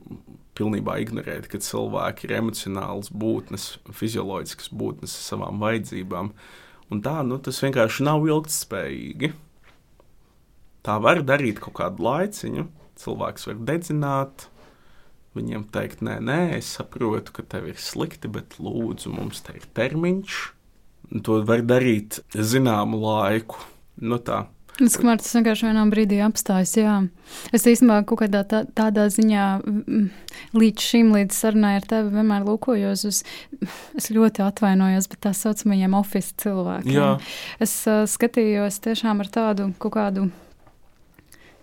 pilnībā 0.56 0.96
ignorēt, 1.04 1.50
ka 1.52 1.60
cilvēki 1.62 2.26
ir 2.26 2.38
emocionāls 2.38 3.12
būtnes, 3.12 3.74
fizioloģisks 3.94 4.72
būtnes 4.72 5.12
savām 5.28 5.60
vajadzībām. 5.62 6.32
Uh, 6.32 6.65
Un 6.92 7.02
tā, 7.02 7.18
nu, 7.26 7.38
tas 7.42 7.58
vienkārši 7.64 8.04
nav 8.06 8.26
ilgspējīgi. 8.28 9.32
Tā 10.86 10.98
var 11.02 11.22
darīt 11.26 11.58
kaut 11.62 11.74
kādu 11.80 12.04
laiciņu, 12.06 12.68
cilvēks 13.02 13.48
var 13.48 13.62
dedzināt, 13.70 14.46
viņiem 15.36 15.66
teikt, 15.74 16.02
nē, 16.06 16.20
nē, 16.22 16.40
es 16.60 16.70
saprotu, 16.78 17.34
ka 17.34 17.44
tev 17.54 17.66
ir 17.72 17.80
slikti, 17.82 18.30
bet 18.32 18.58
lūdzu, 18.62 19.10
mums 19.16 19.42
te 19.44 19.56
ir 19.58 19.66
termiņš. 19.76 20.36
Un 21.10 21.22
to 21.26 21.40
var 21.46 21.62
darīt 21.66 22.20
zināmu 22.34 22.98
laiku. 23.02 23.58
Nu, 24.02 24.18
tā. 24.22 24.44
Es 24.76 24.98
domāju, 25.00 25.22
tas 25.22 25.32
vienkārši 25.38 25.68
vienā 25.70 25.82
brīdī 25.88 26.18
apstājas. 26.20 26.74
Jā. 26.76 26.96
Es 27.56 27.64
īstenībā 27.64 28.02
kaut 28.08 28.20
kādā 28.24 28.42
tā, 28.48 28.62
tādā 28.76 29.06
ziņā 29.12 29.46
līdz 30.56 30.88
šim, 30.90 31.14
līdz 31.16 31.38
sarunai 31.38 31.76
ar 31.78 31.86
tevi, 31.88 32.12
vienmēr 32.12 32.44
lūkojos 32.44 33.06
uz, 33.08 33.22
es 33.96 34.10
ļoti 34.12 34.44
atvainojos, 34.44 35.08
bet 35.12 35.22
tā 35.24 35.32
saucamajiem 35.36 35.96
oficiāliem 35.96 36.42
cilvēkiem. 36.42 36.92
Jā. 36.92 37.12
Es 37.62 37.78
uh, 37.88 38.04
skatījos 38.10 38.82
tiešām 38.84 39.24
ar 39.24 39.32
tādu 39.32 39.70
kaut 39.80 39.96
kādu 39.96 40.28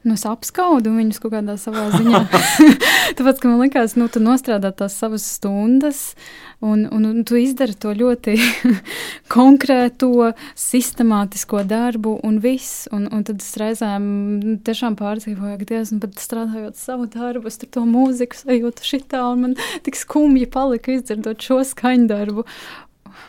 nu, 0.04 0.16
es 0.18 0.26
apskaudu 0.28 0.91
viņus 0.95 1.20
kaut 1.24 1.34
kādā 1.36 1.56
savā 1.60 1.86
ziņā. 1.93 2.22
Tāpēc, 3.18 3.39
ka 3.39 3.49
man 3.49 3.62
liekas, 3.64 3.95
nu, 3.99 4.10
tu 4.12 4.22
nostrādā 4.24 4.74
tās 4.76 4.95
savas 4.99 5.26
stundas, 5.38 6.01
un, 6.64 6.86
un, 6.91 7.08
un 7.10 7.24
tu 7.28 7.39
izdari 7.39 7.76
to 7.80 7.93
ļoti 7.95 8.36
konkrēto, 9.36 10.34
sistemātisko 10.60 11.64
darbu, 11.70 12.18
un 12.28 12.41
viss. 12.43 12.88
Un, 12.93 13.08
un 13.14 13.24
tad 13.28 13.43
es 13.43 13.51
reizēm 13.60 14.06
tiešām 14.68 14.99
pārdzīvoju, 14.99 15.58
ka 15.62 15.70
Dievs, 15.72 15.95
bet 16.04 16.20
strādājot 16.22 16.80
savu 16.80 17.08
darbu, 17.12 17.47
es 17.51 17.60
tur 17.62 17.72
to 17.80 17.88
mūziku 17.88 18.39
sajūtu 18.43 18.88
šitā, 18.93 19.24
un 19.32 19.47
man 19.47 19.58
tik 19.88 19.99
skumji 19.99 20.49
palika 20.51 20.97
izdzirdot 20.97 21.43
šo 21.43 21.64
skaņdarbu. 21.74 22.47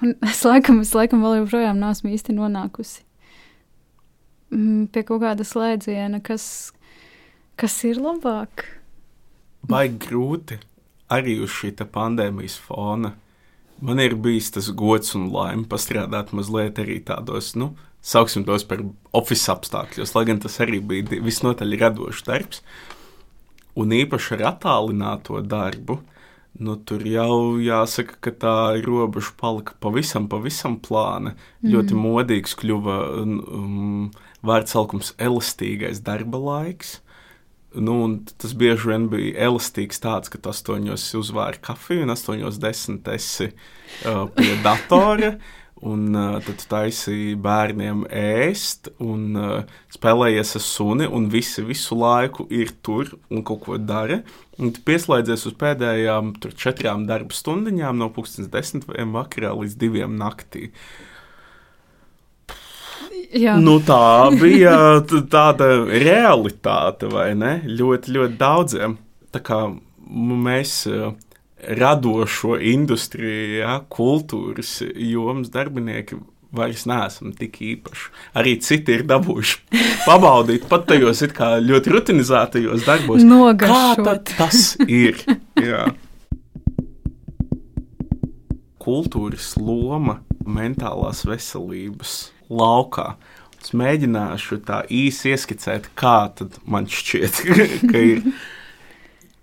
Un 0.03 0.15
es 0.27 0.45
laikam, 0.47 0.83
es 0.83 0.95
laikam 0.97 1.23
vēl 1.23 1.43
joprojām 1.43 1.79
neesmu 1.79 2.15
īsti 2.17 2.35
nonākusi 2.35 3.05
pie 4.55 5.03
kaut 5.07 5.23
kāda 5.25 5.47
slēdziena, 5.47 6.23
kas, 6.25 6.73
kas 7.61 7.77
ir 7.89 8.01
labāk. 8.03 8.67
Vai 9.69 9.89
grūti 9.89 10.61
arī 11.13 11.39
uz 11.45 11.53
šī 11.55 11.75
pandēmijas 11.85 12.57
fona? 12.61 13.15
Man 13.85 14.01
ir 14.01 14.15
bijis 14.15 14.53
tas 14.55 14.71
gods 14.71 15.17
un 15.19 15.29
laime 15.35 15.67
pastrādāt 15.69 16.33
mazliet 16.37 16.79
arī 16.79 17.01
tādos, 17.05 17.55
nu, 17.59 17.73
sauksim 18.05 18.45
tos 18.47 18.65
par 18.69 18.85
oficiāliem 19.17 19.59
apstākļos, 19.59 20.15
lai 20.15 20.25
gan 20.29 20.41
tas 20.41 20.61
arī 20.63 20.81
bija 20.81 21.21
visnotaļ 21.25 21.79
radošs 21.81 22.27
darbs. 22.29 22.63
Un 23.75 23.91
īpaši 23.91 24.37
ar 24.37 24.45
attālināto 24.53 25.41
darbu, 25.43 25.99
nu, 26.63 26.77
tur 26.87 27.03
jau 27.09 27.59
jāsaka, 27.59 28.21
ka 28.23 28.33
tā 28.45 28.57
robeža 28.85 29.33
palika 29.41 29.75
pavisam, 29.83 30.29
pavisam 30.31 30.79
plāna. 30.79 31.35
Mm. 31.35 31.73
Ļoti 31.75 31.99
modīgs 31.99 32.55
kļuva 32.61 32.99
um, 33.25 34.13
vārdsaukums 34.45 35.15
elastīgais 35.23 36.03
darba 36.05 36.41
laiks. 36.41 36.99
Nu, 37.75 37.97
tas 38.39 38.55
bieži 38.55 38.93
vien 38.93 39.09
bija 39.11 39.49
elastīgs 39.49 39.99
tāds, 40.03 40.31
ka 40.31 40.39
tu 40.39 40.53
astoņos 40.53 41.09
uzvāri 41.19 41.59
kafiju 41.65 42.05
un 42.05 42.15
astoņos 42.15 42.61
desmit 42.63 43.09
esi 43.11 43.51
uh, 43.51 44.29
pie 44.37 44.55
datora. 44.67 45.35
Un 45.85 46.15
uh, 46.17 46.39
tad 46.41 46.63
taisīja 46.71 47.35
bērniem 47.45 48.07
ēst, 48.09 48.89
un 49.05 49.35
uh, 49.37 49.75
spēlējies 49.93 50.55
ar 50.57 50.63
suni, 50.65 51.09
un 51.11 51.27
visi 51.33 51.65
visu 51.67 51.99
laiku 51.99 52.47
ir 52.49 52.71
tur 52.81 53.11
un 53.29 53.43
kaut 53.45 53.67
ko 53.67 53.77
dara. 53.77 54.23
Un 54.57 54.73
tu 54.73 54.81
pieslēdzies 54.87 55.45
uz 55.51 55.57
pēdējām 55.61 56.37
četrām 56.55 57.05
darba 57.11 57.37
stundiņām, 57.37 58.01
no 58.01 58.09
10.00 58.15 59.11
vakarā 59.19 59.53
līdz 59.59 59.77
2.00 59.83 60.15
naktī. 60.23 60.71
Uh, 60.71 61.14
Jā. 63.35 63.57
Nu, 63.59 63.81
tā 63.83 64.31
bija 64.39 65.03
tāda 65.31 65.71
realitāte, 65.91 67.09
vai 67.11 67.33
ne? 67.39 67.57
Ļoti, 67.67 68.15
ļoti 68.15 68.39
daudziem. 68.39 68.99
Tā 69.35 69.41
kā 69.43 69.59
mēs 70.07 70.85
eh, 70.91 71.09
radošo 71.81 72.59
industriju, 72.61 73.59
ja, 73.59 73.81
kultūras 73.91 74.77
jomas 74.85 75.51
darbinieki 75.55 76.21
vairs 76.55 76.85
neesam 76.87 77.33
tik 77.35 77.59
īpaši. 77.65 78.11
Arī 78.39 78.55
citi 78.63 78.95
ir 78.99 79.05
dabūjuši 79.11 79.83
pabaudīt 80.05 80.69
pat 80.71 80.87
tajos 80.91 81.25
ļoti 81.25 81.95
rutinizētajos 81.97 82.87
darbos. 82.87 83.25
Nogašot. 83.27 84.05
Kā 84.05 84.17
tas 84.37 84.77
ir? 84.87 85.19
Jā. 85.59 85.89
Kultūras 88.85 89.55
loma 89.57 90.21
mentālās 90.45 91.25
veselības 91.27 92.34
laukā. 92.51 93.15
Es 93.63 93.73
mēģināšu 93.77 94.61
tā 94.69 94.83
īsi 94.93 95.33
ieskicēt, 95.33 95.89
kā 95.97 96.19
man 96.69 96.89
šķiet, 96.91 97.41
ka 97.91 98.03
ir. 98.03 98.29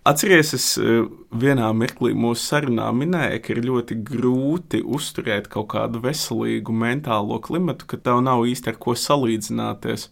Atcerieties, 0.02 0.52
es 0.58 0.68
eh, 0.82 1.04
vienā 1.38 1.68
mirklī 1.78 2.16
mūsu 2.18 2.42
sarunā 2.42 2.88
minēju, 2.98 3.42
ka 3.46 3.54
ir 3.54 3.60
ļoti 3.68 3.98
grūti 4.06 4.82
uzturēt 4.82 5.50
kaut 5.54 5.68
kādu 5.76 6.02
veselīgu 6.02 6.74
mentālo 6.74 7.38
klimatu, 7.46 7.86
ka 7.86 8.00
tev 8.02 8.24
nav 8.26 8.42
īsti 8.50 8.74
ar 8.74 8.80
ko 8.82 8.96
salīdzināties. 8.98 10.08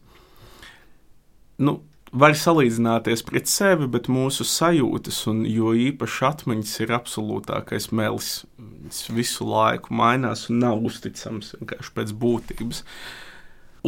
Nu, 1.66 1.80
var 2.12 2.34
salīdzināties 2.38 3.24
pret 3.28 3.50
sevi, 3.50 3.88
bet 3.92 4.10
mūsu 4.12 4.46
sajūtas, 4.48 5.22
un 5.30 5.44
jo 5.50 5.74
īpaši 5.78 6.26
atmiņas, 6.30 6.76
ir 6.84 6.94
absolūtākais 6.98 7.90
melis. 7.96 8.32
Viņš 8.58 9.02
visu 9.14 9.48
laiku 9.50 9.94
mainās 9.94 10.48
un 10.50 10.62
nav 10.64 10.84
uzticams 10.90 11.54
vienkārši 11.60 11.96
pēc 11.96 12.14
būtības. 12.22 12.84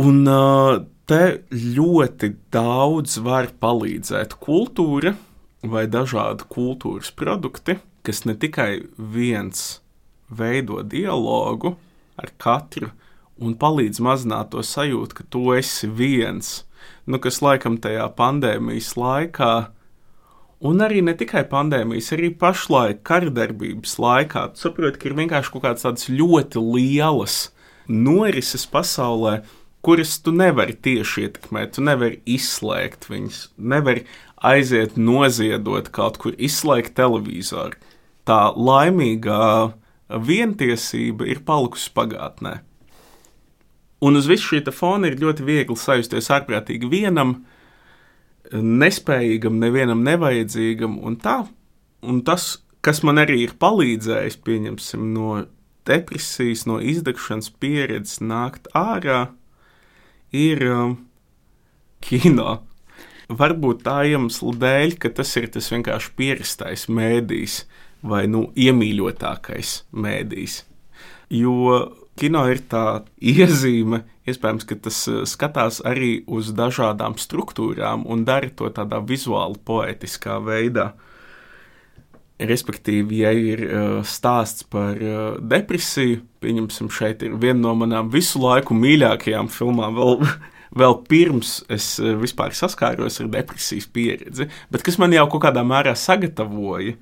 Un 0.01 0.23
te 1.09 1.21
ļoti 1.51 2.33
daudz 2.53 3.17
var 3.25 3.49
palīdzēt 3.59 4.37
kultūra 4.43 5.15
vai 5.61 5.85
dažādi 5.89 6.47
kultūras 6.49 7.11
produkti, 7.13 7.77
kas 8.05 8.23
ne 8.25 8.37
tikai 8.37 8.85
viens 8.97 9.81
veido 10.31 10.81
dialogu 10.81 11.75
ar 12.21 12.31
katru 12.41 12.91
un 13.41 13.55
palīdz 13.57 13.99
mazināt 14.03 14.51
to 14.53 14.63
sajūtu, 14.65 15.17
ka 15.17 15.25
tu 15.33 15.49
esi 15.57 15.89
viens 15.89 16.61
nu, 17.07 17.19
kas 17.21 17.41
laikam 17.43 17.77
tajā 17.81 18.07
pandēmijas 18.17 18.93
laikā, 18.99 19.53
un 20.61 20.83
arī 20.85 21.01
ne 21.05 21.15
tikai 21.17 21.43
pandēmijas, 21.49 22.11
arī 22.15 22.29
pašlaik 22.41 23.01
kardarbības 23.07 23.97
laikā, 24.01 24.45
tu 24.53 24.67
saproti, 24.67 25.01
ka 25.01 25.09
ir 25.09 25.17
vienkārši 25.21 25.53
kaut 25.55 25.65
kādas 25.65 25.87
tādas 25.87 26.09
ļoti 26.11 26.61
lielas 26.61 27.39
norises 27.89 28.67
pasaulē, 28.69 29.41
kuras 29.81 30.17
tu 30.21 30.33
nevari 30.35 30.75
tieši 30.77 31.25
ietekmēt, 31.25 31.75
tu 31.75 31.85
nevari 31.85 32.21
izslēgt 32.29 33.09
viņas, 33.09 33.43
nevari 33.57 34.05
aiziet 34.37 34.97
noziedot 34.97 35.89
kaut 35.93 36.19
kur, 36.21 36.37
izslēgt 36.37 36.95
televizoru. 36.97 37.77
Tā 38.25 38.51
laimīgā 38.53 39.71
vientiesība 40.11 41.25
ir 41.29 41.41
palikusi 41.45 41.89
pagātnē. 41.95 42.59
Un 44.01 44.17
uz 44.17 44.27
visu 44.29 44.55
šī 44.55 44.63
fona 44.73 45.11
ir 45.11 45.19
ļoti 45.21 45.45
viegli 45.45 45.77
sajusties 45.77 46.31
ārprātīgi 46.33 46.89
vienam, 46.89 47.35
nespējīgam, 48.51 49.59
nevienam 49.61 50.01
nevajadzīgam. 50.05 50.97
Un, 51.05 51.17
tā, 51.21 51.43
un 52.01 52.23
tas, 52.25 52.55
kas 52.81 53.03
man 53.05 53.21
arī 53.21 53.43
ir 53.45 53.53
palīdzējis, 53.61 54.39
pieņemsim, 54.45 55.05
no 55.13 55.43
depresijas, 55.87 56.65
no 56.69 56.79
izdegšanas 56.81 57.51
pieredzes 57.61 58.19
nākt 58.25 58.67
ārā, 58.77 59.27
ir 60.33 60.65
um, 60.71 60.97
kino. 62.01 62.61
Varbūt 63.31 63.85
tā 63.85 64.01
iemesla 64.09 64.57
dēļ, 64.59 64.97
ka 64.99 65.13
tas 65.21 65.31
ir 65.39 65.47
tas 65.53 65.69
vienkārši 65.71 66.13
pierastais 66.17 66.89
mēdījis 66.91 67.61
vai 68.01 68.25
nu, 68.27 68.47
iemīļotākais 68.57 69.75
mēdījis. 69.93 70.61
Jo 71.31 71.53
kino 72.19 72.43
ir 72.51 72.61
tā 72.71 73.03
iezīme, 73.17 74.03
iespējams, 74.29 74.67
ka 74.67 74.77
tas 74.87 75.03
eh, 75.09 75.21
skatās 75.29 75.81
arī 75.87 76.21
uz 76.27 76.51
dažādām 76.57 77.17
struktūrām 77.19 78.05
un 78.09 78.25
dara 78.27 78.51
to 78.55 78.69
tādā 78.73 79.01
vizuāli 79.05 79.61
poetiskā 79.65 80.41
veidā. 80.43 80.91
Respektīvi, 82.41 83.19
ja 83.21 83.29
ir 83.37 83.59
uh, 83.67 83.89
stāsts 84.01 84.63
par 84.65 84.97
uh, 84.97 85.35
depresiju, 85.45 86.23
pieņemsim, 86.41 86.87
šeit 86.89 87.21
ir 87.21 87.35
viena 87.37 87.59
no 87.67 87.75
manām 87.77 88.09
visu 88.09 88.41
laiku 88.41 88.73
mīļākajām 88.73 89.51
filmām, 89.53 89.93
vēl, 89.93 90.25
vēl 90.81 90.97
pirms 91.05 91.51
es 91.69 91.91
vispār 92.01 92.57
saskāros 92.57 93.21
ar 93.21 93.29
depresijas 93.29 93.85
pieredzi, 93.93 94.49
bet 94.73 94.87
kas 94.87 94.97
man 94.97 95.13
jau 95.13 95.27
kaut 95.29 95.45
kādā 95.45 95.61
mērā 95.61 95.93
sagatavoja 95.93 96.95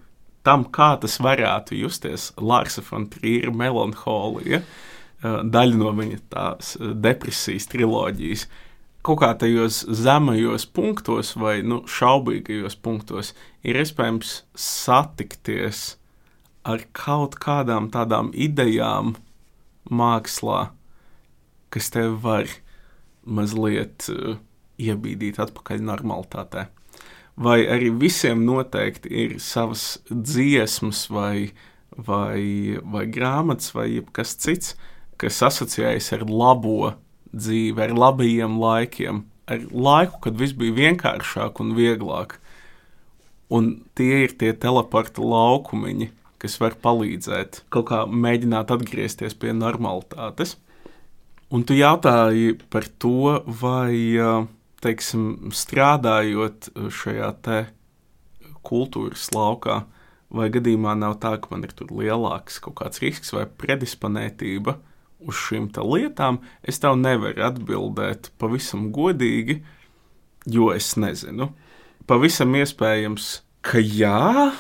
tam, 0.44 0.68
kā 0.76 0.92
tas 1.00 1.16
varētu 1.24 1.80
justies 1.86 2.34
Lārsa 2.36 2.84
Fontrīra 2.84 3.56
melanholija. 3.56 4.60
Uh, 4.60 4.90
daļa 5.24 5.78
no 5.80 5.92
viņa 5.98 6.20
tās 6.32 6.76
depresijas 6.80 7.68
triloģijas. 7.72 8.46
Kaut 9.04 9.22
kā 9.22 9.32
tajos 9.40 9.82
zemajos 9.96 10.66
punktos, 10.76 11.34
vai 11.40 11.60
nu, 11.64 11.82
šaubīgajos 11.88 12.76
punktos, 12.84 13.34
ir 13.64 13.80
iespējams 13.80 14.44
satikties 14.56 15.96
ar 16.68 16.84
kaut 16.96 17.40
kādām 17.40 17.88
tādām 17.92 18.32
idejām 18.36 19.16
mākslā, 19.90 20.70
kas 21.72 21.90
tev 21.96 22.20
var 22.24 22.52
mazliet 23.24 24.10
uh, 24.12 24.38
iebīdīt 24.80 25.40
atpakaļ 25.40 25.84
normalitātē. 25.88 26.68
Vai 27.40 27.64
arī 27.72 27.92
visiem 27.96 28.44
noteikti 28.44 29.12
ir 29.16 29.36
savas 29.40 30.02
dziesmas, 30.12 31.06
vai, 31.08 31.52
vai, 31.96 32.76
vai 32.84 33.06
grāmatas, 33.08 33.72
vai 33.76 33.88
kas 34.12 34.36
cits, 34.36 34.76
uh, 34.76 34.99
kas 35.20 35.42
asociējas 35.50 36.14
ar 36.16 36.26
labo 36.28 36.94
dzīvi, 37.36 37.82
ar 37.84 37.96
labajiem 37.96 38.58
laikiem, 38.62 39.24
ar 39.50 39.66
laiku, 39.72 40.22
kad 40.24 40.38
viss 40.40 40.56
bija 40.58 40.78
vienkāršāk 40.78 41.60
un 41.64 41.76
vieglāk. 41.78 42.38
Un 43.50 43.72
tie 43.98 44.26
ir 44.26 44.36
tie 44.38 44.54
teleporta 44.54 45.26
laukumiņi, 45.26 46.12
kas 46.40 46.60
var 46.62 46.78
palīdzēt 46.80 47.64
kaut 47.74 47.90
kā 47.90 48.04
mēģināt 48.08 48.72
atgriezties 48.74 49.36
pie 49.36 49.54
normalitātes. 49.58 50.56
Un 51.50 51.66
tu 51.66 51.74
jautāji 51.74 52.60
par 52.70 52.86
to, 53.02 53.40
vai, 53.62 53.98
teiksim, 54.86 55.50
strādājot 55.50 56.70
šajā 56.94 57.32
te 57.42 57.64
kultūras 58.66 59.32
laukā, 59.34 59.82
vai 60.30 60.52
gadījumā 60.54 60.94
nav 61.00 61.18
tā, 61.24 61.34
ka 61.42 61.50
man 61.50 61.66
ir 61.66 61.74
tur 61.74 61.90
lielāks 61.90 62.62
kaut 62.62 62.78
kāds 62.84 63.02
risks 63.02 63.34
vai 63.34 63.48
predisponētība 63.50 64.78
uz 65.20 65.36
šīm 65.36 65.70
lietām, 65.76 66.40
es 66.64 66.80
tev 66.80 66.98
nevaru 67.00 67.44
atbildēt 67.50 68.32
pavisam 68.40 68.90
godīgi, 68.96 69.60
jo 70.48 70.72
es 70.74 70.96
nezinu. 70.96 71.52
Pavisam 72.08 72.56
iespējams, 72.56 73.42
ka 73.62 73.82
jā, 73.84 74.52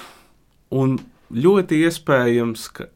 un 0.71 0.99
ļoti 1.31 1.83
iespējams, 1.87 2.67
ka 2.75 2.89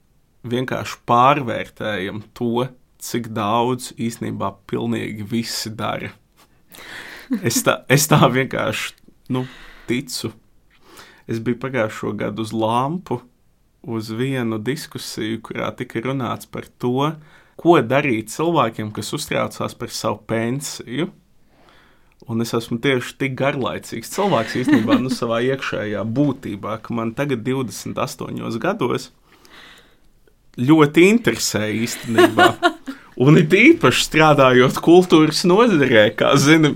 vienkārši 0.43 0.99
pārvērtējam 1.07 2.23
to, 2.37 2.67
cik 3.03 3.31
daudz 3.35 3.91
īstenībā 3.99 4.53
pilnīgi 4.69 5.25
visi 5.27 5.71
dara. 5.75 6.11
Es 7.43 7.61
tā, 7.65 7.81
es 7.91 8.05
tā 8.11 8.19
vienkārši 8.29 8.93
nu, 9.33 9.45
ticu. 9.87 10.33
Es 11.27 11.39
biju 11.43 11.59
pagājušo 11.63 12.11
gadu 12.19 12.43
uz 12.43 12.51
lampu, 12.55 13.21
uz 13.83 14.11
vienu 14.15 14.59
diskusiju, 14.59 15.39
kurā 15.47 15.71
tika 15.75 16.03
runāts 16.03 16.49
par 16.51 16.67
to, 16.79 17.13
ko 17.59 17.79
darīt 17.81 18.31
cilvēkiem, 18.33 18.91
kas 18.95 19.13
uztraucās 19.15 19.75
par 19.77 19.91
savu 19.93 20.21
pensiju. 20.29 21.09
Un 22.31 22.39
es 22.43 22.53
esmu 22.55 22.77
tieši 22.79 23.17
tik 23.19 23.33
garlaicīgs 23.39 24.13
cilvēks 24.13 24.55
īstenībā, 24.61 24.95
nu, 25.03 25.11
savā 25.11 25.41
iekšējā 25.43 26.05
būtībā, 26.07 26.77
ka 26.85 26.95
man 26.95 27.11
tagad, 27.17 27.43
28 27.43 28.61
gados, 28.63 29.09
ļoti 30.55 31.09
interesē 31.11 31.67
īstenībā. 31.83 32.53
Un 33.23 33.37
it 33.37 33.51
īpaši 33.53 34.07
strādājot 34.07 34.79
kultūras 34.81 35.43
nozarē, 35.45 36.07
kā 36.17 36.31
zina, 36.41 36.71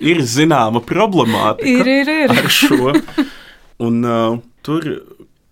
ir 0.00 0.22
zināma 0.24 0.80
problemātika 0.80 1.68
ir, 1.68 1.90
ir, 2.00 2.12
ir. 2.24 2.32
ar 2.32 2.48
šo. 2.52 2.94
Un 3.84 4.00
uh, 4.08 4.38
tur 4.64 4.86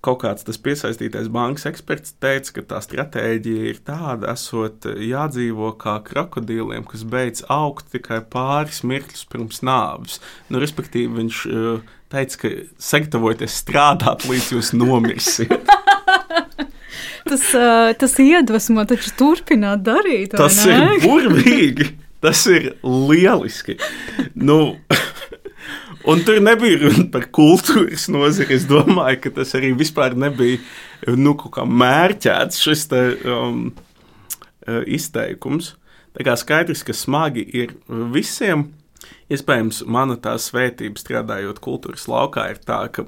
kaut 0.06 0.22
kāds 0.22 0.46
tas 0.46 0.58
piesaistītais 0.62 1.28
bankas 1.32 1.66
eksperts 1.70 2.14
teica, 2.22 2.52
ka 2.56 2.64
tā 2.72 2.80
stratēģija 2.84 3.72
ir 3.72 3.82
tāda, 3.86 4.32
esot 4.36 4.86
jādzīvo 4.86 5.72
kā 5.80 5.98
krokodīliem, 6.06 6.86
kas 6.88 7.04
beidz 7.10 7.44
augt 7.52 7.90
tikai 7.94 8.22
pāris 8.32 8.82
mirkļus 8.86 9.26
pirms 9.32 9.62
nāves. 9.66 10.20
Nu, 10.50 10.62
respektīvi, 10.62 11.10
viņš 11.20 11.42
uh, 11.50 11.96
teica, 12.12 12.42
ka 12.44 12.52
sagatavojieties 12.90 13.60
strādāt, 13.64 14.26
līdz 14.30 14.52
jūs 14.54 14.72
nomirsiet. 14.76 15.74
tas, 17.30 17.46
uh, 17.52 17.92
tas 17.98 18.18
iedvesmo 18.22 18.86
taču 18.88 19.14
turpināt 19.18 19.86
darīt. 19.86 20.36
Tas 20.38 20.62
ir 20.70 21.00
burvīgi! 21.04 21.92
Tas 22.24 22.46
ir 22.48 22.72
lieliski! 22.82 23.76
Nu, 24.34 24.76
Un 26.06 26.22
tur 26.22 26.38
nebija 26.42 26.78
runa 26.84 27.08
par 27.10 27.26
kultūras 27.34 28.06
nozari. 28.14 28.54
Es 28.54 28.68
domāju, 28.70 29.20
ka 29.24 29.34
tas 29.40 29.56
arī 29.58 29.72
vispār 29.74 30.14
nebija 30.14 30.60
nu, 31.18 31.34
mērķēts 31.82 32.62
šis 32.62 32.86
te, 32.92 33.02
um, 33.26 33.68
uh, 34.66 34.82
izteikums. 34.86 35.74
Tā 36.16 36.24
kā 36.24 36.36
skaidrs, 36.38 36.84
ka 36.86 36.94
smagi 36.96 37.42
ir 37.58 37.74
visiem, 38.14 38.68
Iespējams, 39.26 39.82
mana 39.90 40.14
tā 40.22 40.36
svētība 40.38 41.00
strādājot 41.00 41.58
kultūras 41.62 42.06
laukā 42.10 42.46
ir 42.52 42.60
tā, 42.62 42.84
ka 42.94 43.04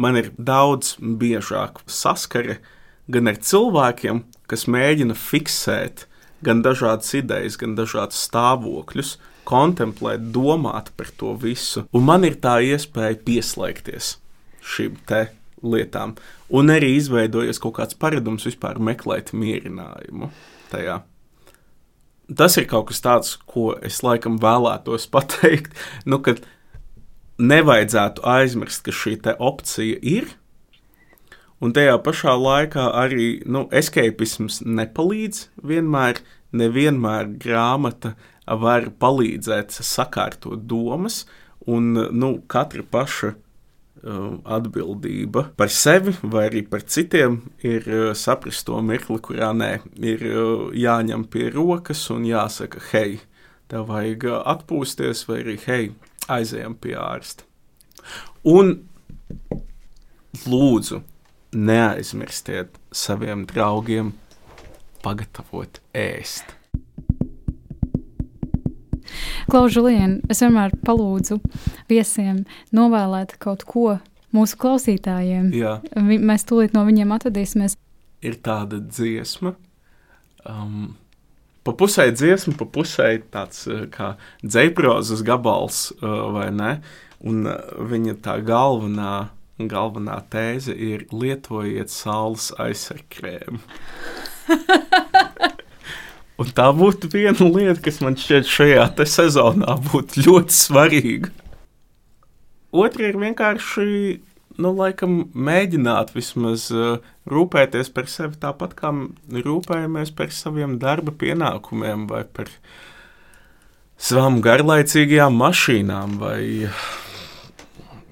man 0.00 0.18
ir 0.18 0.32
daudz 0.34 0.96
biežāk 0.98 1.78
saskare 1.90 2.58
gan 3.10 3.30
ar 3.30 3.38
cilvēkiem, 3.38 4.24
kas 4.50 4.66
mēģina 4.70 5.14
fiksēt 5.14 6.06
gan 6.46 6.64
dažādas 6.66 7.12
idejas, 7.14 7.58
gan 7.60 7.76
dažādas 7.78 8.18
stāvokļus, 8.26 9.16
kontemplēt, 9.50 10.30
domāt 10.34 10.92
par 10.96 11.10
to 11.18 11.34
visu. 11.42 11.84
Un 11.96 12.06
man 12.06 12.24
ir 12.28 12.38
tā 12.42 12.60
iespēja 12.64 13.18
pieslēgties 13.26 14.14
šīm 14.70 14.96
te 15.08 15.26
lietām, 15.62 16.14
un 16.48 16.72
arī 16.72 16.94
izveidojies 16.96 17.60
kaut 17.62 17.78
kāds 17.80 17.98
paradums 18.00 18.46
vispār 18.48 18.80
meklēt 18.80 19.34
mierinājumu 19.36 20.30
tajā. 20.72 21.00
Tas 22.36 22.54
ir 22.60 22.68
kaut 22.70 22.90
kas 22.90 23.02
tāds, 23.02 23.34
ko 23.50 23.72
es 23.82 24.00
laikam 24.06 24.38
vēlētos 24.42 25.08
pateikt, 25.14 25.74
nu, 26.06 26.20
kad 26.22 26.42
nevajadzētu 27.40 28.24
aizmirst, 28.26 28.84
ka 28.86 28.94
šī 28.94 29.18
opcija 29.38 29.98
ir. 30.02 30.34
Un 31.60 31.74
tajā 31.76 31.98
pašā 32.00 32.32
laikā 32.40 32.86
arī 32.96 33.42
nu, 33.44 33.66
escapisms 33.68 34.62
nepalīdz 34.64 35.48
vienmēr, 35.60 36.22
nevienmēr 36.56 37.34
grāmata 37.42 38.14
var 38.46 38.90
palīdzēt 39.00 39.74
sakārtot 39.74 40.66
domas, 40.68 41.24
un 41.68 41.92
nu, 41.92 42.34
katra 42.48 42.82
paša 42.82 43.34
Um, 44.00 44.38
atbildība 44.48 45.42
par 45.60 45.68
sevi 45.68 46.14
vai 46.22 46.46
arī 46.46 46.62
par 46.64 46.80
citiem 46.88 47.34
ir 47.60 47.84
uh, 47.84 48.04
saprast 48.16 48.64
to 48.64 48.78
mirkli, 48.80 49.18
kurā 49.20 49.50
nē, 49.52 49.74
ir 50.00 50.22
uh, 50.24 50.70
jāņem 50.72 51.26
pie 51.28 51.50
rokas 51.52 52.06
un 52.14 52.24
jāsaka, 52.24 52.80
hei, 52.94 53.18
tev 53.68 53.90
vajag 53.90 54.24
uh, 54.30 54.38
atpūsties, 54.54 55.26
vai 55.28 55.36
arī 55.42 55.56
hei, 55.66 55.90
aizējām 56.32 56.78
pie 56.80 56.94
ārsta. 56.96 57.44
Un 58.48 58.72
lūdzu, 60.46 61.02
neaizmirstiet 61.52 62.80
saviem 62.96 63.44
draugiem 63.52 64.14
pagatavot 65.04 65.82
ēst. 65.92 66.56
Klaužulien, 69.50 70.20
es 70.30 70.44
vienmēr 70.44 70.70
palūdzu 70.86 71.40
viesiem 71.90 72.44
novēlēt 72.76 73.34
kaut 73.42 73.64
ko 73.66 73.96
mūsu 74.36 74.58
klausītājiem. 74.62 75.48
Jā. 75.58 75.72
Vi, 76.06 76.20
mēs 76.22 76.46
tūlīt 76.46 76.76
no 76.76 76.84
viņiem 76.86 77.10
atvadīsimies. 77.16 77.74
Ir 78.22 78.36
tāda 78.44 78.78
dziesma. 78.78 79.56
Um, 80.46 80.92
pa 81.66 81.74
pusē 81.74 82.06
dziesma, 82.14 82.54
pa 82.60 82.68
pusē 82.70 83.10
tāds 83.34 83.66
uh, 83.66 83.88
kā 83.90 84.12
dzēprozes 84.44 85.24
gabals, 85.26 85.88
uh, 85.98 86.30
vai 86.36 86.48
ne? 86.54 86.72
Un 87.26 87.42
uh, 87.50 87.58
viņa 87.90 88.20
tā 88.22 88.38
galvenā, 88.46 89.32
galvenā 89.58 90.20
tēze 90.30 90.78
ir 90.78 91.08
lietojiet 91.10 91.90
saules 91.90 92.52
aizsargkrēmu. 92.62 93.64
Un 96.40 96.48
tā 96.56 96.70
būtu 96.72 97.10
viena 97.12 97.46
lieta, 97.52 97.80
kas 97.84 98.00
man 98.00 98.16
šķiet 98.16 98.48
šajā 98.48 98.88
sezonā 99.04 99.76
būtu 99.90 100.24
ļoti 100.24 100.56
svarīga. 100.56 101.32
Otra 102.70 103.10
ir 103.10 103.18
vienkārši, 103.20 103.86
nu, 104.62 104.70
laikam, 104.78 105.24
mēģināt 105.34 106.14
vismaz 106.14 106.68
uh, 106.72 107.02
rūpēties 107.28 107.90
par 107.92 108.08
sevi 108.08 108.38
tāpat, 108.40 108.76
kā 108.78 108.92
rūpējamies 109.34 110.14
par 110.16 110.32
saviem 110.32 110.78
darba 110.80 111.12
pienākumiem 111.12 112.06
vai 112.08 112.22
par 112.24 112.48
savām 114.00 114.40
garlaicīgajām 114.44 115.36
mašīnām 115.36 116.16
vai 116.22 116.70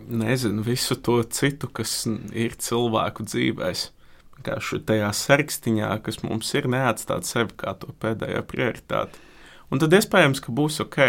nezinu, 0.09 0.65
visu 0.67 0.99
to 1.01 1.23
citu, 1.23 1.71
kas 1.73 2.03
ir 2.33 2.59
cilvēku 2.61 3.25
dzīvēm 3.29 3.98
tajā 4.47 5.09
sarakstiņā, 5.15 5.91
kas 6.05 6.23
mums 6.25 6.53
ir, 6.55 6.69
neatstāt 6.71 7.29
sevi 7.29 7.57
kā 7.59 7.75
to 7.79 7.93
pēdējo 8.03 8.45
prioritāti. 8.49 9.21
Un 9.69 9.83
tad 9.83 9.93
iespējams, 9.99 10.41
ka 10.45 10.55
būs 10.55 10.81
ok. 10.85 11.01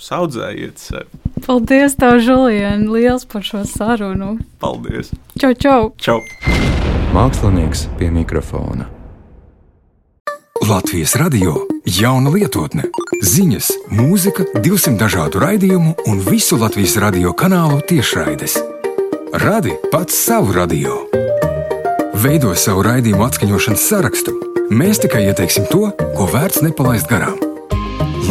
Saudzējiet 0.00 0.80
sevi. 0.82 1.22
Paldies, 1.44 1.94
tev, 2.00 2.18
Žulien, 2.24 2.88
liels 2.90 3.28
par 3.30 3.44
šo 3.46 3.62
sarunu. 3.68 4.38
Paldies! 4.58 5.12
Čau, 5.38 5.52
čau! 5.54 5.92
čau. 6.02 6.18
Mākslinieks 7.14 7.86
pie 8.00 8.10
mikrofona. 8.10 8.88
Latvijas 10.64 11.14
radio 11.20 11.54
jauna 11.86 12.30
lietotne, 12.32 12.88
ziņas, 13.22 13.68
mūzika, 13.92 14.46
200 14.56 14.96
dažādu 14.98 15.42
raidījumu 15.42 15.92
un 16.08 16.22
visu 16.24 16.56
Latvijas 16.58 16.96
radio 17.02 17.34
kanālu 17.36 17.82
tiešraides. 17.86 18.56
Radi 19.44 19.76
pats 19.92 20.16
savu 20.24 20.56
radio! 20.56 21.04
Veido 22.24 22.54
savu 22.56 22.80
raidījumu 22.86 23.20
atskaņošanas 23.26 23.82
sarakstu. 23.84 24.32
Mēs 24.72 24.96
tikai 25.02 25.26
ieteiksim 25.26 25.66
to, 25.68 25.90
ko 26.16 26.24
vērts 26.32 26.62
nepalaist 26.64 27.04
garām. 27.10 27.34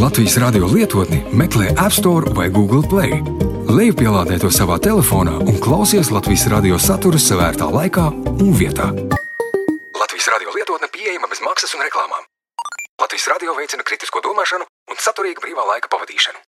Latvijas 0.01 0.39
radio 0.41 0.65
lietotni 0.71 1.19
meklē 1.29 1.67
App 1.75 1.93
Store 1.93 2.33
vai 2.33 2.47
Google 2.55 2.81
Play. 2.89 3.19
Lejupielādē 3.69 4.39
to 4.41 4.49
savā 4.49 4.79
telefonā 4.81 5.35
un 5.37 5.59
klausies 5.61 6.09
Latvijas 6.09 6.47
radio 6.49 6.79
saturu 6.81 7.21
savērtā 7.21 7.69
laikā 7.69 8.07
un 8.33 8.49
vietā. 8.57 8.89
Latvijas 9.99 10.31
radio 10.33 10.57
lietotne 10.57 10.89
pieejama 10.89 11.29
bez 11.29 11.45
maksas 11.45 11.77
un 11.77 11.85
reklāmām. 11.85 12.25
Latvijas 12.97 13.29
radio 13.35 13.53
veicina 13.61 13.85
kritisko 13.85 14.25
domāšanu 14.25 14.65
un 14.89 15.05
saturīgu 15.05 15.45
brīvā 15.45 15.69
laika 15.69 15.93
pavadīšanu. 15.93 16.41